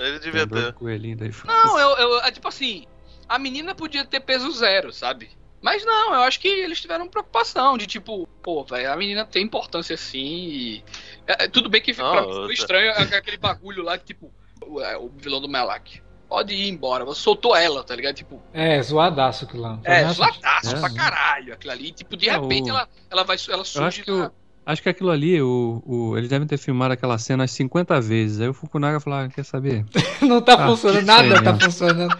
[0.00, 0.72] Ele devia Lembrou do ter.
[0.72, 1.56] coelhinho da infância?
[1.64, 2.20] Não, eu, eu.
[2.22, 2.84] é Tipo assim,
[3.28, 5.30] a menina podia ter peso zero, sabe?
[5.62, 9.44] Mas não, eu acho que eles tiveram preocupação de tipo, pô, velho, a menina tem
[9.44, 10.84] importância sim e.
[11.26, 14.06] é, é, tudo bem que Não, pra mim eu- foi estranho aquele bagulho lá que,
[14.06, 14.32] tipo,
[14.66, 16.02] o, é, o vilão do Melak.
[16.28, 18.14] Pode ir embora, você soltou ela, tá ligado?
[18.14, 19.78] Tipo, É, zoadaço aquilo lá.
[19.84, 20.80] é, zoadaço É.
[20.80, 21.92] pra caralho aquilo ali.
[21.92, 24.32] Tipo, de É, repente o- ela, ela vai ela Eu surge acho que, na- o,
[24.64, 28.40] acho que aquilo ali, o, o- eles devem ter filmado aquela cena umas 50 vezes.
[28.40, 29.84] Aí o Fukunaga falou, ah, quer saber?
[30.22, 31.60] Não tá Ah, funcionando, nada tá mesmo.
[31.60, 32.18] funcionando.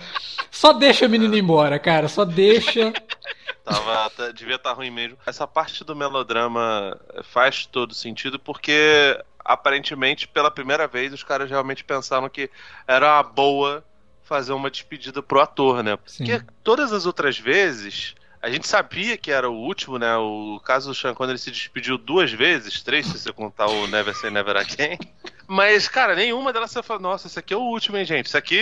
[0.50, 2.08] Só deixa a menina ir embora, cara.
[2.08, 2.92] Só deixa.
[3.64, 5.16] Tava, tá- devia estar ruim mesmo.
[5.24, 11.82] Essa parte do melodrama faz todo sentido porque aparentemente pela primeira vez os caras realmente
[11.84, 12.50] pensaram que
[12.86, 13.84] era uma boa
[14.22, 15.98] fazer uma despedida pro ator, né?
[16.06, 16.24] Sim.
[16.24, 20.16] Porque todas as outras vezes A gente sabia que era o último, né?
[20.16, 24.14] O caso do Sean Connery se despediu duas vezes, três se você contar o Never
[24.16, 24.98] Say Never Again.
[25.46, 28.26] Mas, cara, nenhuma delas você fala, nossa, esse aqui é o último, hein, gente?
[28.26, 28.58] Isso aqui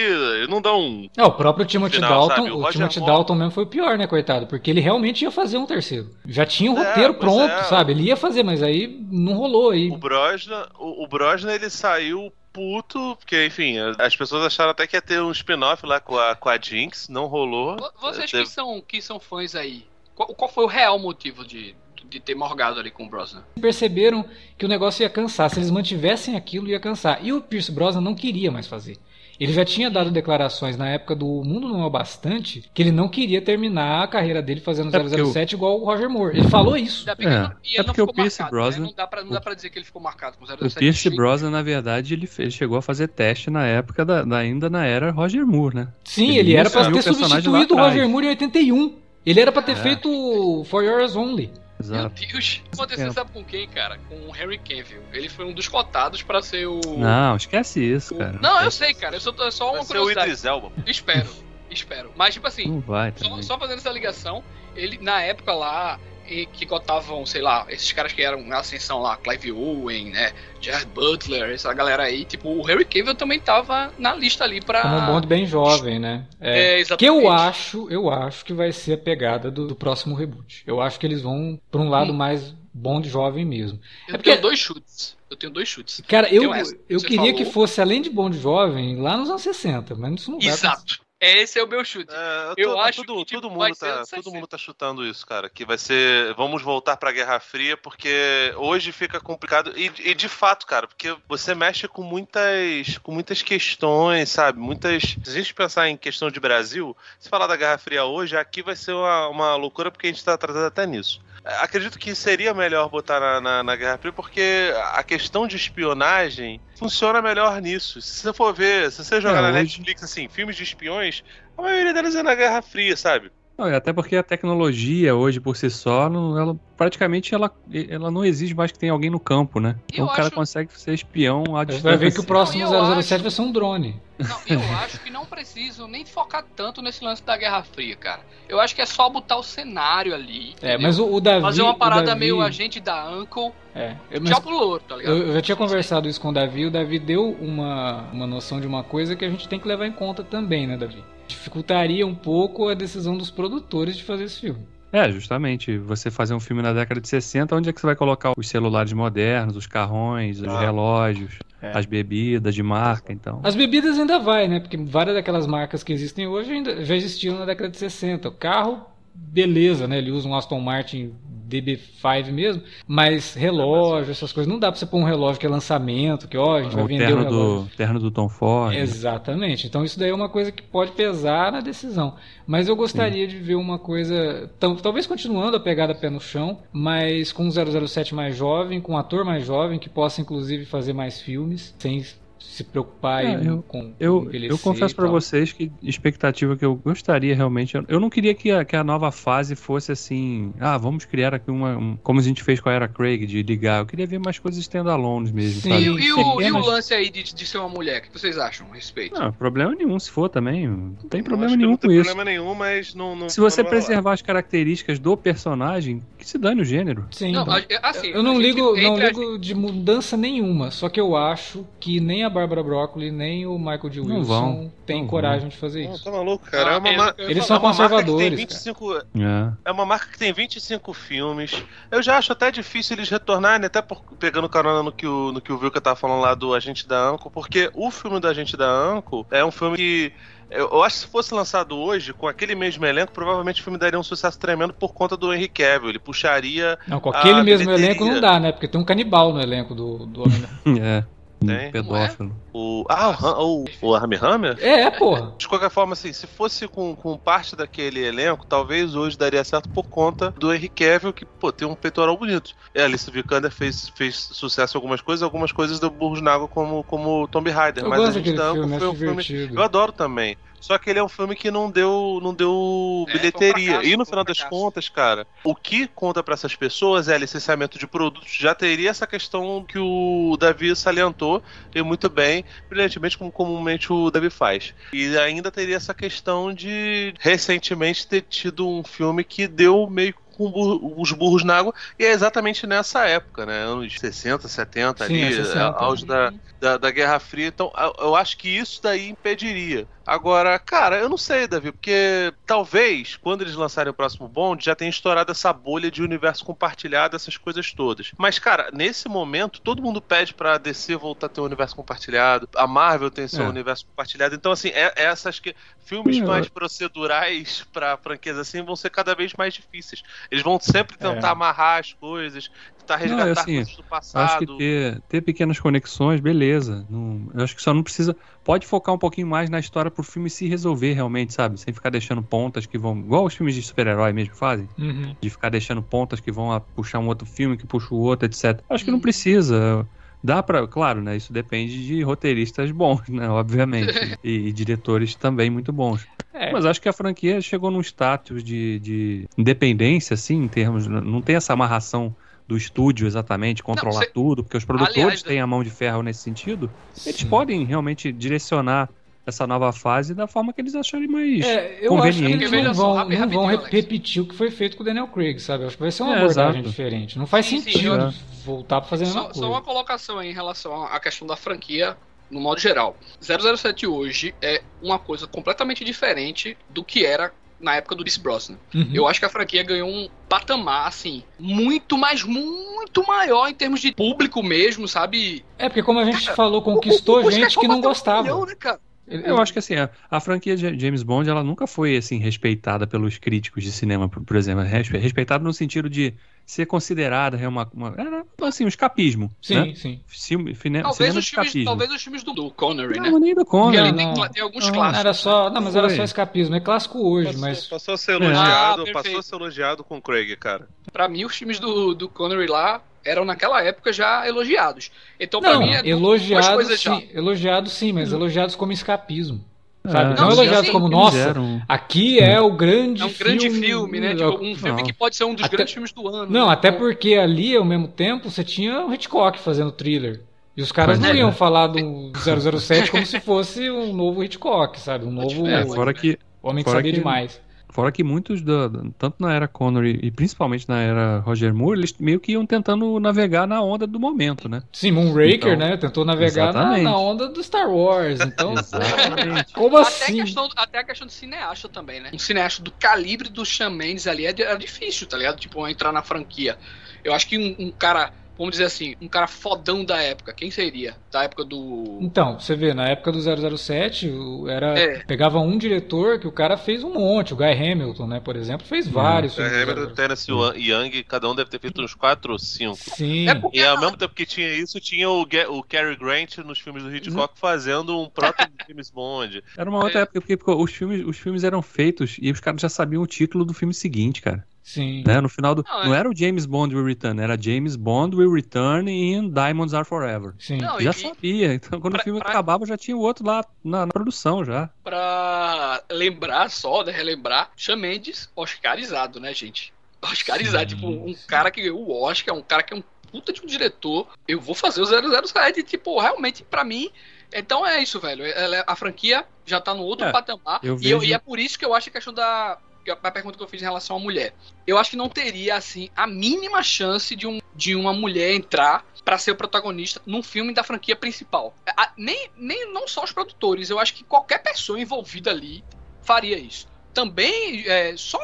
[0.49, 1.09] não dá um.
[1.17, 2.51] É, o próprio Timothy Final, Dalton, sabe?
[2.51, 4.47] O o, Timothy Moore- Dalton mesmo foi o pior, né, coitado?
[4.47, 6.11] Porque ele realmente ia fazer um terceiro.
[6.27, 7.63] Já tinha o É, roteiro pois pronto, é.
[7.65, 7.93] sabe?
[7.93, 9.89] Ele ia fazer, mas aí não rolou aí.
[9.91, 14.97] O Brosnan, o, o Brosnan, ele saiu puto, porque, enfim, as pessoas acharam até que
[14.97, 17.77] ia ter um spin-off lá com a, com a Jinx, não rolou.
[17.77, 21.75] Vo- Vocês que são, que são fãs aí, qual, qual foi o real motivo de,
[22.09, 23.45] de ter morgado ali com o Brosnan?
[23.61, 24.25] Perceberam
[24.59, 25.49] que o negócio ia cansar.
[25.51, 27.25] Se eles mantivessem aquilo, ia cansar.
[27.25, 28.99] E o Pierce Brosnan não queria mais fazer.
[29.41, 32.93] Ele já tinha dado declarações na época do Mundo Não É o Bastante que ele
[32.93, 36.37] não queria terminar a carreira dele fazendo É porque 007 igual o Roger Moore.
[36.39, 37.09] Ele falou isso.
[37.09, 38.87] É, não- é porque o Pierce marcado, Brosnan- né?
[38.89, 40.77] Não dá, pra, não dá pra dizer que ele ficou marcado com 007.
[40.77, 41.11] O Pierce.
[41.11, 44.69] Brosnan, na verdade, ele, fe- ele chegou a fazer teste na época da, da- ainda
[44.69, 45.89] na era Roger Moore, né?
[46.05, 47.79] Sim, Ele ele era pra ter substituído o.
[47.79, 48.95] Roger Moore em 81.
[49.25, 49.77] Ele era pra ter É.
[49.77, 51.51] feito For Yours Only.
[51.89, 52.15] Meu Exato.
[52.27, 52.63] Deus.
[52.73, 53.15] Aconteceu, tempo.
[53.15, 53.99] sabe com quem, cara?
[54.09, 55.03] Com o Henry Cavill.
[55.13, 56.81] Ele foi um dos cotados pra ser o.
[56.99, 58.39] Não, esquece isso, o- cara.
[58.41, 59.17] Não, eu sei, cara.
[59.17, 60.27] Eu só, é só Vai uma ser o curiosidade.
[60.29, 60.73] Idris Elba.
[60.87, 61.29] Espero,
[61.71, 62.13] espero.
[62.17, 64.43] Mas, tipo assim, Não vai Só, só fazendo essa ligação,
[64.77, 65.99] ele na época lá
[66.31, 70.33] e que cotavam, sei lá, esses caras que eram na ascensão lá, Clive Owen, né,
[70.61, 74.83] Jared Butler, essa galera aí, tipo, o Harry Cavill também tava na lista ali pra...
[74.83, 76.27] Como um Bond bem jovem, né?
[76.41, 76.51] É.
[76.51, 77.25] É, Que exatamente.
[77.25, 80.63] eu acho, eu acho que vai ser a pegada do, do próximo reboot.
[80.67, 82.17] Eu acho que eles vão pra um lado Hum.
[82.17, 83.81] mais Bond jovem mesmo.
[84.07, 85.17] Eu é porque- tenho dois chutes.
[85.29, 86.01] Eu tenho dois chutes.
[86.09, 87.35] Cara, eu, Tem essa, eu queria falou.
[87.35, 90.99] que fosse além de Bond jovem lá nos anos 60, mas isso não vai acontecer.
[91.21, 91.39] Exato.
[91.41, 92.13] Esse é o meu chute.
[92.13, 94.31] É, Eu tô- acho todo, que, tipo, todo mundo tá, todo 60.
[94.31, 95.51] mundo tá chutando isso, cara.
[95.51, 96.33] Que vai ser.
[96.35, 99.73] Vamos voltar pra Guerra Fria, porque hoje fica complicado.
[99.77, 102.99] E, e de fato, cara, porque você mexe com muitas.
[102.99, 104.59] com muitas questões, sabe?
[104.59, 105.03] Muitas.
[105.03, 108.63] Se a gente pensar em questão de Brasil, se falar da Guerra Fria hoje, aqui
[108.63, 111.21] vai ser uma, uma loucura, porque a gente tá tratando até nisso.
[111.43, 116.61] Acredito que seria melhor botar na, na, na Guerra Fria, porque a questão de espionagem
[116.79, 118.01] funciona melhor nisso.
[118.03, 121.10] Se você for ver, se você jogar É, na hoje- Netflix, assim, filmes de espiões,
[121.57, 123.31] a maioria deles é na Guerra Fria, sabe?
[123.59, 127.53] Até porque a tecnologia hoje por si só, não- ela, praticamente ela,
[127.91, 129.77] ela não exige mais que tenha alguém no campo, né?
[129.93, 131.91] Então Eu o cara acho- consegue ser espião à distância.
[131.91, 134.01] vai ver que o próximo Não, eu 007 acho- vai ser um drone.
[134.19, 138.21] Não, eu acho que não precisam nem focar tanto nesse lance da Guerra Fria, cara.
[138.49, 140.55] Eu acho que é só botar o cenário ali.
[140.63, 140.81] É, entendeu?
[140.81, 141.43] mas o, o Davi.
[141.43, 144.97] Fazer uma parada Davi- meio agente da Uncle, É, eu- mas já pro louro, tá
[144.97, 145.15] ligado?
[145.19, 146.65] eu, eu já tinha conversado isso com o Davi.
[146.65, 149.87] O Davi deu uma, uma noção de uma coisa que a gente tem que levar
[149.87, 151.05] em conta também, né, Davi?
[151.29, 154.67] Dificultaria um pouco a decisão dos produtores de fazer esse filme.
[154.93, 155.77] É, justamente.
[155.79, 158.49] Você fazer um filme na década de 60, onde é que você vai colocar os
[158.49, 160.61] celulares modernos, os carrões, os Ah.
[160.61, 161.71] relógios, É.
[161.77, 163.41] as bebidas de marca, então.
[163.45, 164.59] As bebidas ainda vai, né?
[164.61, 168.29] Porque várias daquelas marcas que existem hoje ainda já existiam na década de 60.
[168.29, 168.81] O carro,
[169.15, 169.99] beleza, né?
[169.99, 171.13] Ele usa um Aston Martin
[171.51, 175.49] DB5 mesmo, mas relógio, essas coisas, não dá pra você pôr um relógio que é
[175.49, 177.63] lançamento, que ó, a gente vai O vender o terno relógio.
[177.71, 178.75] do, terno do Tom Ford.
[178.77, 179.67] Exatamente.
[179.67, 182.15] Então isso daí é uma coisa que pode pesar na decisão.
[182.47, 184.51] Mas eu gostaria de ver uma coisa,
[184.83, 188.97] talvez continuando a pegada pé no chão, mas com um 007 mais jovem, com um
[188.97, 192.05] ator mais jovem que possa inclusive fazer mais filmes, sem
[192.41, 195.13] se preocupar É, eu- com Eu, eu confesso pra tal.
[195.13, 197.75] vocês que expectativa que eu gostaria realmente.
[197.77, 200.53] Eu, eu não queria que a, que a nova fase fosse assim.
[200.59, 201.77] Ah, vamos criar aqui uma.
[201.77, 203.81] um- como a gente fez com a Era Craig, de ligar.
[203.81, 205.69] Eu queria ver mais coisas standalones mesmo, Sim.
[205.71, 205.83] sabe?
[205.85, 208.19] E, o- e o, e o lance aí de, de ser uma mulher, o que
[208.19, 209.19] vocês acham a respeito?
[209.21, 210.67] Não, problema nenhum se for também.
[210.67, 212.05] Não tem problema nenhum não tem com isso.
[212.05, 213.15] problema nenhum, mas não.
[213.15, 217.07] não Se você não preservar as características do personagem, que se dane o gênero.
[217.11, 217.33] Sim.
[217.33, 221.67] Não, a- assim, eu não ligo, não ligo de mudança nenhuma, só que eu acho
[221.79, 224.01] que nem a Bárbara Broccoli, nem o Michael D.
[224.01, 226.05] Não Wilson vão, têm não coragem de fazer Não, isso.
[226.05, 226.71] tá maluco, cara.
[226.71, 229.53] Ah, é uma, eu- ma- Eles são é uma marca que tem conservadores, 25, É.
[229.65, 231.63] É uma marca que tem 25 filmes.
[231.91, 235.41] Eu já acho até difícil eles retornarem, até por, pegando carona no que o, no
[235.41, 238.57] que o Vilka tava falando lá do Agente da Anco, porque o filme do Agente
[238.57, 240.13] da Anco é um filme que.
[240.53, 243.97] Eu, acho que se fosse lançado hoje, com aquele mesmo elenco, provavelmente o filme daria
[243.97, 245.91] um sucesso tremendo por conta do Henry Cavill.
[245.91, 246.77] Ele puxaria.
[246.89, 247.87] Não, com aquele mesmo bilheteria.
[247.87, 248.51] elenco não dá, né?
[248.51, 250.43] Porque tem um canibal no elenco do, do Homem.
[250.83, 251.05] É.
[251.45, 251.71] Tem?
[251.71, 252.37] pedófilo.
[252.53, 252.85] O.
[252.89, 254.57] Ah, o, o, Armie Hammer?
[254.61, 255.35] é, porra.
[255.39, 259.69] De qualquer forma, assim, se fosse com, com parte daquele elenco, talvez hoje daria certo
[259.71, 262.55] por conta do Henry Cavill, que, pô, tem um peitoral bonito.
[262.75, 266.35] É, a Alice Vikander fez, fez sucesso em algumas coisas, algumas coisas do Burros na
[266.35, 267.85] Água como, como Tomb Raider.
[267.85, 269.51] Eu mas a gente da filme, foi um filme...
[269.55, 270.37] Eu adoro também.
[270.61, 273.73] Só que ele é um filme que não deu, não deu É, um bilheteria.
[273.73, 277.17] fracasso, e no um final das contas, cara, o que conta pra essas pessoas é
[277.19, 278.31] licenciamento de produtos.
[278.39, 281.43] Já teria essa questão que o Davi salientou,
[281.75, 284.75] e muito bem, brilhantemente como comumente o David faz.
[284.93, 290.51] E ainda teria essa questão de recentemente ter tido um filme que deu meio com
[290.51, 293.63] burro, os burros na água, e é exatamente nessa época, né?
[293.63, 295.65] Anos 60, 70 Sim, ali, é 60.
[295.77, 297.49] auge da, da, da Guerra Fria.
[297.49, 299.87] Então, eu acho que isso daí impediria.
[300.11, 304.75] Agora, cara, eu não sei, Davi, porque talvez quando eles lançarem o próximo Bond já
[304.75, 308.11] tenha estourado essa bolha de universo compartilhado, essas coisas todas.
[308.19, 312.49] Mas, cara, nesse momento, todo mundo pede pra DC voltar a ter um universo compartilhado,
[312.57, 313.49] a Marvel tem seu É.
[313.49, 314.35] universo compartilhado.
[314.35, 315.55] Então, assim, é, essas que.
[315.79, 320.03] Filmes mais procedurais pra franquias assim vão ser cada vez mais difíceis.
[320.31, 321.31] Eles vão sempre tentar É.
[321.33, 324.25] amarrar as coisas, tentar Não, resgatar assim, coisas do passado.
[324.25, 326.87] acho que ter, ter pequenas conexões, beleza.
[326.89, 328.17] Não- eu acho que só não precisa.
[328.43, 331.59] Pode focar um pouquinho mais na história pro filme se resolver realmente, sabe?
[331.61, 332.99] Sem ficar deixando pontas que vão.
[332.99, 334.69] Igual os filmes de super-herói mesmo fazem.
[334.79, 335.15] Uhum.
[335.23, 338.27] De ficar deixando pontas que vão a puxar um outro filme, que puxa o outro,
[338.27, 338.65] etc.
[338.69, 339.03] Acho que não Uhum.
[339.03, 339.89] precisa.
[340.23, 340.67] Dá pra.
[340.67, 341.17] Claro, né?
[341.17, 343.29] Isso depende de roteiristas bons, né?
[343.31, 343.93] Obviamente.
[344.25, 346.07] e, e diretores também muito bons.
[346.33, 350.87] É, Mas acho que a franquia chegou num status de, de independência, assim, em termos.
[350.87, 352.17] Não tem essa amarração
[352.51, 356.03] do estúdio exatamente, controlar cê- tudo, porque os produtores Aliás, têm a mão de ferro
[356.03, 356.69] nesse sentido.
[357.07, 357.29] Eles sim.
[357.29, 358.89] podem realmente direcionar
[359.25, 361.45] essa nova fase da forma que eles acharem mais.
[361.47, 362.33] É, eu acho que conveniente.
[362.39, 363.71] eles Veja não vão, não vão rapidinho, re- Alex.
[363.71, 365.63] repetir o que foi feito com o Daniel Craig, sabe?
[365.63, 366.69] Eu acho que vai ser uma É, abordagem exato.
[366.71, 367.17] diferente.
[367.19, 368.13] Não faz Sim, sim, sentido eu-
[368.45, 369.41] voltar pra fazer a mesma Só, coisa.
[369.41, 371.97] só uma colocação aí em relação à questão da franquia
[372.29, 372.97] no modo geral.
[373.21, 378.57] 007 hoje é uma coisa completamente diferente do que era na época do Pierce Brosnan.
[378.75, 378.91] Uhum.
[378.93, 383.81] Eu acho que a franquia ganhou um patamar, assim, muito, mas muito maior em termos
[383.81, 385.45] de público mesmo, sabe?
[385.59, 388.23] É porque como a gente falou, conquistou Os gente caras que não um gostava.
[388.23, 388.81] milhão, né, cara?
[389.11, 392.19] Ele- Eu acho que assim, a, a franquia de James Bond, ela nunca foi assim
[392.19, 396.15] respeitada pelos críticos de cinema, por, por exemplo, Respe- respeitada no sentido de
[396.47, 399.75] ser considerada é uma, uma era assim um escapismo, Sim, né?
[399.75, 400.01] sim.
[400.07, 401.65] Filme, fine, Talvez cinema os, de filmes, escapismo.
[401.71, 403.19] talvez os filmes do, do Connery, não, né?
[403.21, 403.89] nem do Porque Connery.
[403.89, 404.29] ele tem, não.
[404.29, 405.01] tem alguns Não, clássicos.
[405.01, 406.55] era só, não, mas era só escapismo.
[406.57, 409.99] É clássico hoje, Passou, mas passou a ser elogiado, Ah, passou a ser elogiado com
[409.99, 410.69] o Craig, cara.
[410.93, 414.91] Pra mim, os filmes do, do Connery lá eram naquela época já elogiados.
[415.19, 416.97] Então, pra não, mim, é duas elogiados coisas já.
[416.97, 419.45] sim, elogiados sim, mas elogiados como escapismo.
[419.83, 420.15] É, Sabe?
[420.15, 420.73] Não, Não, sim, elogiados sim.
[420.73, 421.35] como, nossa,
[421.67, 424.15] aqui é o grande É um grande filme, né?
[424.15, 424.85] Tipo, um filme Não.
[424.85, 426.31] que pode ser um dos Até- grandes filmes do ano.
[426.31, 426.53] Não, né?
[426.53, 430.21] até porque ali, ao mesmo tempo, você tinha o Hitchcock fazendo thriller.
[430.55, 431.21] E os caras Pois não é.
[431.21, 435.07] iam falar do 007 como se fosse um novo Hitchcock, sabe?
[435.07, 437.41] Um novo É, fora que homem que fora sabia que- demais.
[437.73, 438.69] Fora que muitos, da,
[438.99, 442.99] tanto na era Connery e principalmente na era Roger Moore, eles meio que iam tentando
[442.99, 444.63] navegar na onda do momento, né?
[444.73, 445.77] Sim, Moonraker, Então, né?
[445.77, 448.21] Tentou navegar na, na onda do Star Wars.
[448.21, 449.53] Então, Exatamente.
[449.55, 450.17] como até, a assim?
[450.17, 452.11] questão, até a questão de cineasta também, né?
[452.13, 455.39] Um cineasta do calibre do Sean Mendes ali é, era difícil, tá ligado?
[455.39, 456.59] Tipo, entrar na franquia.
[457.05, 460.51] Eu acho que um, um cara, vamos dizer assim, um cara fodão da época, quem
[460.51, 460.97] seria?
[461.13, 461.99] Da época do.
[462.01, 465.01] Então, você vê, na época do 007, o- era, É.
[465.05, 467.35] pegava um diretor que o cara fez um monte.
[467.35, 469.53] O Guy Hamilton, né, por exemplo, fez vários É, filmes.
[469.53, 469.97] do Hamilton, 007.
[469.97, 472.77] Tennessee Young, cada um deve ter feito uns 4 ou 5.
[472.77, 473.29] Sim.
[473.29, 476.39] É porque E ao mesmo tempo que tinha isso, tinha o, Ga- o Cary Grant
[476.39, 479.43] nos filmes do Hitchcock fazendo um próprio James Bond.
[479.57, 480.03] Era uma outra É.
[480.03, 483.07] época, porque, porque os, filmes, os filmes eram feitos e os caras já sabiam o
[483.07, 484.45] título do filme seguinte, cara.
[484.63, 485.03] Sim.
[485.07, 485.21] Né?
[485.21, 485.65] No final do.
[485.69, 489.31] Não, Não, é- era o James Bond Will Return, era James Bond Will Return in
[489.31, 490.35] Diamonds Are Forever.
[490.39, 490.59] Sim.
[490.59, 491.55] Não, já e- sabia.
[491.55, 494.45] Então, quando pra- o filme pra- acabava, já tinha o outro lá na, na produção
[494.45, 494.71] já.
[494.85, 496.93] Pra lembrar só, né?
[496.93, 499.73] Relembrar, Mendes, Oscarizado, né, gente?
[500.03, 501.27] Oscarizado, Sim, tipo, um sim.
[501.27, 504.07] cara que ganhou o Oscar, um cara que é um puta de um diretor.
[504.29, 506.91] Eu vou fazer o 007, tipo, realmente, pra mim.
[507.33, 508.25] Então é isso, velho.
[508.25, 510.61] Ela- A franquia já tá no outro É, patamar.
[510.63, 512.59] eu e, eu- vejo- e é por isso que eu acho a questão da.
[512.89, 514.35] A pergunta que eu fiz em relação à mulher.
[514.67, 518.85] Eu acho que não teria, assim, a mínima chance de, um, de uma mulher entrar
[519.05, 521.55] pra ser o protagonista num filme da franquia principal.
[521.77, 525.65] A- nem, nem não só os produtores, eu acho que qualquer pessoa envolvida ali
[526.03, 526.67] faria isso.
[526.93, 528.19] Também, é, só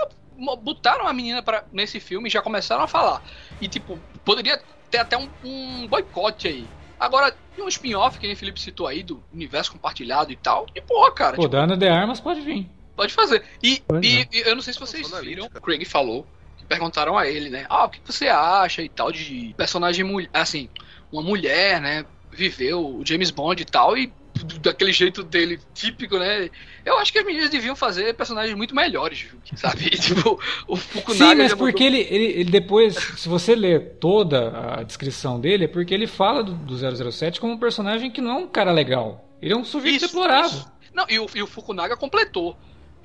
[0.62, 3.22] botaram a menina pra, nesse filme e já começaram a falar.
[3.60, 4.60] E, tipo, poderia
[4.90, 6.68] ter até um, um boicote aí.
[6.98, 10.66] Agora, tem um spin-off que nem o Felipe citou aí, do universo compartilhado e tal.
[10.74, 12.70] E, porra, cara, Pô, tipo, da Ana de Armas pode vir.
[12.96, 13.42] Pode fazer.
[13.62, 14.28] E, e- é.
[14.32, 16.26] e eu não sei se vocês viram, o Craig falou,
[16.58, 17.66] que perguntaram a ele, né?
[17.68, 20.68] Ah, o que você acha e tal de personagem mulher, assim,
[21.12, 22.04] uma mulher, né?
[22.32, 24.12] Viveu o James Bond e tal, e
[24.60, 26.50] daquele jeito dele típico, né?
[26.84, 29.38] Eu acho que as meninas deviam fazer personagens muito melhores, viu?
[29.56, 29.90] sabe?
[29.96, 34.82] tipo, o Fukunaga Sim, mas porque ele, ele, ele depois, se você ler toda a
[34.82, 38.34] descrição dele, é porque ele fala do, do 007 como um personagem que não é
[38.34, 39.26] um cara legal.
[39.40, 40.50] Ele é um sujeito Isso, deplorável.
[40.50, 40.72] isso.
[40.94, 42.56] Não, e o, e o Fukunaga completou.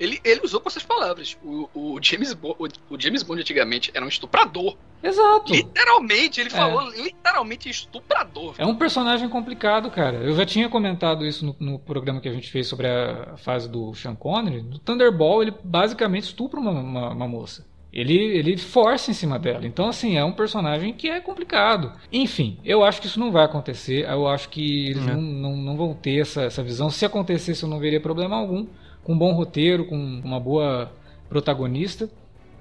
[0.02, 1.36] Ele, ele usou com essas palavras.
[1.44, 2.56] O, o James Bond,
[2.90, 4.76] o, o James Bond antigamente era um estuprador.
[5.02, 5.52] Exato.
[5.52, 6.52] Literalmente, ele É.
[6.52, 8.54] falou literalmente estuprador.
[8.58, 10.16] É um personagem complicado, cara.
[10.18, 13.68] Eu já tinha comentado isso no, no programa que a gente fez sobre a fase
[13.68, 14.62] do Sean Connery.
[14.62, 17.64] No Thunderball, ele basicamente estupra uma, uma, uma moça.
[17.92, 19.66] Ele, ele força em cima dela.
[19.66, 21.92] Então, assim, é um personagem que é complicado.
[22.10, 24.08] Enfim, eu acho que isso não vai acontecer.
[24.08, 25.12] Eu acho que eles É.
[25.14, 26.88] não, não, não vão ter essa, essa visão.
[26.88, 28.66] Se acontecesse, eu não veria problema algum.
[29.04, 30.92] Com um bom roteiro, com uma boa
[31.28, 32.08] protagonista,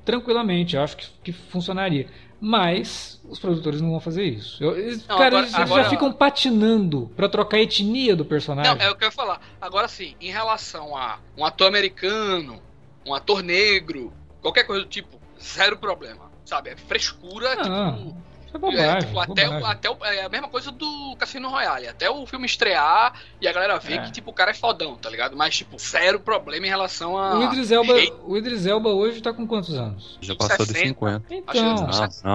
[0.03, 2.07] tranquilamente, eu acho que, que funcionaria.
[2.39, 4.63] Mas os produtores não vão fazer isso.
[4.63, 8.25] Eu- eles- Não, cara, agora- eles agora- já ficam patinando pra trocar a etnia do
[8.25, 8.73] personagem.
[8.75, 9.39] Não, é o que eu ia falar.
[9.61, 12.59] Agora sim, em relação a um ator americano,
[13.05, 14.11] um ator negro,
[14.41, 16.31] qualquer coisa do tipo, zero problema.
[16.43, 16.71] Sabe?
[16.71, 18.17] É frescura, Não, tipo.
[18.51, 18.85] Isso é bobagem.
[18.85, 19.71] é, tipo, até, o, bobagem.
[19.71, 21.87] até o- é a mesma coisa do Cassino Royale.
[21.87, 23.97] Até o filme estrear e a galera vê É.
[24.03, 25.35] que, tipo, o cara é fodão, tá ligado?
[25.37, 27.37] Mas, tipo, zero problema em relação a.
[27.39, 27.93] O Idris, Elba,
[28.25, 30.17] o Idris Elba hoje tá com quantos anos?
[30.21, 30.87] Já passou de 60.
[30.89, 31.25] 50.
[31.27, 31.75] Acho Então, que Não,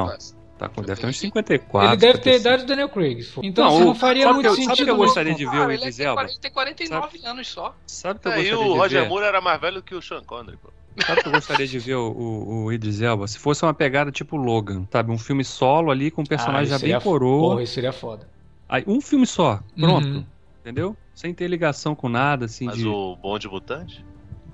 [0.04, 0.08] não.
[0.08, 0.36] 60.
[0.58, 1.90] Tá com, deve ter uns 54.
[1.90, 2.40] ele deve ter a 55.
[2.48, 3.28] idade do Daniel Craig.
[3.42, 4.84] Então Não, você o- não faria sabe muito que eu- sabe sentido.
[4.86, 5.04] que eu não.
[5.04, 6.14] gostaria de ver Cara, o ele, Idris tem, Elba?
[6.22, 7.74] 40 ele tem 49 anos só.
[7.86, 9.08] Sabe o que eu Aí gostaria o de Roger ver?
[9.10, 10.70] Moore era mais velho que o Sean Connery, pô.
[11.04, 13.26] Sabe o que eu gostaria de ver o, o, o Idris Elba?
[13.28, 15.10] Se fosse uma pegada tipo Logan, sabe?
[15.12, 17.50] Um filme solo ali com um Ah, personagem isso já bem seria- coroa.
[17.50, 18.28] Porra, isso seria foda.
[18.68, 20.06] Aí, um filme só, pronto.
[20.08, 20.24] Uhum.
[20.60, 20.96] Entendeu?
[21.14, 22.86] Sem ter ligação com nada, assim, Mas de...
[22.88, 24.04] o Bonde Mutante?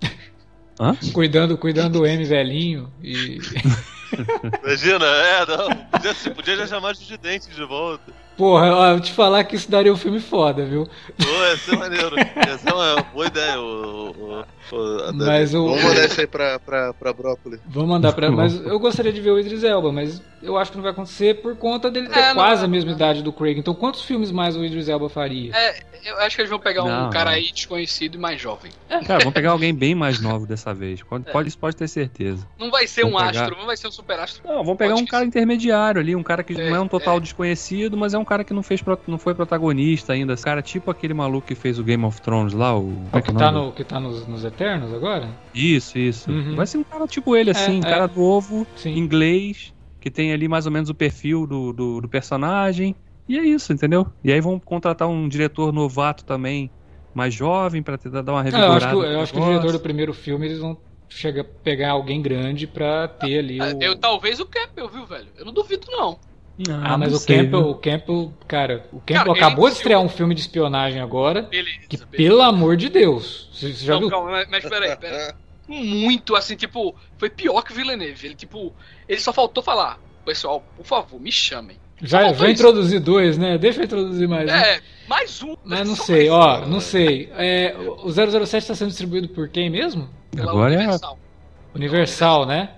[1.15, 3.39] Cuidando, cuidando do M velhinho e.
[4.63, 5.77] Imagina, é, não.
[5.87, 8.13] Podia, podia já chamar de dente de volta.
[8.43, 10.85] Porra, ó, eu te falar que isso daria um filme foda, viu?
[11.17, 12.17] Pô, ia ser maneiro.
[12.19, 13.61] Ia ser uma boa ideia.
[13.61, 17.61] O, o, o, a- Mas o- Vamos mandar isso aí pra, pra, pra brócolis.
[17.69, 18.31] Vamos mandar pra.
[18.35, 21.35] Mas eu gostaria de ver o Idris Elba, mas eu acho que não vai acontecer
[21.41, 23.59] por conta dele ter É, não- quase a mesma idade do Craig.
[23.61, 25.55] Então, quantos filmes mais o Idris Elba faria?
[25.55, 27.37] É, eu acho que eles vão pegar um Não, cara não.
[27.37, 28.73] aí desconhecido e mais jovem.
[29.07, 31.01] Cara, vamos pegar alguém bem mais novo dessa vez.
[31.03, 32.45] Pode, pode, isso pode ter certeza.
[32.59, 34.43] Não vai ser um pegar- astro, não vai ser um super astro.
[34.45, 36.89] Não, vamos pegar Pode um cara intermediário ali, um cara que É, não é um
[36.89, 37.21] total é.
[37.21, 40.33] desconhecido, mas é um cara que não, fez, não foi protagonista ainda.
[40.33, 42.81] Esse cara tipo aquele maluco que fez o Game of Thrones lá, o...
[42.81, 45.29] como é O que é tá, no, que tá nos, nos Eternos agora?
[45.55, 46.31] Isso, isso.
[46.31, 46.57] Uhum.
[46.57, 47.83] Vai ser um cara tipo ele, assim, um é.
[47.83, 48.97] cara novo, Sim.
[48.97, 52.95] inglês, que tem ali mais ou menos o perfil do, do, do personagem.
[53.29, 54.07] E é isso, entendeu?
[54.25, 56.71] E aí vão contratar um diretor novato também,
[57.15, 58.77] mais jovem, pra tentar dar uma Ah, eu revigorada.
[58.87, 60.77] acho que, o- eu acho que o diretor do primeiro filme eles vão
[61.09, 63.83] chegar, pegar alguém grande pra ter ali o.
[63.83, 65.29] Eu, talvez o Campbell, viu, velho?
[65.37, 66.19] Eu não duvido, não.
[66.71, 67.71] Ah, mas não o sei, Campbell, viu?
[67.71, 71.43] o Campbell, cara, o Cara, Campbell ele acabou de estrear um filme de espionagem agora.
[71.43, 71.79] Beleza.
[71.89, 72.17] Que, beleza.
[72.17, 74.11] pelo amor de Deus, você você já Não, viu?
[74.11, 75.33] calma, mas, mas peraí, peraí.
[75.69, 78.27] Muito assim, tipo, foi pior que o Villeneuve.
[78.27, 78.73] Ele, tipo,
[79.09, 81.77] ele só faltou falar, pessoal, por favor, me chamem.
[82.03, 82.47] Já, já isso.
[82.47, 83.57] introduzi dois, né?
[83.57, 84.55] Deixa eu introduzir mais um.
[84.55, 85.57] É, mais um.
[85.65, 86.67] Mas não sei, ó, um.
[86.67, 87.31] não sei.
[87.37, 90.09] É, o 007 está sendo distribuído por quem mesmo?
[90.35, 91.19] Pela Agora é- Universal.
[91.75, 92.71] Universal, né?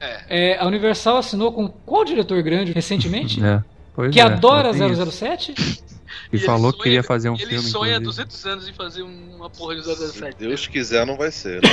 [0.00, 0.20] É.
[0.54, 3.44] É, a Universal assinou com qual diretor grande recentemente?
[3.44, 3.62] É,
[3.94, 5.10] pois Que é, adora tem isso.
[5.10, 5.54] 007?
[6.32, 7.68] E ele falou que sonha- queria fazer um ele filme.
[7.68, 8.24] sonha há inclusive.
[8.28, 10.36] 200 anos em fazer uma porra de Se 007.
[10.38, 11.60] Deus quiser, não vai ser.
[11.64, 11.70] Aí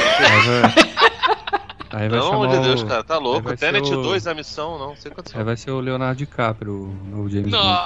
[0.48, 0.62] vai,
[2.02, 3.56] aí vai Pelo chamar amor de Deus, o- cara, tá louco.
[3.56, 7.08] Tenet o- 2, a missão, não sei quantos Aí vai ser o Leonardo DiCaprio, o
[7.10, 7.80] novo James Bond.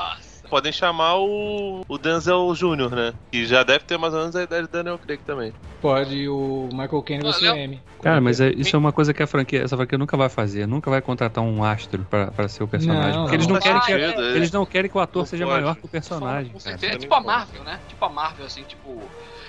[0.52, 3.14] Podem chamar o, o Denzel Jr., né?
[3.32, 5.53] Que já deve ter mais ou menos a idade do Daniel Craig também.
[5.82, 7.53] Pode, e o Michael Caine vai Ah, ser não.
[7.56, 7.80] o M.
[8.03, 10.68] Cara, mas é- isso é uma coisa que a franquia, essa franquia nunca vai fazer.
[10.68, 13.14] Nunca vai contratar um astro pra, pra ser o personagem.
[13.14, 15.45] Não, porque eles não, não querem que, eles não querem que o ator Não seja
[15.45, 15.61] pode.
[15.61, 16.52] maior que o personagem.
[16.52, 16.78] Com cara.
[16.78, 16.95] certeza.
[16.95, 17.22] É tipo a.
[17.22, 17.80] Marvel, né?
[17.88, 19.02] Tipo a Marvel, assim, tipo.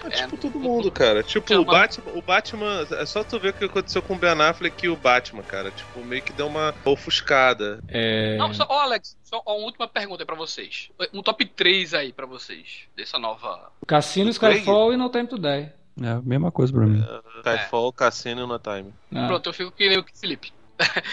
[0.04, 1.22] É, É, tipo todo mundo, cara.
[1.22, 2.86] Tipo, Chama- o Batman, o Batman.
[2.92, 5.70] É só tu ver o que aconteceu com o Ben Affleck e o Batman, cara.
[5.70, 7.82] Tipo, meio que deu uma ofuscada.
[7.88, 8.36] É...
[8.36, 10.90] Não, só, ó, Alex, só ó, uma última pergunta aí pra vocês.
[11.12, 13.70] Um top 3 aí pra vocês, dessa nova.
[13.86, 14.30] Cassino?
[14.30, 15.70] Skyfall e No Time to Die.
[16.02, 17.04] É a mesma coisa pra mim.
[17.44, 18.92] Skyfall, Cassino no Time.
[19.14, 19.26] Ah.
[19.26, 20.52] Pronto, eu fico que nem o Felipe.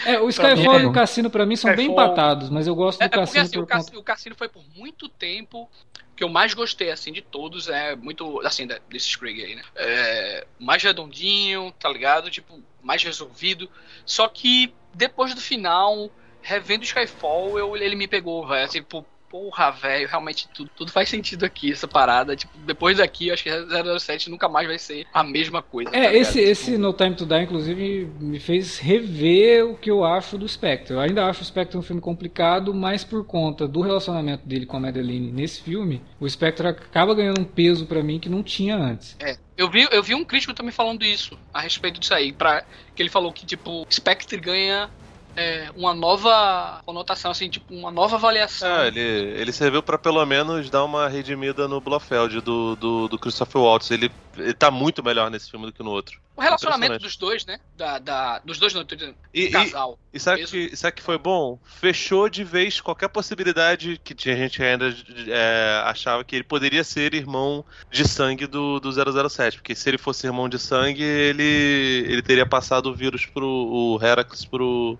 [0.04, 0.92] É, o Skyfall mim, e o é.
[0.92, 3.42] Cassino pra mim são bem Skyfall- empatados, mas eu gosto do É, é porque Cassino
[3.42, 3.74] assim, por o conta...
[3.74, 5.70] Cassino, o Cassino foi por muito tempo
[6.16, 7.68] que eu mais gostei, assim, de todos.
[7.68, 9.62] É muito, assim, desses Craig aí, né?
[9.74, 12.30] É, mais redondinho, tá ligado?
[12.30, 13.70] Tipo, mais resolvido.
[14.04, 16.10] Só que depois do final,
[16.42, 18.64] revendo Skyfall, eu, ele me pegou, velho.
[18.64, 22.34] Assim, pô, porra, velho, realmente tudo, tudo faz sentido aqui, essa parada.
[22.34, 23.50] Tipo, depois daqui, eu acho que
[23.98, 25.90] 007 nunca mais vai ser a mesma coisa.
[25.90, 26.16] tá É, ligado?
[26.16, 30.36] esse, Tipo, esse No Time to Die, inclusive, me fez rever o que eu acho
[30.36, 30.94] do Spectre.
[30.94, 34.76] Eu ainda acho o Spectre um filme complicado, mas por conta do relacionamento dele com
[34.76, 38.76] a Madeline nesse filme, o Spectre acaba ganhando um peso pra mim que não tinha
[38.76, 39.16] antes.
[39.20, 42.64] É, eu vi, eu vi um crítico também falando isso, a respeito disso aí, pra,
[42.94, 44.90] que ele falou que, tipo, Spectre ganha
[45.36, 48.68] é, uma nova conotação, assim, tipo, uma nova avaliação.
[48.68, 53.18] É, ele, ele serviu pra pelo menos dar uma redimida no Blofeld do, do, do
[53.18, 53.90] Christopher Waltz.
[53.90, 56.18] Ele ele tá muito melhor nesse filme do que no outro.
[56.40, 57.58] O relacionamento dos dois, né?
[57.76, 58.86] Da, da, dos dois no
[59.34, 59.98] e, casal.
[60.12, 61.58] E, e sabe, que, sabe que foi bom?
[61.64, 64.94] Fechou de vez qualquer possibilidade que tinha gente ainda
[65.28, 69.58] é, achava que ele poderia ser irmão de sangue do, do 007.
[69.58, 73.98] Porque se ele fosse irmão de sangue, ele, ele teria passado o vírus pro o
[74.02, 74.98] Herax pro,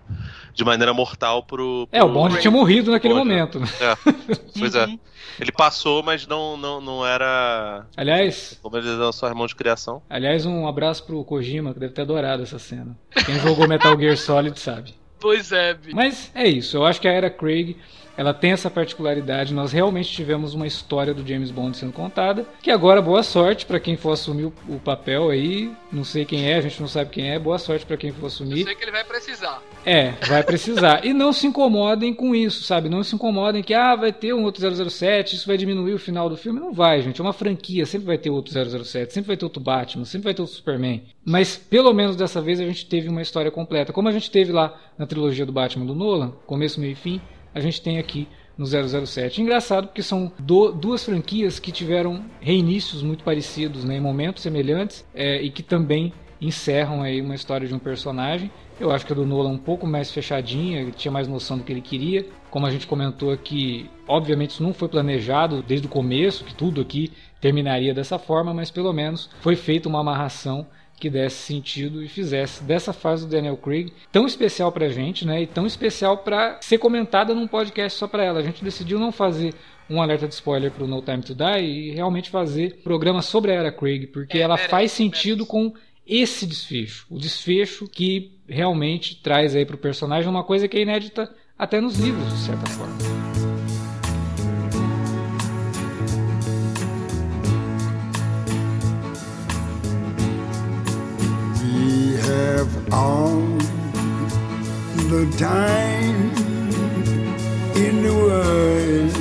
[0.53, 1.87] de maneira mortal pro.
[1.87, 3.59] pro é, o Bond tinha morrido naquele Bond, momento.
[3.59, 3.67] Né?
[3.79, 3.95] É,
[4.59, 4.87] pois é.
[5.39, 7.85] Ele passou, mas não, não, não era.
[7.95, 8.59] Aliás.
[8.61, 10.01] Como ele é só irmão de criação.
[10.09, 12.93] Aliás, um abraço pro Kojima, que deve ter adorado essa cena.
[13.25, 14.93] Quem jogou Metal Gear Solid sabe.
[15.17, 15.95] Pois é, bicho.
[15.95, 17.77] Mas é isso, eu acho que a era Craig
[18.21, 19.51] ela tem essa particularidade.
[19.51, 22.45] Nós realmente tivemos uma história do James Bond sendo contada.
[22.61, 25.71] Que agora, boa sorte para quem for assumir o, papel aí.
[25.91, 27.39] Não sei quem é, a gente não sabe quem é.
[27.39, 28.59] Boa sorte para quem for assumir.
[28.59, 29.59] Eu sei que ele vai precisar.
[29.83, 31.03] É, vai precisar.
[31.03, 32.89] e não se incomodem com isso, sabe?
[32.89, 36.29] Não se incomodem que, ah, vai ter um outro 007, isso vai diminuir o final
[36.29, 36.59] do filme.
[36.59, 37.19] Não vai, gente.
[37.19, 40.35] É uma franquia, sempre vai ter outro 007, sempre vai ter outro Batman, sempre vai
[40.35, 41.01] ter outro Superman.
[41.25, 43.91] Mas pelo menos dessa vez a gente teve uma história completa.
[43.91, 47.19] Como a gente teve lá na trilogia do Batman do Nolan, começo, meio e fim
[47.53, 49.41] a gente tem aqui no 007.
[49.41, 55.05] Engraçado porque são do, duas franquias que tiveram reinícios muito parecidos, né, em momentos semelhantes
[55.13, 58.51] é, e que também encerram aí uma história de um personagem.
[58.79, 61.63] Eu acho que a do Nolan um pouco mais fechadinha, ele tinha mais noção do
[61.63, 62.25] que ele queria.
[62.49, 66.81] Como a gente comentou aqui, obviamente isso não foi planejado desde o começo, que tudo
[66.81, 70.65] aqui terminaria dessa forma, mas pelo menos foi feita uma amarração
[71.01, 75.41] que desse sentido e fizesse dessa fase do Daniel Craig tão especial pra gente, né?
[75.41, 78.39] E tão especial para ser comentada num podcast só para ela.
[78.39, 79.55] A gente decidiu não fazer
[79.89, 83.55] um alerta de spoiler pro No Time to Die e realmente fazer programa sobre a
[83.55, 85.73] era Craig, porque é, ela faz sentido com
[86.07, 91.33] esse desfecho, o desfecho que realmente traz aí pro personagem uma coisa que é inédita
[91.57, 93.30] até nos livros, de certa forma.
[102.31, 103.41] Have all
[105.09, 106.31] the time
[107.75, 109.11] in the world.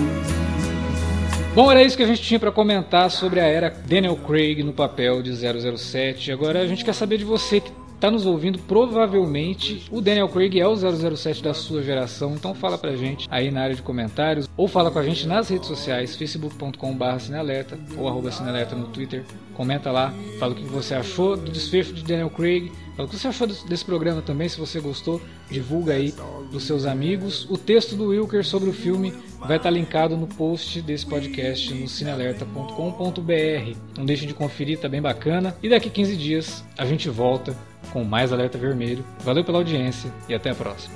[1.54, 4.72] Bom, era isso que a gente tinha para comentar sobre a era Daniel Craig no
[4.72, 6.30] papel de 007.
[6.30, 10.59] Agora a gente quer saber de você que está nos ouvindo, provavelmente o Daniel Craig
[10.59, 14.48] é o 007 da sua geração, então fala pra gente aí na área de comentários,
[14.56, 19.22] ou fala com a gente nas redes sociais, facebook.com.br cinealerta ou arroba cinealerta no Twitter,
[19.52, 23.18] comenta lá, fala o que você achou do desfecho de Daniel Craig, fala o que
[23.18, 25.20] você achou desse programa também, se você gostou,
[25.51, 26.14] divulga aí
[26.51, 27.47] dos seus amigos.
[27.51, 31.86] O texto do Wilker sobre o filme vai estar linkado no post desse podcast no
[31.86, 33.77] cinealerta.com.br.
[33.98, 35.56] Não deixe de conferir, tá bem bacana.
[35.62, 37.56] E daqui 15 dias a gente volta
[37.93, 39.05] com mais Alerta Vermelho.
[39.20, 40.94] Valeu pela audiência e até a próxima.